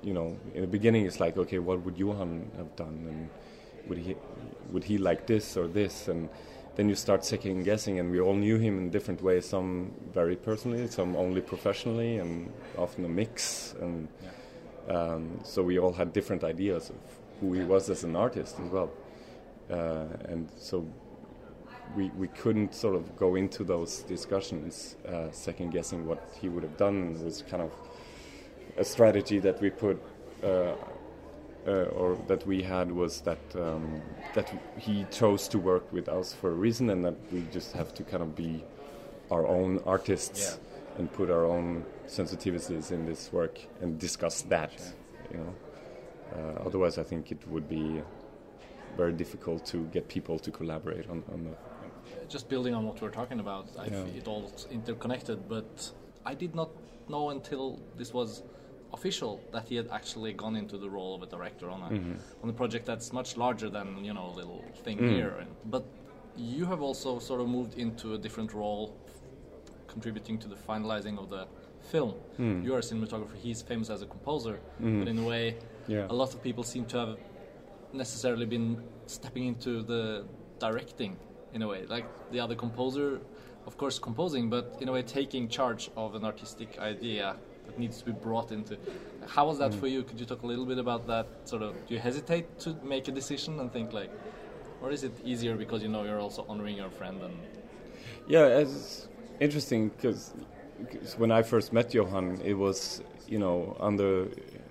you 0.01 0.13
know 0.13 0.38
in 0.53 0.61
the 0.61 0.68
beginning 0.68 1.05
it's 1.05 1.20
like 1.20 1.38
okay 1.38 1.59
what 1.59 1.82
would 1.82 1.97
Johan 1.97 2.49
have 2.57 2.76
done 2.76 3.05
and 3.09 3.30
would 3.88 3.98
he 3.98 4.16
would 4.72 4.84
he 4.84 4.98
like 4.98 5.26
this 5.28 5.58
or 5.58 5.68
this 5.68 6.08
and 6.08 6.30
then 6.76 6.90
you 6.90 6.96
start 6.96 7.24
second 7.24 7.64
guessing 7.64 8.00
and 8.00 8.12
we 8.12 8.20
all 8.20 8.34
knew 8.34 8.58
him 8.58 8.78
in 8.78 8.90
different 8.90 9.22
ways 9.22 9.48
some 9.48 9.94
very 10.14 10.36
personally 10.36 10.88
some 10.88 11.16
only 11.16 11.42
professionally 11.42 12.18
and 12.18 12.52
often 12.78 13.06
a 13.06 13.10
mix 13.10 13.76
and 13.82 14.08
um, 14.90 15.40
so 15.44 15.64
we 15.64 15.80
all 15.80 15.94
had 15.94 16.14
different 16.14 16.44
ideas 16.44 16.90
of 16.90 16.96
who 17.40 17.54
he 17.54 17.64
was 17.64 17.90
as 17.90 18.04
an 18.04 18.16
artist 18.16 18.60
as 18.60 18.70
well 18.72 18.92
uh, 19.72 20.06
and 20.30 20.50
so 20.58 20.86
we, 21.96 22.10
we 22.18 22.28
couldn't 22.30 22.74
sort 22.74 22.96
of 22.96 23.16
go 23.16 23.36
into 23.36 23.64
those 23.64 24.00
discussions 24.04 24.96
uh, 25.08 25.32
second 25.32 25.72
guessing 25.72 26.06
what 26.06 26.30
he 26.42 26.50
would 26.50 26.64
have 26.64 26.78
done. 26.78 27.16
It 27.20 27.24
was 27.24 27.44
kind 27.50 27.64
of 27.64 27.72
a 28.78 28.84
strategy 28.84 29.40
that 29.40 29.62
we 29.62 29.70
put. 29.70 30.02
Uh, 30.44 30.74
uh, 31.68 31.99
or 31.99 32.18
that 32.28 32.45
we 32.45 32.61
had 32.61 32.91
was 32.91 33.22
that 33.22 33.39
um, 33.55 34.01
that 34.34 34.51
he 34.78 35.05
chose 35.11 35.47
to 35.47 35.59
work 35.59 35.91
with 35.91 36.07
us 36.09 36.34
for 36.34 36.51
a 36.51 36.53
reason, 36.53 36.89
and 36.89 37.03
that 37.03 37.16
we 37.32 37.41
just 37.51 37.74
have 37.74 37.93
to 37.93 38.03
kind 38.03 38.22
of 38.22 38.36
be 38.36 38.63
our 39.32 39.45
own 39.47 39.82
artists 39.86 40.59
and 40.97 41.11
put 41.11 41.30
our 41.30 41.45
own 41.45 41.84
sensitivities 42.07 42.91
in 42.91 43.05
this 43.05 43.34
work 43.34 43.59
and 43.82 43.99
discuss 43.99 44.43
that. 44.43 44.72
You 45.32 45.38
know, 45.38 45.55
uh, 46.36 46.66
otherwise 46.68 46.97
I 46.97 47.03
think 47.03 47.32
it 47.32 47.47
would 47.47 47.68
be 47.68 48.01
very 48.95 49.13
difficult 49.13 49.66
to 49.66 49.86
get 49.88 50.07
people 50.07 50.39
to 50.39 50.51
collaborate 50.51 51.09
on, 51.09 51.24
on 51.32 51.43
the. 51.45 51.51
Just 52.30 52.49
building 52.49 52.74
on 52.74 52.86
what 52.86 53.01
we're 53.01 53.09
talking 53.09 53.39
about, 53.39 53.68
I 53.78 53.88
Yeah. 53.88 54.20
it 54.20 54.28
all 54.28 54.51
interconnected. 54.72 55.49
But 55.49 55.91
I 56.26 56.34
did 56.34 56.55
not 56.55 56.70
know 57.09 57.30
until 57.30 57.80
this 57.97 58.13
was 58.13 58.43
official 58.98 59.34
that 59.52 59.66
he 59.70 59.76
had 59.76 59.88
actually 60.00 60.32
gone 60.43 60.56
into 60.62 60.78
the 60.84 60.89
role 60.98 61.14
of 61.18 61.22
a 61.28 61.30
director 61.36 61.68
on 61.76 61.82
a 61.88 61.89
mm-hmm. 61.89 62.43
on 62.43 62.48
a 62.54 62.56
project 62.62 62.84
that's 62.91 63.10
much 63.20 63.30
larger 63.43 63.70
than 63.78 63.88
you 64.08 64.14
know 64.18 64.28
a 64.34 64.36
little 64.41 64.64
thing 64.86 64.98
mm. 64.98 65.10
here. 65.16 65.34
And, 65.41 65.50
but 65.76 65.84
you 66.58 66.66
have 66.72 66.82
also 66.88 67.10
sort 67.30 67.39
of 67.43 67.48
moved 67.58 67.74
into 67.86 68.08
a 68.18 68.20
different 68.26 68.52
role, 68.62 68.86
contributing 69.93 70.36
to 70.43 70.48
the 70.54 70.60
finalizing 70.70 71.16
of 71.24 71.28
the 71.36 71.43
film. 71.91 72.14
Mm. 72.39 72.64
You 72.66 72.72
are 72.76 72.82
a 72.86 72.88
cinematographer. 72.91 73.38
He's 73.48 73.62
famous 73.72 73.89
as 73.96 74.02
a 74.08 74.10
composer, 74.16 74.56
mm. 74.82 75.00
but 75.00 75.08
in 75.14 75.18
a 75.24 75.28
way, 75.34 75.43
Yeah. 75.88 76.14
a 76.14 76.16
lot 76.22 76.30
of 76.36 76.39
people 76.48 76.64
seem 76.74 76.86
to 76.93 76.98
have 77.04 77.14
necessarily 78.04 78.48
been 78.56 78.70
stepping 79.18 79.46
into 79.52 79.72
the 79.91 80.26
directing 80.66 81.14
in 81.54 81.62
a 81.62 81.68
way 81.68 81.82
like 81.96 82.06
the 82.34 82.39
other 82.46 82.56
composer 82.56 83.08
of 83.70 83.74
course 83.82 83.98
composing 84.08 84.50
but 84.56 84.66
in 84.82 84.88
a 84.89 84.93
way 84.96 85.02
taking 85.02 85.43
charge 85.48 85.84
of 85.96 86.10
an 86.16 86.24
artistic 86.32 86.70
idea 86.80 87.26
that 87.66 87.78
needs 87.80 87.97
to 87.99 88.05
be 88.05 88.11
brought 88.11 88.51
into 88.51 88.78
how 89.28 89.47
was 89.47 89.57
that 89.57 89.72
mm. 89.72 89.80
for 89.80 89.88
you 89.88 90.03
could 90.03 90.20
you 90.20 90.26
talk 90.26 90.43
a 90.43 90.47
little 90.47 90.66
bit 90.66 90.78
about 90.78 91.07
that 91.07 91.28
sort 91.45 91.61
of 91.61 91.74
do 91.88 91.93
you 91.93 91.99
hesitate 91.99 92.59
to 92.59 92.76
make 92.84 93.07
a 93.07 93.11
decision 93.11 93.59
and 93.59 93.72
think 93.72 93.93
like 93.93 94.11
or 94.82 94.91
is 94.91 95.03
it 95.03 95.13
easier 95.24 95.55
because 95.55 95.82
you 95.82 95.89
know 95.89 96.03
you're 96.03 96.20
also 96.20 96.45
honoring 96.47 96.78
your 96.78 96.89
friend 96.89 97.22
and 97.22 97.36
Yeah, 98.28 98.47
it's 98.47 99.07
interesting 99.39 99.89
because 99.89 100.34
when 101.18 101.32
I 101.32 101.43
first 101.43 101.74
met 101.74 101.93
Johan, 101.93 102.41
it 102.43 102.53
was 102.53 103.01
you 103.28 103.39
know 103.39 103.78
under. 103.80 104.28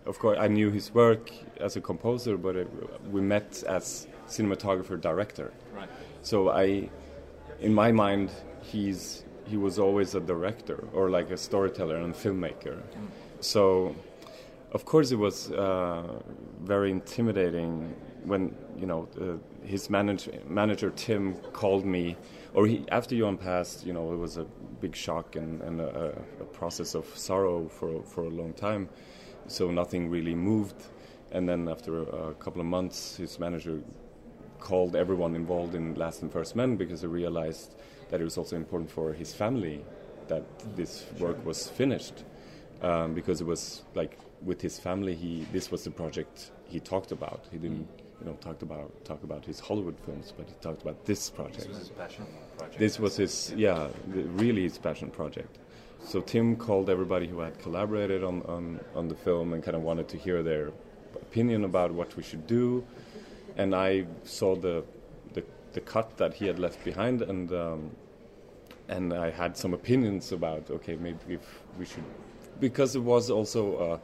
Of 0.07 0.19
course, 0.19 0.39
I 0.39 0.49
knew 0.49 0.71
his 0.71 0.93
work 0.93 1.33
as 1.61 1.77
a 1.77 1.81
composer, 1.81 2.37
but 2.37 2.57
it, 2.57 2.69
we 3.11 3.23
met 3.23 3.63
as 3.67 4.07
cinematographer 4.29 5.01
director. 5.01 5.51
right 5.75 5.89
So 6.21 6.51
I, 6.51 6.91
in 7.61 7.73
my 7.73 7.91
mind, 7.91 8.31
he's 8.61 9.25
he 9.47 9.57
was 9.57 9.79
always 9.79 10.15
a 10.15 10.21
director 10.21 10.85
or 10.93 11.11
like 11.11 11.31
a 11.31 11.37
storyteller 11.37 11.97
and 11.97 12.15
filmmaker. 12.15 12.81
So, 13.41 13.95
of 14.73 14.85
course, 14.85 15.13
it 15.13 15.19
was 15.19 15.51
uh, 15.53 16.21
very 16.63 16.91
intimidating 16.91 17.95
when 18.25 18.55
you 18.79 18.87
know 18.87 19.07
uh, 19.21 19.37
his 19.67 19.91
manager 19.91 20.33
manager 20.49 20.91
Tim 20.97 21.35
called 21.53 21.85
me, 21.85 22.17
or 22.55 22.67
he 22.67 22.85
after 22.91 23.15
Johan 23.15 23.37
passed. 23.37 23.87
You 23.87 23.93
know, 23.93 24.13
it 24.13 24.17
was 24.17 24.37
a 24.37 24.47
big 24.81 24.97
shock 24.97 25.37
and, 25.37 25.61
and 25.63 25.81
a, 25.81 26.15
a 26.41 26.45
process 26.45 26.95
of 26.95 27.07
sorrow 27.17 27.69
for 27.69 28.03
for 28.03 28.25
a 28.25 28.31
long 28.31 28.53
time. 28.55 28.89
So 29.47 29.71
nothing 29.71 30.09
really 30.09 30.35
moved, 30.35 30.85
and 31.33 31.47
then 31.47 31.69
after 31.69 31.99
a, 31.99 32.31
a 32.31 32.35
couple 32.35 32.61
of 32.61 32.67
months, 32.67 33.17
his 33.17 33.39
manager 33.39 33.83
called 34.59 34.97
everyone 34.97 35.37
involved 35.37 35.75
in 35.75 35.95
Last 35.95 36.23
and 36.23 36.33
First 36.33 36.57
Men 36.57 36.77
because 36.77 37.03
he 37.03 37.07
realized 37.07 37.75
that 38.15 38.21
it 38.21 38.25
was 38.25 38.39
also 38.39 38.55
important 38.55 38.89
for 38.89 39.13
his 39.13 39.35
family 39.35 39.85
that 40.29 40.45
this 40.77 41.05
work 41.19 41.45
was 41.45 41.69
finished 41.69 42.23
um, 42.81 43.13
because 43.13 43.41
it 43.41 43.47
was 43.55 43.83
like 43.97 44.17
with 44.41 44.61
his 44.61 44.79
family 44.79 45.17
he 45.17 45.45
this 45.51 45.73
was 45.73 45.83
the 45.83 45.91
project 45.91 46.53
he 46.65 46.79
talked 46.79 47.11
about. 47.11 47.41
He 47.51 47.59
didn't 47.59 47.89
you 48.21 48.27
know 48.27 48.35
talked 48.35 48.63
about 48.63 48.89
talk 49.05 49.25
about 49.25 49.45
his 49.45 49.59
Hollywood 49.59 49.99
films 50.07 50.33
but 50.37 50.47
he 50.47 50.55
talked 50.61 50.83
about 50.83 51.05
this 51.05 51.29
project. 51.29 51.67
This 52.79 53.01
was 53.01 53.17
his 53.17 53.53
yeah 53.57 53.89
the- 54.15 54.29
really 54.43 54.63
his 54.63 54.79
passion 54.79 55.11
project. 55.11 55.59
So 56.05 56.21
Tim 56.21 56.55
called 56.55 56.89
everybody 56.89 57.27
who 57.27 57.41
had 57.41 57.59
collaborated 57.59 58.23
on, 58.23 58.43
on, 58.43 58.79
on 58.95 59.09
the 59.09 59.17
film 59.27 59.55
and 59.55 59.61
kind 59.67 59.77
of 59.77 59.83
wanted 59.83 60.07
to 60.15 60.19
hear 60.19 60.43
their 60.45 60.71
opinion 61.17 61.65
about 61.65 61.91
what 61.91 62.15
we 62.17 62.23
should 62.23 62.47
do. 62.47 62.85
And 63.57 63.75
I 63.75 64.05
saw 64.23 64.55
the, 64.55 64.85
the 65.33 65.43
the 65.75 65.81
cut 65.81 66.17
that 66.17 66.33
he 66.35 66.47
had 66.47 66.59
left 66.59 66.83
behind, 66.85 67.21
and 67.23 67.53
um, 67.53 67.91
and 68.89 69.13
I 69.13 69.31
had 69.31 69.57
some 69.57 69.75
opinions 69.75 70.33
about 70.33 70.71
okay, 70.71 70.97
maybe 70.97 71.35
if 71.35 71.63
we 71.79 71.85
should, 71.85 72.05
because 72.61 72.97
it 72.97 73.03
was 73.03 73.31
also 73.31 74.01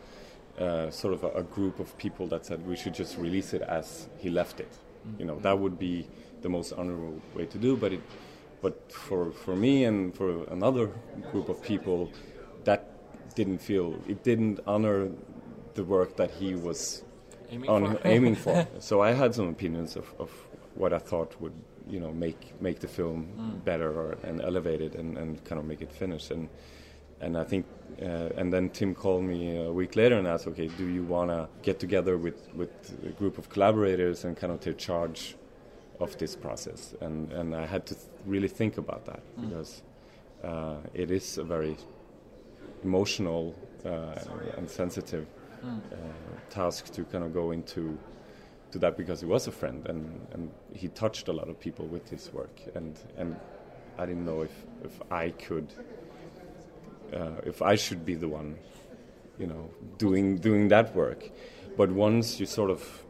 a, 0.59 0.65
a 0.65 0.93
sort 0.93 1.15
of 1.15 1.25
a, 1.25 1.31
a 1.31 1.43
group 1.43 1.81
of 1.81 1.97
people 1.99 2.27
that 2.29 2.47
said 2.47 2.67
we 2.67 2.77
should 2.77 2.95
just 2.95 3.19
release 3.19 3.53
it 3.53 3.63
as 3.63 4.09
he 4.19 4.31
left 4.31 4.61
it. 4.61 4.73
Mm-hmm. 4.73 5.21
You 5.21 5.27
know, 5.27 5.39
that 5.41 5.59
would 5.59 5.79
be 5.79 6.07
the 6.43 6.49
most 6.49 6.73
honorable 6.73 7.21
way 7.35 7.47
to 7.47 7.59
do. 7.59 7.77
But 7.77 7.93
it, 7.93 8.01
but 8.63 8.91
for 8.93 9.33
for 9.33 9.57
me 9.57 9.85
and 9.85 10.15
for 10.15 10.45
another 10.45 10.91
group 11.31 11.49
of 11.49 11.63
people, 11.63 12.11
that 12.65 12.91
didn't 13.35 13.59
feel 13.59 14.01
it 14.09 14.23
didn't 14.25 14.61
honor 14.67 15.11
the 15.75 15.85
work 15.85 16.17
that 16.17 16.31
he 16.31 16.55
was 16.55 17.05
aiming 17.51 17.71
on 17.71 17.97
for 17.97 18.09
aiming 18.09 18.35
for. 18.35 18.67
So 18.81 19.01
I 19.01 19.13
had 19.13 19.35
some 19.35 19.49
opinions 19.49 19.97
of, 19.97 20.13
of 20.19 20.31
what 20.75 20.93
I 20.93 20.99
thought 20.99 21.41
would 21.41 21.55
you 21.91 22.01
know 22.01 22.13
make 22.13 22.61
make 22.61 22.79
the 22.81 22.89
film 22.89 23.61
better 23.65 23.91
or, 23.91 24.19
and 24.23 24.41
elevate 24.41 24.81
it 24.81 24.95
and, 24.95 25.19
and 25.19 25.45
kind 25.45 25.59
of 25.59 25.67
make 25.67 25.83
it 25.83 25.93
finish. 25.93 26.31
And 26.31 26.49
and 27.21 27.37
I 27.37 27.45
think 27.45 27.67
uh, 28.03 28.31
and 28.39 28.53
then 28.53 28.71
Tim 28.71 28.95
called 28.95 29.25
me 29.25 29.57
a 29.65 29.73
week 29.73 29.97
later 29.97 30.17
and 30.19 30.27
asked 30.27 30.47
okay 30.49 30.69
do 30.69 30.87
you 30.87 31.05
want 31.05 31.31
to 31.31 31.49
get 31.63 31.79
together 31.79 32.17
with 32.17 32.49
with 32.55 32.71
a 33.05 33.11
group 33.11 33.39
of 33.39 33.49
collaborators 33.49 34.25
and 34.25 34.37
kind 34.37 34.53
of 34.53 34.61
take 34.61 34.79
charge 34.79 35.37
of 35.99 36.17
this 36.19 36.37
process? 36.37 36.95
And 37.01 37.33
and 37.33 37.55
I 37.55 37.67
had 37.67 37.85
to 37.87 37.95
th- 37.95 38.07
really 38.27 38.49
think 38.49 38.79
about 38.79 39.05
that 39.07 39.23
because 39.41 39.83
uh, 40.45 40.77
it 40.95 41.11
is 41.11 41.39
a 41.39 41.45
very 41.45 41.77
emotional 42.85 43.55
uh, 43.85 44.15
and 44.57 44.69
sensitive 44.71 45.27
uh, 45.93 45.97
task 46.49 46.91
to 46.93 47.05
kind 47.05 47.25
of 47.25 47.35
go 47.35 47.51
into 47.51 47.99
to 48.73 48.79
that 48.79 48.97
because 48.97 49.21
he 49.21 49.27
was 49.27 49.47
a 49.47 49.53
friend 49.53 49.87
and, 49.87 50.27
and 50.33 50.51
he 50.73 50.89
touched 50.89 51.29
a 51.29 51.33
lot 51.33 51.49
of 51.49 51.59
people 51.59 51.87
with 51.87 52.09
his 52.09 52.33
work. 52.33 52.61
And 52.75 52.99
and 53.17 53.37
I 53.99 54.07
didn't 54.07 54.25
know 54.25 54.43
if, 54.43 54.53
if 54.85 55.01
I 55.11 55.31
could 55.31 55.73
uh, 57.13 57.41
if 57.45 57.63
I 57.63 57.75
should 57.75 58.05
be 58.05 58.15
the 58.15 58.29
one 58.29 58.57
you 59.39 59.47
know 59.47 59.71
doing 59.99 60.39
doing 60.39 60.69
that 60.69 60.95
work. 60.95 61.31
But 61.77 61.91
once 61.91 62.41
you 62.41 62.47
sort 62.47 62.71
of 62.71 63.05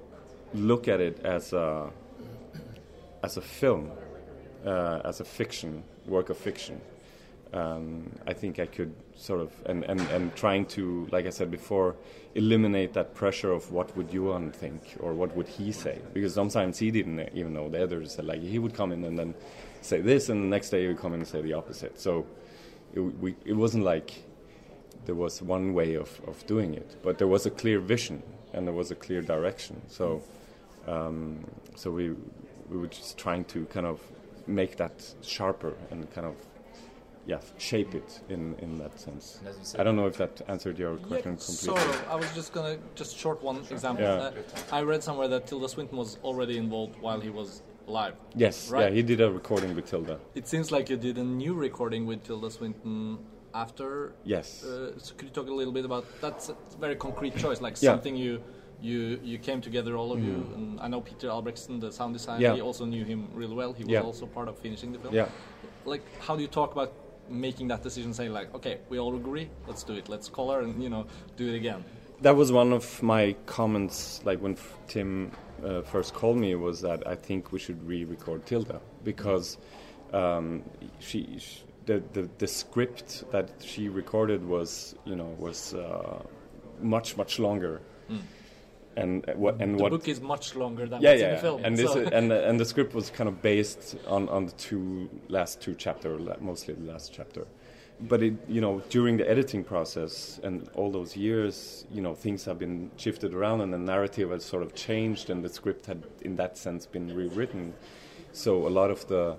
look 0.55 0.89
at 0.89 1.01
it 1.01 1.21
as 1.25 1.53
a 1.53 1.91
as 3.23 3.37
a 3.37 3.43
film 3.43 3.91
uh, 4.65 5.01
as 5.05 5.21
a 5.21 5.25
fiction 5.25 5.85
work 6.07 6.31
of 6.31 6.37
fiction 6.37 6.81
um, 7.53 8.11
I 8.27 8.33
think 8.33 8.59
I 8.59 8.67
could 8.67 8.95
sort 9.17 9.41
of 9.41 9.53
and, 9.67 9.85
and, 9.85 10.01
and 10.01 10.35
trying 10.37 10.67
to, 10.67 11.09
like 11.11 11.27
I 11.27 11.31
said 11.31 11.51
before, 11.51 11.97
eliminate 12.35 12.93
that 12.95 13.15
pressure 13.15 13.53
of 13.53 13.71
what 13.73 13.97
would 13.97 14.13
Johan 14.13 14.53
think 14.53 14.97
or 15.01 15.15
what 15.15 15.37
would 15.37 15.49
he 15.49 15.73
say 15.73 15.99
because 16.15 16.33
sometimes 16.33 16.79
he 16.79 16.91
didn't 16.91 17.29
even 17.35 17.53
know 17.53 17.69
the 17.69 17.83
others 17.83 18.19
like 18.19 18.41
he 18.41 18.59
would 18.59 18.73
come 18.73 18.93
in 18.93 19.03
and 19.05 19.19
then 19.19 19.35
say 19.81 20.01
this 20.01 20.29
and 20.29 20.45
the 20.45 20.49
next 20.49 20.71
day 20.71 20.83
he 20.83 20.89
would 20.89 20.99
come 20.99 21.13
in 21.13 21.21
and 21.21 21.29
say 21.29 21.43
the 21.43 21.55
opposite. 21.55 21.99
So 22.01 22.27
it, 22.95 23.01
we, 23.01 23.35
it 23.45 23.55
wasn't 23.55 23.85
like 23.85 24.23
there 25.07 25.15
was 25.15 25.43
one 25.43 25.75
way 25.75 25.95
of, 25.95 26.21
of 26.29 26.47
doing 26.47 26.75
it, 26.75 26.97
but 27.03 27.19
there 27.19 27.27
was 27.27 27.47
a 27.47 27.51
clear 27.51 27.81
vision 27.81 28.23
and 28.53 28.67
there 28.67 28.75
was 28.75 28.91
a 28.91 28.95
clear 28.95 29.23
direction. 29.23 29.81
So 29.89 30.23
um, 30.87 31.45
so 31.75 31.91
we 31.91 32.15
we 32.69 32.77
were 32.79 32.87
just 32.87 33.19
trying 33.19 33.45
to 33.47 33.67
kind 33.67 33.87
of 33.87 34.01
make 34.47 34.77
that 34.77 35.15
sharper 35.23 35.75
and 35.91 36.11
kind 36.13 36.27
of 36.27 36.37
yeah 37.27 37.41
shape 37.59 37.95
it 37.95 38.21
in 38.29 38.55
in 38.65 38.79
that 38.79 38.99
sense. 38.99 39.39
And 39.41 39.49
as 39.49 39.57
you 39.59 39.65
said- 39.65 39.81
I 39.81 39.85
don't 39.85 39.97
know 39.97 40.07
if 40.07 40.17
that 40.17 40.41
answered 40.49 40.79
your 40.79 40.97
question 40.97 41.33
Yeah, 41.35 41.47
completely. 41.47 41.69
sort 41.71 41.87
of. 41.95 42.09
I 42.09 42.17
was 42.17 42.31
just 42.35 42.53
gonna 42.53 42.77
just 42.95 43.17
short 43.17 43.43
one 43.43 43.59
example. 43.71 44.05
Yeah. 44.05 44.31
Uh, 44.31 44.79
I 44.79 44.83
read 44.83 45.03
somewhere 45.03 45.29
that 45.29 45.47
Tilda 45.47 45.69
Swinton 45.69 45.97
was 45.99 46.19
already 46.25 46.57
involved 46.57 46.95
while 47.01 47.21
he 47.21 47.31
was 47.31 47.63
alive. 47.89 48.15
Yes, 48.35 48.71
Right. 48.71 48.85
yeah, 48.85 48.91
he 48.99 49.03
did 49.03 49.21
a 49.21 49.31
recording 49.31 49.75
with 49.77 49.87
Tilda. 49.87 50.19
It 50.35 50.47
seems 50.49 50.71
like 50.71 50.89
you 50.91 50.97
did 50.97 51.19
a 51.19 51.25
new 51.25 51.55
recording 51.55 52.07
with 52.07 52.23
Tilda 52.25 52.51
Swinton 52.51 53.19
after. 53.55 54.13
Yes. 54.25 54.65
Uh, 54.65 54.99
so 54.99 55.15
could 55.17 55.27
you 55.29 55.35
talk 55.35 55.49
a 55.49 55.53
little 55.61 55.73
bit 55.73 55.85
about 55.85 56.05
that's 56.21 56.49
a 56.51 56.57
very 56.79 56.97
concrete 56.97 57.37
choice, 57.37 57.61
like 57.61 57.77
Yeah. 57.81 57.91
something 57.93 58.17
you 58.17 58.41
you 58.83 59.21
you 59.23 59.39
came 59.39 59.61
together 59.61 59.93
all 60.01 60.11
of 60.17 60.21
you. 60.29 60.37
And 60.57 60.81
I 60.81 60.87
know 60.89 61.01
Peter 61.03 61.29
Albrechtsen, 61.29 61.81
the 61.81 61.91
sound 61.93 62.13
designer. 62.15 62.41
Yeah. 62.41 62.55
He 62.55 62.63
also 62.63 62.85
knew 62.87 63.05
him 63.05 63.29
really 63.35 63.55
well. 63.55 63.73
He 63.75 63.85
was 63.85 63.93
Yeah. 63.93 64.01
also 64.11 64.25
part 64.27 64.49
of 64.49 64.57
finishing 64.59 64.91
the 64.93 64.99
film. 64.99 65.15
Yeah. 65.15 65.29
Like, 65.85 66.03
how 66.27 66.35
do 66.37 66.41
you 66.43 66.49
talk 66.49 66.73
about 66.73 66.91
making 67.31 67.69
that 67.69 67.83
decision? 67.83 68.13
Saying 68.13 68.33
like, 68.33 68.55
okay, 68.55 68.79
we 68.89 68.99
all 68.99 69.15
agree, 69.17 69.49
let's 69.67 69.83
do 69.83 69.95
it. 69.95 70.09
Let's 70.09 70.29
call 70.29 70.51
her 70.53 70.61
and 70.61 70.83
you 70.83 70.91
know 70.91 71.07
do 71.37 71.49
it 71.49 71.57
again. 71.57 71.85
that 72.23 72.37
was 72.37 72.53
one 72.53 72.71
of 72.73 73.03
my 73.03 73.35
comments 73.47 74.21
like 74.29 74.39
when 74.45 74.55
tim 74.89 75.31
uh, 75.65 75.81
first 75.81 76.13
called 76.13 76.37
me 76.37 76.55
was 76.55 76.77
that 76.83 77.01
i 77.07 77.15
think 77.15 77.51
we 77.51 77.59
should 77.59 77.81
re-record 77.93 78.45
tilda 78.45 78.79
because 79.05 79.57
um, 80.13 80.63
she, 80.99 81.39
she 81.39 81.63
the, 81.87 82.03
the 82.13 82.29
the 82.39 82.47
script 82.47 83.25
that 83.31 83.51
she 83.61 83.89
recorded 83.89 84.45
was 84.47 84.95
you 85.05 85.17
know 85.17 85.35
was 85.39 85.75
uh, 85.75 86.23
much 86.81 87.17
much 87.17 87.39
longer. 87.39 87.81
And 89.01 89.25
what 89.37 89.61
and 89.61 89.79
the 89.79 89.83
what 89.83 89.91
book 89.93 90.09
is 90.09 90.21
much 90.21 90.55
longer 90.55 90.87
than 90.87 91.01
yeah, 91.03 91.11
what's 91.11 91.21
yeah, 91.23 91.29
in 91.29 91.35
the 91.37 91.41
film. 91.41 91.65
and 91.65 91.77
this 91.77 91.93
so- 91.93 92.01
is, 92.01 92.09
and 92.11 92.31
the, 92.31 92.49
and 92.49 92.59
the 92.61 92.65
script 92.65 92.95
was 92.95 93.11
kind 93.11 93.29
of 93.29 93.41
based 93.43 93.97
on 94.07 94.29
on 94.29 94.47
the 94.47 94.53
two 94.53 95.09
last 95.29 95.61
two 95.61 95.75
chapter, 95.75 96.19
mostly 96.41 96.75
the 96.75 96.91
last 96.93 97.13
chapter. 97.13 97.47
But 98.03 98.23
it, 98.23 98.35
you 98.49 98.63
know, 98.63 98.81
during 98.89 99.19
the 99.19 99.29
editing 99.31 99.63
process 99.63 100.41
and 100.43 100.67
all 100.75 100.91
those 100.91 101.15
years, 101.19 101.85
you 101.93 102.01
know, 102.01 102.15
things 102.15 102.47
have 102.47 102.59
been 102.59 102.91
shifted 102.97 103.35
around, 103.35 103.61
and 103.61 103.75
the 103.75 103.79
narrative 103.95 104.31
has 104.31 104.43
sort 104.43 104.63
of 104.63 104.75
changed, 104.75 105.29
and 105.29 105.45
the 105.45 105.51
script 105.51 105.85
had, 105.85 106.05
in 106.23 106.37
that 106.37 106.57
sense, 106.57 106.87
been 106.87 107.15
rewritten. 107.15 107.75
So 108.33 108.67
a 108.67 108.73
lot 108.81 108.91
of 108.91 109.07
the 109.09 109.37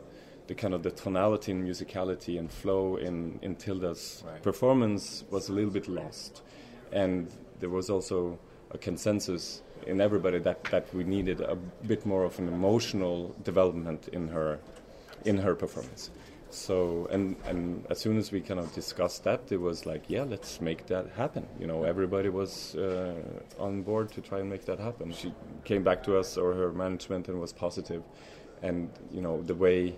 the 0.47 0.53
kind 0.55 0.73
of 0.73 0.83
the 0.83 0.91
tonality 0.91 1.51
and 1.53 1.63
musicality 1.63 2.37
and 2.37 2.51
flow 2.51 2.97
in 2.97 3.39
in 3.41 3.55
Tilda's 3.55 4.23
Right. 4.27 4.43
performance 4.43 5.23
was 5.31 5.49
a 5.49 5.53
little 5.53 5.71
bit 5.71 5.87
lost, 5.87 6.43
and 6.91 7.27
there 7.59 7.69
was 7.69 7.89
also 7.89 8.37
a 8.73 8.77
consensus 8.77 9.61
in 9.87 9.99
everybody 9.99 10.39
that, 10.39 10.63
that 10.65 10.93
we 10.93 11.03
needed 11.03 11.41
a 11.41 11.55
bit 11.87 12.05
more 12.05 12.23
of 12.23 12.37
an 12.39 12.47
emotional 12.47 13.35
development 13.43 14.07
in 14.09 14.27
her 14.27 14.59
in 15.25 15.37
her 15.37 15.55
performance. 15.55 16.09
So 16.49 17.07
and 17.11 17.35
and 17.45 17.85
as 17.89 17.99
soon 17.99 18.17
as 18.17 18.31
we 18.31 18.41
kind 18.41 18.59
of 18.59 18.73
discussed 18.73 19.23
that, 19.23 19.51
it 19.51 19.61
was 19.61 19.85
like, 19.85 20.03
yeah, 20.09 20.23
let's 20.23 20.59
make 20.59 20.85
that 20.87 21.07
happen. 21.15 21.47
You 21.59 21.67
know, 21.67 21.83
everybody 21.83 22.29
was 22.29 22.75
uh, 22.75 23.13
on 23.57 23.83
board 23.83 24.11
to 24.13 24.21
try 24.21 24.39
and 24.39 24.49
make 24.49 24.65
that 24.65 24.79
happen. 24.79 25.13
She 25.13 25.33
came 25.63 25.83
back 25.83 26.03
to 26.03 26.17
us 26.17 26.37
or 26.37 26.53
her 26.53 26.71
management 26.71 27.29
and 27.29 27.39
was 27.39 27.53
positive. 27.53 28.03
positive, 28.03 28.31
and 28.61 28.89
you 29.11 29.21
know 29.21 29.41
the 29.41 29.55
way 29.55 29.95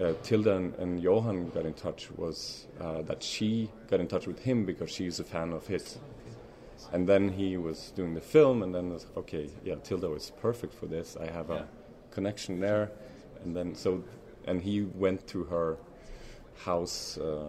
uh, 0.00 0.12
Tilda 0.22 0.56
and, 0.56 0.74
and 0.76 1.02
Johan 1.02 1.50
got 1.50 1.66
in 1.66 1.74
touch 1.74 2.10
was 2.16 2.66
uh, 2.80 3.02
that 3.02 3.22
she 3.22 3.70
got 3.90 4.00
in 4.00 4.06
touch 4.06 4.26
with 4.26 4.38
him 4.40 4.64
because 4.64 4.90
she's 4.90 5.20
a 5.20 5.24
fan 5.24 5.52
of 5.52 5.66
his. 5.66 5.98
And 6.92 7.08
then 7.08 7.28
he 7.28 7.56
was 7.56 7.92
doing 7.96 8.14
the 8.14 8.20
film, 8.20 8.62
and 8.62 8.74
then 8.74 8.90
was 8.92 9.06
okay, 9.16 9.50
yeah, 9.64 9.76
Tilda 9.82 10.08
was 10.08 10.32
perfect 10.40 10.74
for 10.74 10.86
this. 10.86 11.16
I 11.20 11.30
have 11.30 11.50
a 11.50 11.66
connection 12.10 12.60
there, 12.60 12.90
and 13.44 13.54
then 13.56 13.74
so, 13.74 14.02
and 14.46 14.62
he 14.62 14.82
went 14.82 15.26
to 15.28 15.44
her 15.44 15.78
house 16.64 17.18
uh, 17.18 17.46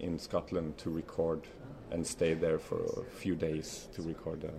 in 0.00 0.18
Scotland 0.18 0.78
to 0.78 0.90
record, 0.90 1.40
and 1.90 2.06
stayed 2.06 2.40
there 2.40 2.58
for 2.58 2.80
a 3.00 3.04
few 3.04 3.34
days 3.34 3.88
to 3.94 4.02
record 4.02 4.40
the, 4.40 4.52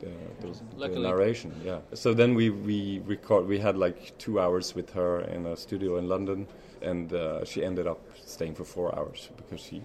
the, 0.00 0.48
the, 0.78 0.88
the 0.88 1.00
narration. 1.00 1.54
Yeah. 1.64 1.80
So 1.94 2.14
then 2.14 2.34
we 2.34 2.50
we 2.50 3.00
record. 3.06 3.46
We 3.46 3.58
had 3.58 3.76
like 3.76 4.16
two 4.18 4.40
hours 4.40 4.74
with 4.74 4.90
her 4.92 5.20
in 5.22 5.46
a 5.46 5.56
studio 5.56 5.98
in 5.98 6.08
London, 6.08 6.46
and 6.80 7.12
uh, 7.12 7.44
she 7.44 7.64
ended 7.64 7.86
up 7.86 8.00
staying 8.24 8.54
for 8.54 8.64
four 8.64 8.94
hours 8.98 9.30
because 9.36 9.60
she 9.60 9.82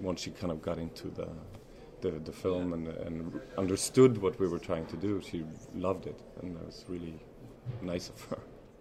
once 0.00 0.20
she 0.20 0.30
kind 0.30 0.52
of 0.52 0.62
got 0.62 0.78
into 0.78 1.08
the 1.08 1.28
the, 2.00 2.10
the 2.10 2.32
film 2.32 2.72
and, 2.72 2.88
and 2.88 3.40
understood 3.58 4.20
what 4.20 4.38
we 4.38 4.48
were 4.48 4.58
trying 4.58 4.86
to 4.86 4.96
do, 4.96 5.20
she 5.22 5.44
loved 5.74 6.06
it, 6.06 6.20
and 6.42 6.56
that 6.56 6.66
was 6.66 6.84
really 6.88 7.18
nice 7.82 8.08
of 8.10 8.20
her. 8.30 8.38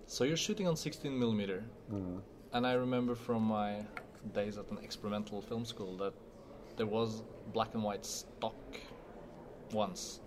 So 0.07 0.23
you're 0.23 0.37
shooting 0.37 0.67
on 0.67 0.75
16 0.75 1.17
millimeter, 1.17 1.63
Mm-hmm. 1.91 2.17
and 2.53 2.67
I 2.67 2.73
remember 2.73 3.15
from 3.15 3.43
my 3.43 3.85
days 4.33 4.57
at 4.57 4.69
an 4.71 4.79
experimental 4.83 5.41
film 5.41 5.65
school 5.65 5.95
that 5.97 6.13
there 6.77 6.87
was 6.87 7.23
black 7.53 7.73
and 7.73 7.83
white 7.83 8.05
stock 8.05 8.55
once. 9.71 10.19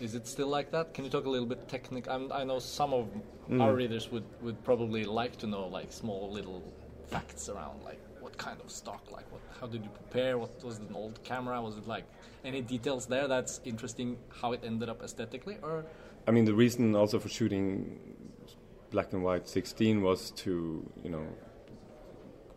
Is 0.00 0.14
it 0.14 0.26
still 0.26 0.48
like 0.48 0.70
that? 0.70 0.94
Can 0.94 1.04
you 1.04 1.10
talk 1.10 1.26
a 1.26 1.30
little 1.30 1.46
bit 1.46 1.68
technical? 1.68 2.12
I'm, 2.12 2.32
I 2.32 2.44
know 2.44 2.58
some 2.58 2.92
of 2.92 3.08
Mm. 3.50 3.62
our 3.62 3.72
readers 3.74 4.12
would, 4.12 4.24
would 4.42 4.62
probably 4.62 5.04
like 5.04 5.36
to 5.38 5.46
know 5.46 5.68
like 5.68 5.90
small 5.90 6.30
little 6.30 6.62
facts 7.06 7.48
around 7.48 7.82
like 7.82 7.98
kind 8.38 8.60
of 8.60 8.70
stock, 8.70 9.02
like 9.10 9.30
what, 9.32 9.42
how 9.60 9.66
did 9.66 9.84
you 9.84 9.90
prepare? 9.90 10.38
What 10.38 10.64
was 10.64 10.78
an 10.78 10.90
old 10.94 11.22
camera? 11.24 11.60
Was 11.60 11.76
it 11.76 11.86
like 11.86 12.04
any 12.44 12.62
details 12.62 13.06
there 13.06 13.28
that's 13.28 13.60
interesting? 13.64 14.16
How 14.40 14.52
it 14.52 14.60
ended 14.64 14.88
up 14.88 15.02
aesthetically, 15.02 15.58
or 15.62 15.84
I 16.28 16.30
mean, 16.30 16.44
the 16.44 16.52
reason 16.54 16.94
also 16.94 17.18
for 17.18 17.30
shooting 17.30 17.98
black 18.90 19.14
and 19.14 19.22
white 19.22 19.48
16 19.48 20.02
was 20.02 20.30
to, 20.32 20.86
you 21.02 21.08
know, 21.10 21.26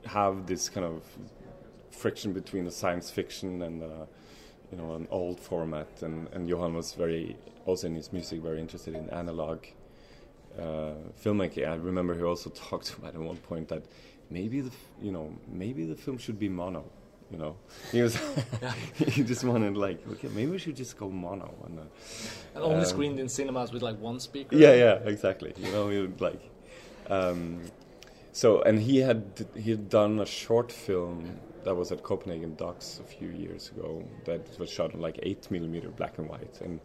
have 0.06 0.46
this 0.46 0.68
kind 0.68 0.86
of 0.86 1.04
friction 1.90 2.34
between 2.34 2.66
the 2.66 2.72
science 2.72 3.10
fiction 3.10 3.62
and, 3.62 3.82
uh, 3.82 4.06
you 4.72 4.78
know, 4.78 4.96
an 4.96 5.08
old 5.10 5.40
format. 5.40 5.88
And, 6.02 6.28
and 6.34 6.50
Johan 6.50 6.74
was 6.74 6.94
very, 6.94 7.38
also 7.66 7.88
in 7.88 7.96
his 7.96 8.12
music, 8.12 8.42
very 8.42 8.60
interested 8.60 8.94
in 8.94 9.10
analog 9.10 9.66
uh, 10.60 10.94
filmmaking. 11.24 11.66
I 11.66 11.76
remember 11.76 12.14
he 12.14 12.24
also 12.24 12.50
talked 12.70 12.94
about 12.98 13.16
at 13.16 13.22
one 13.22 13.38
point 13.38 13.70
that 13.70 13.84
maybe 14.32 14.62
the, 14.62 14.72
you 15.02 15.12
know, 15.12 15.34
maybe 15.48 15.86
the 15.86 15.96
film 15.96 16.18
should 16.18 16.40
be 16.40 16.50
mono. 16.50 16.84
You 17.32 17.38
know, 17.38 17.56
he 17.92 18.02
was, 18.02 18.18
he 18.96 19.24
just 19.24 19.44
wanted 19.44 19.78
like, 19.78 20.00
okay, 20.14 20.30
maybe 20.30 20.52
we 20.52 20.58
should 20.58 20.76
just 20.76 20.98
go 20.98 21.10
mono. 21.10 21.54
And, 21.66 21.80
uh, 21.80 21.84
and 22.56 22.64
only 22.64 22.86
Um, 22.86 22.86
screened 22.86 23.20
in 23.20 23.30
cinemas 23.30 23.72
with 23.72 23.84
like 23.84 24.00
one 24.00 24.20
speaker? 24.20 24.56
yeah, 24.56 24.74
yeah, 24.74 24.94
exactly. 25.14 25.54
You 25.58 25.72
know, 25.72 25.90
he 25.90 26.00
would 26.00 26.20
like. 26.20 26.42
Um, 27.10 27.62
so, 28.34 28.62
and 28.64 28.80
he 28.80 28.98
had 29.00 29.24
he 29.56 29.72
had 29.72 29.90
done 29.90 30.20
a 30.20 30.26
short 30.26 30.72
film 30.72 31.40
that 31.64 31.76
was 31.76 31.92
at 31.92 32.02
Copenhagen 32.04 32.56
Docks 32.56 33.00
a 33.00 33.04
few 33.04 33.30
years 33.30 33.70
ago 33.70 34.04
that 34.26 34.42
was 34.60 34.70
shot 34.70 34.94
on 34.96 35.02
like 35.02 35.20
eight 35.24 35.50
millimeter 35.52 35.90
black 35.90 36.18
and 36.18 36.30
white. 36.30 36.60
And 36.62 36.80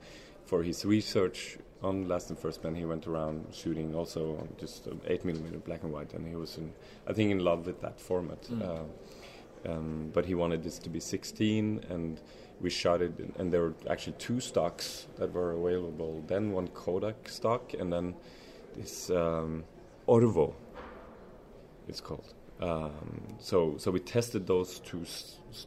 for 0.47 0.63
his 0.63 0.85
research 0.85 1.59
on 1.83 2.09
Last 2.09 2.31
and 2.31 2.39
First 2.39 2.65
Man, 2.65 2.75
he 2.75 2.85
went 2.85 3.07
around 3.07 3.47
shooting 3.53 3.95
also 3.95 4.39
on 4.39 4.49
just 4.59 4.89
eight 5.07 5.25
millimeter 5.25 5.59
black 5.59 5.83
and 5.83 5.93
white, 5.93 6.15
and 6.15 6.27
he 6.27 6.35
was 6.35 6.57
in, 6.57 6.73
I 7.07 7.13
think, 7.13 7.31
in 7.31 7.41
love 7.41 7.67
with 7.67 7.81
that 7.83 8.01
format. 8.01 8.43
Mm. 8.43 8.63
Uh, 8.63 8.85
um, 9.69 10.11
but 10.13 10.25
he 10.25 10.35
wanted 10.35 10.63
this 10.63 10.79
to 10.79 10.89
be 10.89 11.01
16 11.01 11.85
and 11.89 12.21
we 12.61 12.71
shot 12.71 13.03
it 13.03 13.13
and 13.39 13.53
there 13.53 13.63
were 13.63 13.75
actually 13.91 14.15
two 14.19 14.41
stocks 14.41 15.07
that 15.19 15.33
were 15.33 15.53
available 15.53 16.23
then 16.27 16.53
one 16.53 16.69
kodak 16.69 17.29
stock 17.29 17.75
and 17.75 17.93
then 17.93 18.15
this 18.77 19.11
um, 19.11 19.65
ORWO 20.07 20.55
it's 21.89 22.01
called 22.01 22.35
um, 22.61 23.23
so 23.39 23.77
so 23.77 23.91
we 23.91 24.01
tested 24.01 24.47
those 24.47 24.79
two 24.81 25.05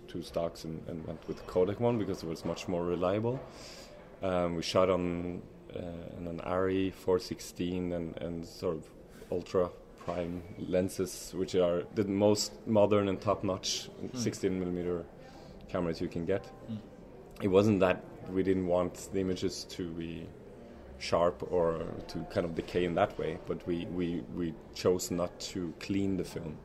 two 0.07 0.21
stocks 0.21 0.63
and, 0.63 0.81
and 0.87 1.05
went 1.05 1.27
with 1.27 1.37
the 1.37 1.43
kodak 1.43 1.79
one 1.79 1.97
because 1.97 2.23
it 2.23 2.29
was 2.29 2.45
much 2.45 2.67
more 2.67 2.83
reliable 2.85 3.39
um, 4.21 4.55
we 4.55 4.61
shot 4.61 4.89
on 4.89 5.41
uh, 5.75 5.79
an 5.79 6.41
ARRI 6.43 6.91
416 6.91 7.93
and, 7.93 8.17
and 8.17 8.45
sort 8.45 8.75
of 8.75 8.83
ultra 9.31 9.69
prime 9.99 10.41
lenses, 10.57 11.31
which 11.35 11.55
are 11.55 11.83
the 11.95 12.03
most 12.05 12.51
modern 12.67 13.09
and 13.09 13.21
top 13.21 13.43
notch 13.43 13.89
16 14.13 14.59
millimeter 14.59 15.05
cameras 15.67 16.01
you 16.01 16.07
can 16.07 16.25
get. 16.25 16.45
Mm. 16.71 16.77
It 17.41 17.47
wasn't 17.47 17.79
that 17.81 18.03
we 18.31 18.43
didn't 18.43 18.67
want 18.67 19.09
the 19.13 19.19
images 19.19 19.63
to 19.65 19.89
be 19.91 20.27
sharp 20.97 21.47
or 21.51 21.85
to 22.07 22.19
kind 22.31 22.45
of 22.45 22.55
decay 22.55 22.83
in 22.85 22.95
that 22.95 23.17
way, 23.17 23.39
but 23.47 23.65
we, 23.65 23.85
we, 23.85 24.21
we 24.35 24.53
chose 24.73 25.11
not 25.11 25.39
to 25.39 25.73
clean 25.79 26.17
the 26.17 26.23
film. 26.23 26.57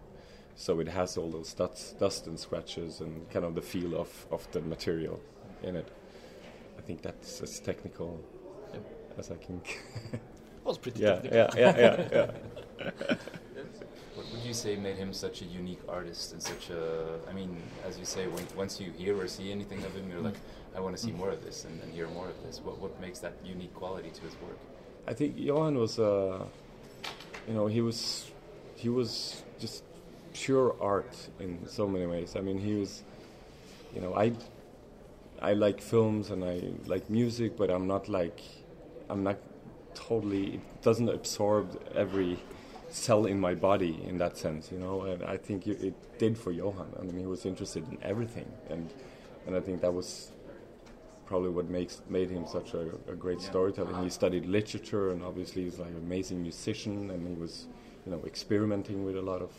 So 0.56 0.80
it 0.80 0.88
has 0.88 1.16
all 1.16 1.30
those 1.30 1.52
dust, 1.54 1.98
dust 1.98 2.26
and 2.26 2.38
scratches 2.38 3.00
and 3.00 3.28
kind 3.30 3.44
of 3.44 3.54
the 3.54 3.62
feel 3.62 3.94
of, 3.94 4.26
of 4.30 4.50
the 4.52 4.60
material 4.60 5.20
in 5.62 5.76
it. 5.76 5.88
I 6.84 6.86
think 6.86 7.00
that's 7.00 7.40
as 7.40 7.60
technical 7.60 8.20
Yep. 8.74 8.84
as 9.18 9.30
I 9.30 9.36
can. 9.36 9.62
was 10.64 10.76
pretty 10.76 11.00
yeah, 11.02 11.14
technical. 11.14 11.38
yeah, 11.38 11.50
yeah, 11.56 12.06
yeah, 12.12 12.30
yeah. 12.78 13.16
What 14.14 14.30
would 14.30 14.44
you 14.44 14.54
say 14.54 14.76
made 14.76 14.96
him 14.96 15.12
such 15.12 15.42
a 15.42 15.44
unique 15.46 15.80
artist 15.88 16.32
and 16.34 16.42
such 16.42 16.70
a? 16.70 17.18
I 17.28 17.32
mean, 17.32 17.56
as 17.84 17.98
you 17.98 18.04
say, 18.04 18.26
when, 18.28 18.44
once 18.56 18.78
you 18.80 18.92
hear 18.92 19.18
or 19.18 19.26
see 19.26 19.50
anything 19.50 19.82
of 19.82 19.92
him, 19.94 20.08
you're 20.08 20.20
like, 20.20 20.36
I 20.76 20.80
want 20.80 20.96
to 20.96 21.02
see 21.02 21.10
more 21.10 21.30
of 21.30 21.42
this 21.42 21.64
and, 21.64 21.82
and 21.82 21.92
hear 21.92 22.06
more 22.08 22.28
of 22.28 22.40
this. 22.44 22.60
What 22.60 22.78
what 22.78 23.00
makes 23.00 23.18
that 23.20 23.34
unique 23.44 23.74
quality 23.74 24.10
to 24.10 24.20
his 24.20 24.34
work? 24.40 24.58
I 25.08 25.14
think 25.14 25.36
Johan 25.36 25.76
was, 25.78 25.98
uh, 25.98 26.44
you 27.48 27.54
know, 27.54 27.66
he 27.66 27.80
was, 27.80 28.30
he 28.76 28.88
was 28.88 29.42
just 29.58 29.82
pure 30.32 30.76
art 30.80 31.16
in 31.40 31.66
so 31.66 31.88
many 31.88 32.06
ways. 32.06 32.36
I 32.36 32.40
mean, 32.40 32.58
he 32.58 32.74
was, 32.74 33.02
you 33.94 34.00
know, 34.00 34.14
I, 34.14 34.32
I 35.44 35.52
like 35.52 35.80
films 35.80 36.30
and 36.30 36.42
I 36.42 36.62
like 36.86 37.10
music, 37.10 37.56
but 37.56 37.70
I'm 37.70 37.86
not 37.86 38.08
like, 38.08 38.40
I'm 39.10 39.22
not 39.22 39.38
totally. 39.94 40.54
It 40.54 40.82
doesn't 40.82 41.10
absorb 41.10 41.64
every 41.94 42.38
cell 42.88 43.26
in 43.26 43.38
my 43.38 43.54
body 43.54 44.00
in 44.08 44.16
that 44.18 44.38
sense, 44.38 44.72
you 44.72 44.78
know. 44.78 45.02
And 45.02 45.22
I 45.22 45.36
think 45.36 45.66
it, 45.66 45.82
it 45.82 46.18
did 46.18 46.38
for 46.38 46.50
Johan. 46.50 46.90
I 46.98 47.02
mean, 47.02 47.18
he 47.18 47.26
was 47.26 47.44
interested 47.44 47.86
in 47.90 47.98
everything, 48.02 48.50
and 48.70 48.90
and 49.46 49.54
I 49.54 49.60
think 49.60 49.82
that 49.82 49.92
was 49.92 50.32
probably 51.26 51.50
what 51.50 51.68
makes 51.68 52.00
made 52.08 52.30
him 52.30 52.46
such 52.46 52.72
a, 52.72 52.84
a 53.06 53.14
great 53.14 53.42
storyteller. 53.42 54.02
He 54.02 54.08
studied 54.08 54.46
literature, 54.46 55.10
and 55.10 55.22
obviously 55.22 55.64
he's 55.64 55.78
like 55.78 55.90
an 55.90 55.98
amazing 55.98 56.40
musician, 56.40 57.10
and 57.10 57.28
he 57.28 57.34
was, 57.34 57.66
you 58.06 58.12
know, 58.12 58.22
experimenting 58.24 59.04
with 59.04 59.16
a 59.16 59.22
lot 59.32 59.42
of 59.42 59.50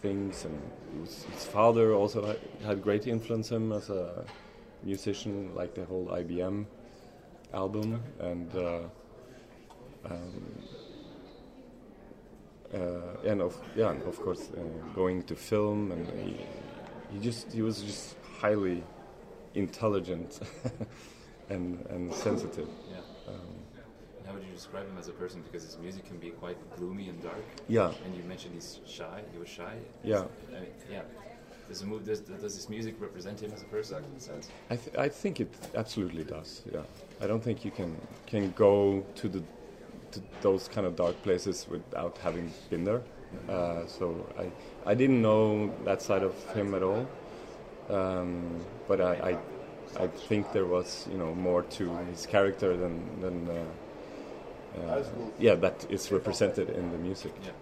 things. 0.00 0.44
And 0.44 0.60
was, 1.00 1.24
his 1.32 1.44
father 1.44 1.94
also 1.94 2.26
had, 2.26 2.40
had 2.66 2.82
great 2.82 3.06
influence 3.06 3.52
on 3.52 3.62
him 3.62 3.72
as 3.72 3.88
a 3.88 4.24
musician, 4.82 5.54
like 5.54 5.74
the 5.74 5.84
whole 5.84 6.06
IBM 6.06 6.66
album, 7.52 8.02
and 8.20 8.54
uh, 8.56 8.80
um, 10.04 10.62
uh, 12.74 12.78
and 13.26 13.40
of 13.42 13.56
yeah, 13.76 13.90
and 13.90 14.02
of 14.02 14.20
course, 14.20 14.50
uh, 14.56 14.94
going 14.94 15.22
to 15.24 15.34
film, 15.36 15.92
and 15.92 16.08
he, 16.20 16.36
he 17.12 17.18
just 17.18 17.52
he 17.52 17.62
was 17.62 17.82
just 17.82 18.16
highly 18.40 18.82
intelligent 19.54 20.40
and 21.50 21.84
and 21.90 22.12
sensitive. 22.12 22.68
Yeah. 22.90 22.98
Um, 23.28 23.38
how 24.26 24.32
would 24.34 24.44
you 24.44 24.52
describe 24.52 24.86
him 24.86 24.96
as 24.98 25.08
a 25.08 25.12
person? 25.12 25.42
Because 25.42 25.64
his 25.64 25.78
music 25.78 26.06
can 26.06 26.16
be 26.18 26.30
quite 26.30 26.56
gloomy 26.76 27.08
and 27.08 27.22
dark. 27.22 27.44
yeah, 27.68 27.92
And 28.04 28.16
you 28.16 28.22
mentioned 28.22 28.54
he's 28.54 28.80
shy. 28.86 29.20
He 29.32 29.38
was 29.38 29.48
shy. 29.48 29.74
Yeah. 30.04 30.24
I 30.48 30.60
mean, 30.60 30.70
yeah. 30.90 31.02
Does, 31.72 31.80
the 31.80 31.86
move, 31.86 32.04
does, 32.04 32.20
does 32.20 32.54
his 32.54 32.68
music 32.68 32.96
represent 33.00 33.40
him 33.40 33.50
as 33.50 33.62
a 33.62 33.64
person 33.64 34.04
in 34.04 34.14
a 34.18 34.20
sense? 34.20 34.50
I, 34.68 34.76
th- 34.76 34.94
I 34.94 35.08
think 35.08 35.40
it 35.40 35.50
absolutely 35.74 36.22
does. 36.22 36.60
Yeah, 36.70 36.82
I 37.18 37.26
don't 37.26 37.42
think 37.42 37.64
you 37.64 37.70
can 37.70 37.96
can 38.26 38.52
go 38.52 39.06
to 39.14 39.26
the 39.26 39.42
to 40.10 40.20
those 40.42 40.68
kind 40.68 40.86
of 40.86 40.96
dark 40.96 41.22
places 41.22 41.66
without 41.70 42.18
having 42.18 42.52
been 42.68 42.84
there. 42.84 43.00
Uh, 43.48 43.86
so 43.86 44.04
I 44.38 44.50
I 44.90 44.94
didn't 44.94 45.22
know 45.22 45.72
that 45.86 46.02
side 46.02 46.22
of 46.22 46.34
him 46.52 46.74
at 46.74 46.82
all, 46.82 47.06
um, 47.88 48.62
but 48.86 49.00
I, 49.00 49.38
I 49.96 50.04
I 50.04 50.08
think 50.28 50.52
there 50.52 50.66
was 50.66 51.08
you 51.10 51.16
know 51.16 51.34
more 51.34 51.62
to 51.78 51.96
his 52.10 52.26
character 52.26 52.76
than 52.76 52.94
than 53.22 53.48
uh, 53.48 54.90
uh, 54.90 55.04
yeah 55.38 55.54
that 55.54 55.86
is 55.90 56.12
represented 56.12 56.68
in 56.68 56.92
the 56.92 56.98
music. 56.98 57.32
Yeah. 57.42 57.52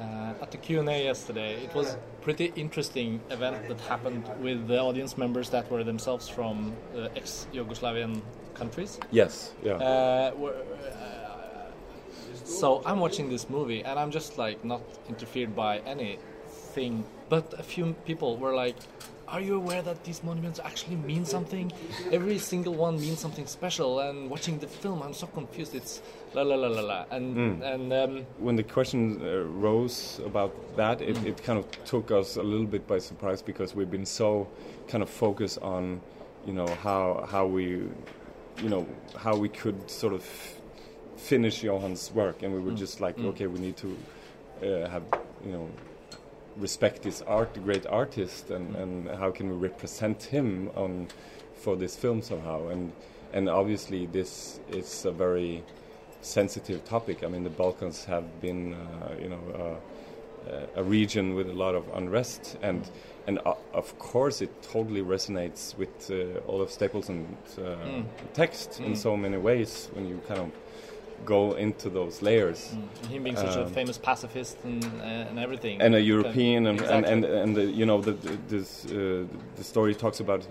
Uh, 0.00 0.32
at 0.40 0.50
the 0.50 0.56
Q&A 0.56 1.04
yesterday, 1.04 1.62
it 1.62 1.74
was 1.74 1.98
pretty 2.22 2.52
interesting 2.56 3.20
event 3.30 3.68
that 3.68 3.78
happened 3.82 4.24
with 4.40 4.66
the 4.66 4.78
audience 4.78 5.18
members 5.18 5.50
that 5.50 5.70
were 5.70 5.84
themselves 5.84 6.26
from 6.26 6.74
uh, 6.96 7.08
ex-Yugoslavian 7.16 8.22
countries. 8.54 8.98
Yes. 9.10 9.52
Yeah. 9.62 9.74
Uh, 9.74 10.32
uh, 10.34 10.52
so 12.44 12.82
I'm 12.86 12.98
watching 12.98 13.28
this 13.28 13.50
movie 13.50 13.84
and 13.84 13.98
I'm 13.98 14.10
just 14.10 14.38
like 14.38 14.64
not 14.64 14.80
interfered 15.08 15.54
by 15.54 15.78
anything. 15.80 17.04
But 17.30 17.54
a 17.58 17.62
few 17.62 17.94
people 18.04 18.36
were 18.42 18.54
like, 18.64 18.76
"Are 19.28 19.40
you 19.40 19.54
aware 19.62 19.82
that 19.82 19.98
these 20.04 20.20
monuments 20.28 20.58
actually 20.68 20.96
mean 20.96 21.24
something? 21.24 21.70
Every 22.10 22.38
single 22.38 22.74
one 22.74 22.94
means 23.04 23.20
something 23.20 23.46
special." 23.46 24.00
And 24.00 24.28
watching 24.28 24.58
the 24.58 24.66
film, 24.66 24.98
I'm 25.00 25.14
so 25.14 25.28
confused. 25.28 25.72
It's 25.80 26.02
la 26.34 26.42
la 26.42 26.56
la 26.56 26.68
la 26.68 26.82
la. 26.82 27.04
And 27.14 27.62
and 27.62 27.92
um, 27.92 28.26
when 28.46 28.56
the 28.56 28.64
question 28.76 29.00
uh, 29.22 29.44
rose 29.66 30.20
about 30.26 30.52
that, 30.76 31.00
it, 31.00 31.16
it 31.24 31.36
kind 31.46 31.58
of 31.60 31.66
took 31.84 32.10
us 32.10 32.36
a 32.36 32.42
little 32.42 32.66
bit 32.66 32.84
by 32.92 32.98
surprise 32.98 33.40
because 33.42 33.76
we've 33.76 33.92
been 33.98 34.06
so 34.06 34.48
kind 34.88 35.02
of 35.02 35.08
focused 35.08 35.60
on, 35.62 36.00
you 36.46 36.52
know, 36.52 36.66
how 36.82 37.28
how 37.30 37.46
we, 37.46 37.64
you 38.64 38.68
know, 38.68 38.84
how 39.16 39.36
we 39.36 39.48
could 39.48 39.78
sort 39.88 40.14
of 40.14 40.24
finish 41.16 41.62
Johann's 41.62 42.10
work, 42.12 42.42
and 42.42 42.52
we 42.52 42.60
were 42.60 42.76
just 42.84 43.00
like, 43.00 43.16
okay, 43.20 43.46
we 43.46 43.60
need 43.60 43.76
to 43.76 43.96
uh, 44.62 44.88
have, 44.90 45.04
you 45.46 45.52
know, 45.52 45.68
respect 46.56 47.02
this 47.02 47.22
art, 47.22 47.54
the 47.54 47.60
great 47.60 47.86
artist, 47.86 48.50
and, 48.50 48.74
and 48.76 49.08
how 49.08 49.30
can 49.30 49.48
we 49.48 49.56
represent 49.56 50.22
him 50.24 50.70
on 50.74 51.08
for 51.54 51.76
this 51.76 51.96
film 51.96 52.22
somehow? 52.22 52.68
And 52.68 52.92
and 53.32 53.48
obviously 53.48 54.06
this 54.06 54.60
is 54.70 55.04
a 55.04 55.12
very 55.12 55.62
sensitive 56.20 56.84
topic. 56.84 57.22
I 57.24 57.28
mean, 57.28 57.44
the 57.44 57.50
Balkans 57.50 58.04
have 58.04 58.40
been, 58.40 58.74
uh, 58.74 59.14
you 59.20 59.28
know, 59.28 59.78
uh, 60.50 60.66
a 60.76 60.82
region 60.82 61.34
with 61.34 61.48
a 61.48 61.52
lot 61.52 61.74
of 61.74 61.84
unrest, 61.94 62.56
and 62.62 62.88
and 63.26 63.38
uh, 63.44 63.54
of 63.74 63.98
course 63.98 64.40
it 64.40 64.62
totally 64.62 65.02
resonates 65.02 65.76
with 65.76 66.10
uh, 66.10 66.40
Olaf 66.48 66.70
Stapledon's 66.70 67.58
uh, 67.58 67.76
text 68.32 68.80
in 68.80 68.96
so 68.96 69.16
many 69.16 69.36
ways 69.36 69.90
when 69.92 70.08
you 70.08 70.20
kind 70.26 70.40
of 70.40 70.50
go 71.24 71.52
into 71.54 71.90
those 71.90 72.22
layers. 72.22 72.74
him 73.08 73.22
being 73.24 73.36
such 73.36 73.56
a 73.56 73.64
Um, 73.64 73.72
famous 73.72 73.98
pacifist 73.98 74.56
and, 74.64 74.84
uh, 74.84 75.28
and 75.28 75.38
everything. 75.38 75.80
and 75.80 75.94
a 75.94 76.00
European, 76.00 76.66
and, 76.66 76.80
and, 76.80 77.04
Exactly. 77.04 77.12
and, 77.12 77.24
and 77.24 77.56
the, 77.56 77.64
you 77.64 77.86
know, 77.86 78.00
the, 78.00 78.12
the, 78.12 78.38
this, 78.48 78.86
uh, 78.86 79.24
the 79.56 79.64
story 79.64 79.94
talks 79.94 80.20
about 80.20 80.46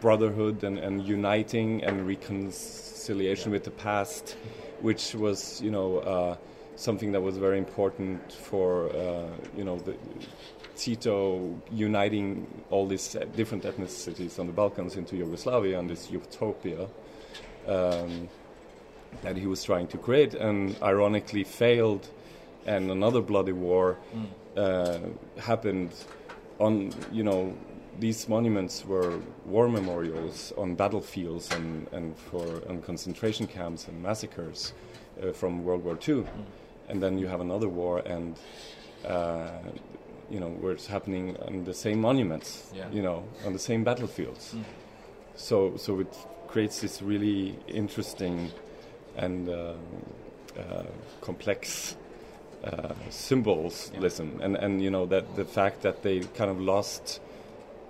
brotherhood 0.00 0.64
and, 0.64 0.78
and 0.78 1.06
uniting 1.06 1.82
and 1.84 2.06
reconciliation 2.06 3.52
with 3.52 3.64
the 3.64 3.70
past, 3.70 4.36
which 4.80 5.14
was, 5.14 5.60
you 5.62 5.70
know, 5.70 5.98
uh, 5.98 6.36
something 6.76 7.12
that 7.12 7.20
was 7.20 7.36
very 7.38 7.58
important 7.58 8.32
for, 8.32 8.88
uh, 8.90 9.28
you 9.56 9.64
know, 9.64 9.78
the, 9.78 9.94
Tito 10.76 11.54
uniting 11.70 12.46
all 12.68 12.84
these 12.88 13.16
different 13.36 13.62
ethnicities 13.62 14.40
on 14.40 14.46
the 14.48 14.52
Balkans 14.52 14.96
into 14.96 15.16
Yugoslavia 15.16 15.78
and 15.78 15.88
this 15.88 16.10
utopia. 16.10 16.88
Um, 17.68 18.28
that 19.22 19.36
he 19.36 19.46
was 19.46 19.62
trying 19.64 19.86
to 19.88 19.98
create, 19.98 20.34
and 20.34 20.76
ironically 20.82 21.44
failed, 21.44 22.08
and 22.66 22.90
another 22.90 23.20
bloody 23.20 23.52
war 23.52 23.98
uh, 24.56 24.98
happened. 25.38 25.92
On 26.60 26.92
you 27.12 27.24
know, 27.24 27.52
these 27.98 28.28
monuments 28.28 28.84
were 28.86 29.18
war 29.44 29.68
memorials 29.68 30.52
on 30.56 30.74
battlefields 30.76 31.50
and 31.54 31.88
and 31.92 32.16
for 32.16 32.62
on 32.68 32.80
concentration 32.82 33.46
camps 33.46 33.88
and 33.88 34.00
massacres 34.02 34.72
uh, 35.22 35.32
from 35.32 35.64
World 35.64 35.84
War 35.84 35.98
II, 36.08 36.24
and 36.88 37.02
then 37.02 37.18
you 37.18 37.26
have 37.28 37.40
another 37.40 37.68
war 37.68 37.98
and. 38.06 38.38
Uh, 39.04 39.48
you 40.30 40.40
know, 40.40 40.48
where 40.48 40.72
it's 40.72 40.86
happening 40.86 41.36
on 41.46 41.64
the 41.64 41.74
same 41.74 42.00
monuments, 42.00 42.72
Yeah. 42.74 42.88
you 42.90 43.02
know, 43.02 43.24
on 43.44 43.52
the 43.52 43.58
same 43.58 43.84
battlefields. 43.84 44.56
So, 45.36 45.76
so 45.76 46.00
it 46.00 46.16
creates 46.48 46.80
this 46.80 47.02
really 47.02 47.58
interesting 47.68 48.50
and 49.16 49.48
um, 49.48 49.76
uh, 50.58 50.82
complex 51.20 51.96
uh, 52.64 52.94
symbols 53.10 53.90
Yeah. 53.94 54.00
listen 54.00 54.40
and 54.42 54.56
and 54.56 54.82
you 54.82 54.90
know 54.90 55.06
that 55.06 55.36
the 55.36 55.44
fact 55.44 55.82
that 55.82 56.02
they 56.02 56.20
kind 56.38 56.50
of 56.50 56.60
lost 56.60 57.20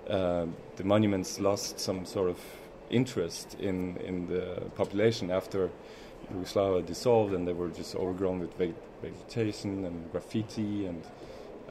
uh, 0.09 0.45
the 0.75 0.83
monuments 0.83 1.39
lost 1.39 1.79
some 1.79 2.05
sort 2.05 2.29
of 2.29 2.37
interest 2.89 3.55
in 3.59 3.97
in 3.97 4.27
the 4.27 4.61
population 4.75 5.31
after 5.31 5.69
Yugoslavia 6.31 6.81
dissolved 6.81 7.33
and 7.33 7.47
they 7.47 7.53
were 7.53 7.69
just 7.69 7.95
overgrown 7.95 8.39
with 8.39 8.53
veg- 8.57 8.75
vegetation 9.01 9.85
and 9.85 10.11
graffiti 10.11 10.85
and 10.87 11.03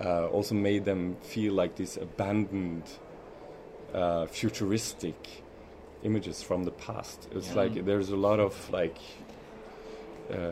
uh, 0.04 0.26
also 0.28 0.54
made 0.54 0.84
them 0.84 1.16
feel 1.22 1.52
like 1.52 1.76
these 1.76 1.96
abandoned 1.96 2.82
uh, 3.94 4.26
futuristic 4.26 5.14
images 6.02 6.42
from 6.42 6.64
the 6.64 6.70
past 6.72 7.28
it's 7.34 7.48
Yeah. 7.50 7.62
like 7.62 7.84
there's 7.84 8.10
a 8.10 8.16
lot 8.16 8.40
of 8.40 8.54
like 8.70 8.96
uh, 10.30 10.50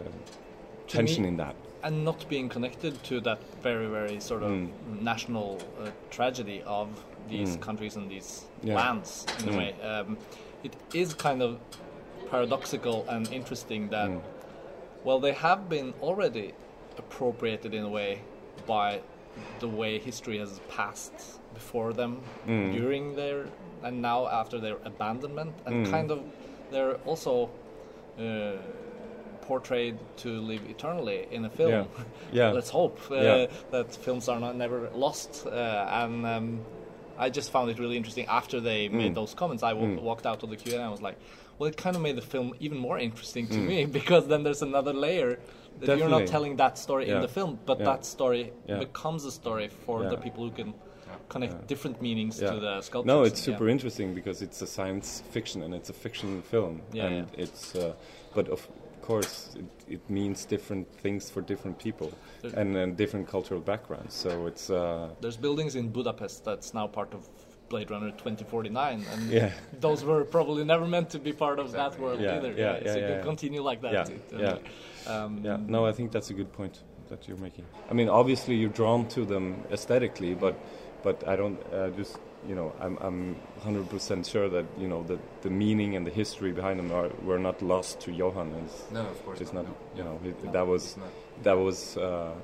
tension 0.89 1.23
me- 1.23 1.29
in 1.29 1.37
that 1.37 1.55
and 1.85 2.05
not 2.05 2.29
being 2.29 2.49
connected 2.49 3.03
to 3.03 3.20
that 3.20 3.41
very 3.62 3.87
very 3.89 4.20
sort 4.20 4.43
of 4.43 4.51
Mm. 4.51 4.68
national 5.03 5.59
uh, 5.81 5.89
tragedy 6.11 6.62
of 6.66 6.89
these 7.29 7.57
Mm. 7.57 7.61
countries 7.61 7.97
and 7.97 8.11
these 8.11 8.45
Yeah. 8.62 8.77
lands 8.77 9.27
in 9.41 9.49
a 9.49 9.53
Mm. 9.53 9.59
way 9.59 9.70
um, 9.91 10.16
it 10.62 10.75
is 10.95 11.14
kind 11.14 11.43
of 11.43 11.59
paradoxical 12.31 13.05
and 13.09 13.33
interesting 13.33 13.89
that 13.91 14.11
Mm. 14.11 14.20
well 15.05 15.18
they 15.20 15.33
have 15.33 15.68
been 15.68 15.93
already 16.01 16.53
appropriated 16.99 17.75
in 17.75 17.85
a 17.85 17.89
way 17.89 18.20
by 18.66 19.01
the 19.61 19.68
way 19.68 19.99
history 19.99 20.39
has 20.39 20.61
passed 20.68 21.41
before 21.55 21.93
them 21.93 22.20
Mm. 22.47 22.73
during 22.73 23.16
their 23.16 23.47
and 23.83 24.01
now 24.01 24.29
after 24.29 24.61
their 24.61 24.77
abandonment 24.85 25.55
and 25.66 25.75
Mm. 25.87 25.91
kind 25.91 26.11
of 26.11 26.20
they're 26.70 26.97
also 27.07 27.51
uh, 28.18 28.57
portrayed 29.53 29.96
to 30.24 30.30
live 30.50 30.62
eternally 30.74 31.18
in 31.36 31.40
a 31.44 31.50
film 31.59 31.70
Yeah. 31.72 31.84
Yeah. 32.40 32.50
let's 32.59 32.70
hope 32.80 32.96
uh, 33.11 33.14
Yeah. 33.16 33.46
that 33.74 33.86
films 34.07 34.24
are 34.32 34.40
not 34.46 34.55
never 34.64 34.78
lost. 35.05 35.30
Uh, 35.46 36.00
and 36.03 36.14
um, 36.34 36.46
I 37.24 37.26
just 37.38 37.48
found 37.55 37.66
it 37.72 37.76
really 37.82 37.96
interesting 38.00 38.26
after 38.40 38.57
they 38.68 38.80
made 39.03 39.12
Mm. 39.12 39.20
those 39.20 39.32
comments. 39.40 39.62
I 39.70 39.72
Mm. 39.74 40.00
walked 40.11 40.26
out 40.30 40.40
of 40.44 40.48
the 40.53 40.59
queue 40.62 40.74
and 40.78 40.84
I 40.90 40.92
was 40.96 41.03
like, 41.09 41.16
well, 41.57 41.68
it 41.72 41.76
kind 41.84 41.94
of 41.98 42.03
made 42.09 42.16
the 42.22 42.28
film 42.34 42.48
even 42.64 42.78
more 42.88 42.98
interesting 43.09 43.44
to 43.55 43.59
Mm. 43.61 43.66
me 43.72 43.78
because 44.00 44.24
then 44.32 44.40
there's 44.46 44.62
another 44.70 44.94
layer 45.07 45.30
that 45.84 45.98
you're 45.98 46.14
not 46.18 46.26
telling 46.34 46.53
that 46.64 46.74
story 46.86 47.05
in 47.12 47.18
the 47.26 47.32
film, 47.38 47.53
but 47.70 47.76
Yeah. 47.78 47.90
that 47.90 48.00
story 48.16 48.44
Yeah. 48.70 48.78
becomes 48.86 49.22
a 49.30 49.32
story 49.40 49.68
for 49.84 49.96
Yeah. 50.03 50.11
the 50.14 50.18
people 50.26 50.42
who 50.46 50.53
can 50.61 50.70
connect 51.34 51.57
different 51.72 51.96
meanings 52.09 52.34
to 52.50 52.55
the 52.66 52.74
sculpture. 52.88 53.12
No, 53.14 53.18
it's 53.28 53.40
Yeah. 53.40 53.48
super 53.50 53.66
interesting 53.74 54.09
because 54.20 54.38
it's 54.46 54.61
a 54.62 54.66
science 54.76 55.09
fiction 55.34 55.59
and 55.64 55.72
it's 55.78 55.90
a 55.94 55.96
fiction 56.07 56.30
film, 56.53 56.74
Yeah, 56.98 57.07
and 57.09 57.26
it's. 57.44 57.62
Uh, 57.74 57.92
but 58.36 58.46
of 58.55 58.61
course, 59.03 59.50
it, 59.57 59.92
it 59.94 60.11
means 60.11 60.44
different 60.46 60.88
things 61.03 61.28
for 61.30 61.42
different 61.42 61.78
people 61.78 62.12
There- 62.40 62.53
and, 62.59 62.76
and 62.76 62.96
different 62.96 63.28
cultural 63.28 63.61
backgrounds. 63.61 64.14
So 64.14 64.46
it's. 64.46 64.70
Uh, 64.70 65.11
There's 65.20 65.36
buildings 65.36 65.74
in 65.74 65.88
Budapest 65.90 66.44
that's 66.44 66.72
now 66.74 66.86
part 66.86 67.12
of 67.14 67.28
Blade 67.68 67.90
Runner 67.90 68.11
2049, 68.11 69.05
and 69.12 69.30
Yeah. 69.30 69.50
those 69.80 70.05
were 70.05 70.24
probably 70.24 70.64
never 70.64 70.86
meant 70.86 71.11
to 71.11 71.18
be 71.18 71.32
part 71.32 71.59
of 71.59 71.72
that 71.72 71.98
world 71.98 72.20
Yeah, 72.20 72.36
either. 72.36 72.53
yeah, 72.53 72.78
so 72.78 72.84
yeah, 72.84 72.94
you 72.94 73.00
yeah, 73.00 73.07
can 73.09 73.16
yeah. 73.18 73.22
continue 73.22 73.62
like 73.62 73.80
that. 73.82 73.92
Yeah, 73.92 74.14
It, 74.14 74.22
yeah. 75.07 75.14
Um, 75.14 75.40
yeah. 75.42 75.57
No, 75.66 75.86
I 75.86 75.92
think 75.92 76.12
that's 76.12 76.30
a 76.30 76.34
good 76.34 76.53
point 76.53 76.80
that 77.09 77.26
you're 77.26 77.38
making. 77.38 77.64
I 77.90 77.94
mean, 77.94 78.09
obviously 78.09 78.55
you're 78.57 78.70
drawn 78.70 79.09
to 79.09 79.24
them 79.24 79.64
aesthetically, 79.70 80.34
but 80.34 80.55
but 81.03 81.26
I 81.26 81.34
don't 81.36 81.59
uh, 81.72 81.90
just 81.96 82.18
you 82.49 82.55
know 82.55 82.72
I'm 82.80 82.99
I'm 83.01 83.36
100% 83.64 84.28
sure 84.30 84.49
that 84.49 84.66
you 84.78 84.88
know 84.88 85.03
that 85.05 85.20
the 85.43 85.51
meaning 85.51 85.97
and 85.97 86.07
the 86.07 86.11
history 86.11 86.53
behind 86.53 86.78
them 86.78 86.90
are 86.93 87.11
were 87.22 87.38
not 87.38 87.62
lost 87.62 88.01
to 88.01 88.12
Johann. 88.12 88.51
No, 88.90 89.01
of 89.01 89.24
course 89.24 89.40
it's 89.40 89.53
not. 89.53 89.64
not 89.64 89.76
no. 89.95 89.99
you 89.99 90.05
know 90.05 90.20
it, 90.24 90.45
No, 90.45 90.53
that 90.53 90.66
was 90.66 90.97
that 91.43 91.55
was, 91.55 91.97
uh, 91.97 92.34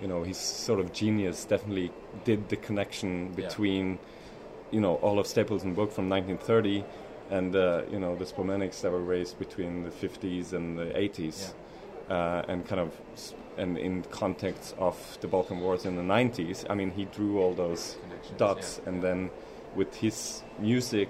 you 0.00 0.08
know, 0.08 0.22
his 0.22 0.36
sort 0.38 0.80
of 0.80 0.92
genius 0.92 1.44
definitely 1.44 1.90
did 2.24 2.48
the 2.48 2.56
connection 2.56 3.28
Yeah. 3.28 3.46
between, 3.46 3.98
you 4.70 4.80
know, 4.80 4.94
all 4.96 5.18
of 5.18 5.26
Stapledon 5.26 5.74
book 5.74 5.92
from 5.92 6.08
1930 6.08 6.84
and, 7.30 7.56
uh, 7.56 7.82
you 7.90 7.98
know, 7.98 8.14
the 8.16 8.24
Spomeniks 8.24 8.80
that 8.82 8.92
were 8.92 9.02
raised 9.02 9.38
between 9.38 9.84
the 9.84 9.90
50s 9.90 10.52
and 10.52 10.78
the 10.78 10.96
80s. 10.96 11.54
Uh, 12.08 12.42
and 12.48 12.64
kind 12.66 12.80
of, 12.80 12.92
and 13.56 13.78
in 13.78 14.02
context 14.04 14.74
of 14.78 15.18
the 15.20 15.28
Balkan 15.28 15.60
Wars 15.60 15.84
in 15.84 15.96
the 15.96 16.02
90s, 16.02 16.66
I 16.68 16.74
mean, 16.74 16.90
he 16.90 17.04
drew 17.06 17.40
all 17.40 17.54
those 17.54 17.96
dots, 18.36 18.80
yeah. 18.82 18.90
and 18.90 19.02
then 19.02 19.30
with 19.74 19.94
his 19.94 20.42
music, 20.58 21.08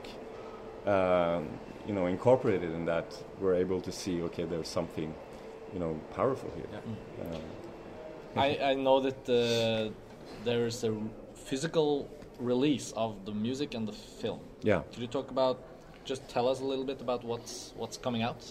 um, 0.87 1.49
you 1.87 1.95
know, 1.95 2.07
incorporated 2.07 2.73
in 2.73 2.85
that, 2.87 3.07
we're 3.41 3.55
able 3.55 3.81
to 3.81 3.93
see, 3.93 4.23
okay, 4.23 4.45
there's 4.45 4.69
something, 4.69 5.15
you 5.73 5.79
know, 5.79 6.01
powerful 6.15 6.51
here. 6.57 6.67
Yeah. 6.73 7.37
Uh, 7.37 8.41
I, 8.41 8.71
I 8.71 8.75
know 8.75 9.01
that 9.01 9.29
uh, 9.29 9.93
there 10.45 10.67
is 10.67 10.85
a 10.85 10.95
physical 11.35 12.09
release 12.39 12.93
of 12.97 13.25
the 13.25 13.33
music 13.33 13.75
and 13.75 13.89
the 13.89 13.93
film. 13.93 14.41
yeah. 14.63 14.83
Could 14.93 15.01
you 15.01 15.07
talk 15.07 15.31
about, 15.31 15.63
just 16.05 16.29
tell 16.29 16.49
us 16.49 16.61
a 16.61 16.65
little 16.65 16.85
bit 16.85 17.01
about 17.01 17.25
what's 17.25 17.73
what's 17.77 17.97
coming 17.97 18.23
out? 18.23 18.45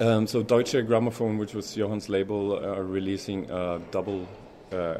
Um, 0.00 0.26
so 0.26 0.42
Deutsche 0.42 0.74
Grammophon, 0.86 1.38
which 1.38 1.54
was 1.54 1.74
Johann's 1.76 2.08
label, 2.08 2.52
uh, 2.54 2.80
releasing 2.80 3.50
a 3.50 3.80
double 3.90 4.26
uh, 4.72 4.94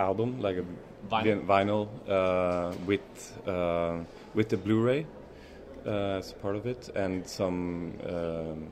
album, 0.00 0.40
like 0.40 0.56
a 0.58 0.64
Vinyl. 1.10 1.44
vinyl 1.46 1.88
uh, 2.08 2.74
with 2.86 3.38
uh, 3.46 3.98
with 4.34 4.48
the 4.48 4.56
Blu-ray 4.56 5.06
uh, 5.86 6.18
as 6.18 6.32
part 6.32 6.56
of 6.56 6.66
it, 6.66 6.90
and 6.96 7.26
some 7.26 7.92
um, 8.08 8.68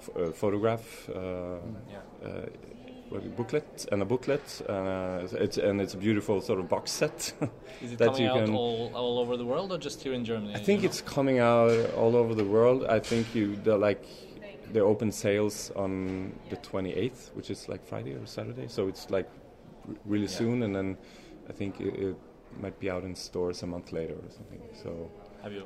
f- 0.00 0.10
uh, 0.16 0.32
photograph. 0.32 1.08
Uh, 1.10 1.58
Yeah. 1.90 2.28
uh, 2.28 2.46
booklet 3.36 3.86
and 3.90 4.02
a 4.02 4.04
booklet, 4.04 4.60
uh, 4.68 5.26
it's 5.40 5.56
and 5.56 5.80
it's 5.80 5.94
a 5.94 5.96
beautiful 5.96 6.42
sort 6.42 6.60
of 6.60 6.68
box 6.68 6.90
set. 6.90 7.32
Is 7.82 7.92
it 7.92 7.98
That 7.98 8.08
coming 8.08 8.22
you 8.24 8.28
out 8.30 8.48
all, 8.50 8.90
all 8.94 9.18
over 9.18 9.36
the 9.38 9.46
world 9.46 9.72
or 9.72 9.78
just 9.78 10.02
here 10.02 10.12
in 10.12 10.24
Germany? 10.26 10.54
I 10.54 10.58
think 10.58 10.82
you 10.82 10.88
know? 10.88 10.90
it's 10.90 11.00
coming 11.00 11.38
out 11.38 11.70
all 11.96 12.14
over 12.16 12.34
the 12.34 12.44
world. 12.44 12.84
I 12.84 13.00
think 13.00 13.34
you 13.34 13.56
the 13.56 13.78
like 13.78 14.04
they 14.72 14.80
open 14.80 15.10
sales 15.12 15.70
on 15.76 16.32
the 16.50 16.56
28th, 16.56 17.34
which 17.34 17.50
is 17.50 17.68
like 17.68 17.84
Friday 17.86 18.14
or 18.14 18.26
Saturday. 18.26 18.66
So 18.68 18.88
it's 18.88 19.10
like 19.10 19.28
r- 19.88 19.94
really 20.04 20.24
Yeah. 20.24 20.38
soon, 20.40 20.62
and 20.62 20.74
then 20.74 20.96
I 21.48 21.52
think 21.52 21.80
it, 21.80 21.94
it 21.94 22.16
might 22.60 22.78
be 22.80 22.90
out 22.90 23.04
in 23.04 23.14
stores 23.14 23.62
a 23.62 23.66
month 23.66 23.92
later 23.92 24.14
or 24.14 24.30
something. 24.30 24.60
So 24.82 25.10
Have 25.42 25.52
you 25.52 25.64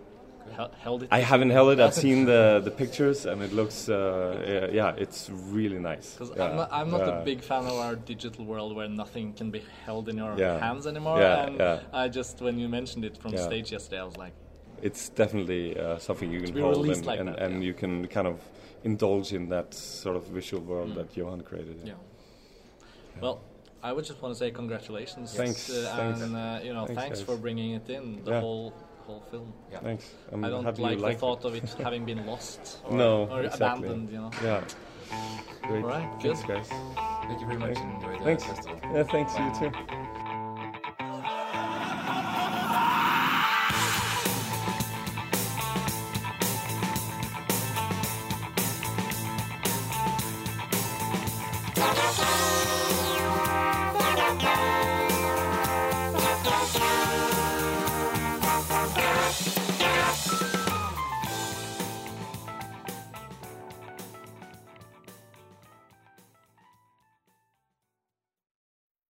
hel- 0.57 0.73
held 0.79 1.03
it? 1.05 1.09
I 1.11 1.21
haven't 1.21 1.51
held 1.51 1.73
it. 1.73 1.81
I've 1.81 1.95
seen 1.95 2.25
the 2.27 2.61
the 2.65 2.71
pictures, 2.71 3.27
and 3.27 3.43
it 3.43 3.53
looks 3.53 3.89
uh, 3.89 4.71
yeah, 4.73 4.95
it's 5.05 5.31
really 5.31 5.79
nice. 5.79 6.15
Because 6.15 6.33
Yeah, 6.37 6.45
I'm 6.47 6.57
not, 6.57 6.69
I'm 6.73 6.91
not 6.91 7.07
yeah. 7.07 7.21
a 7.21 7.25
big 7.25 7.41
fan 7.43 7.65
of 7.67 7.77
our 7.85 7.97
digital 7.97 8.45
world 8.45 8.75
where 8.77 8.89
nothing 8.89 9.33
can 9.35 9.51
be 9.51 9.63
held 9.87 10.09
in 10.09 10.17
your 10.19 10.35
hands 10.61 10.87
anymore. 10.87 11.19
Yeah, 11.21 11.47
and 11.47 11.57
yeah. 11.59 11.81
I 11.93 12.09
just, 12.09 12.41
when 12.41 12.59
you 12.59 12.69
mentioned 12.69 13.05
it 13.05 13.17
from 13.17 13.37
stage 13.37 13.73
yesterday, 13.73 14.01
I 14.01 14.05
was 14.05 14.17
like, 14.17 14.35
It's 14.89 15.11
definitely 15.11 15.79
uh, 15.79 15.99
something 15.99 16.29
you 16.33 16.41
can 16.41 16.57
hold, 16.61 16.87
and, 16.87 17.07
like 17.07 17.21
and, 17.21 17.29
that, 17.29 17.39
and 17.45 17.63
you 17.65 17.75
can 17.75 18.07
kind 18.09 18.27
of 18.27 18.37
indulge 18.85 19.33
in 19.33 19.49
that 19.49 19.75
sort 19.75 20.17
of 20.17 20.25
visual 20.27 20.63
world 20.63 20.91
Mm. 20.91 20.95
that 20.97 21.17
Johan 21.17 21.41
created. 21.43 21.81
yeah. 21.85 21.95
Well, 23.21 23.41
I 23.83 23.93
would 23.93 24.05
just 24.05 24.23
want 24.23 24.35
to 24.35 24.39
say 24.39 24.51
congratulations. 24.51 25.35
Thanks, 25.35 25.69
uh, 25.71 25.93
thanks. 25.97 26.21
and 26.23 26.37
uh, 26.37 26.61
you 26.63 26.73
know, 26.73 26.87
Thanks, 26.87 27.03
thanks, 27.03 27.21
for 27.21 27.37
bringing 27.37 27.73
it 27.73 27.89
in 27.91 28.25
the 28.25 28.31
Yeah. 28.33 28.41
whole 28.41 28.73
whole 29.07 29.21
film. 29.31 29.53
Yeah. 29.73 29.81
Thanks. 29.81 30.15
I'm 30.31 30.45
I 30.45 30.49
don't 30.49 30.65
happy 30.65 30.83
like 30.83 30.99
the 31.01 31.19
thought 31.19 31.41
it. 31.45 31.49
of 31.49 31.55
it 31.57 31.69
having 31.87 32.05
been 32.05 32.25
lost 32.25 32.79
or, 32.85 32.97
No, 32.97 33.29
or 33.29 33.43
exactly. 33.43 33.67
abandoned. 33.89 34.11
You 34.11 34.19
know. 34.23 34.31
Yeah. 34.43 34.65
Great. 35.63 35.83
All 35.85 35.91
right, 35.91 36.23
Thanks, 36.23 36.43
guys. 36.45 36.69
Thank 37.27 37.41
you 37.41 37.47
very 37.47 37.59
much 37.59 37.77
and 37.77 37.93
enjoy 37.97 38.17
the 38.19 38.25
Thanks. 38.25 38.45
festival. 38.45 38.79
Yeah, 38.95 39.03
thanks. 39.03 39.33
You 39.39 39.71
too. 39.71 39.77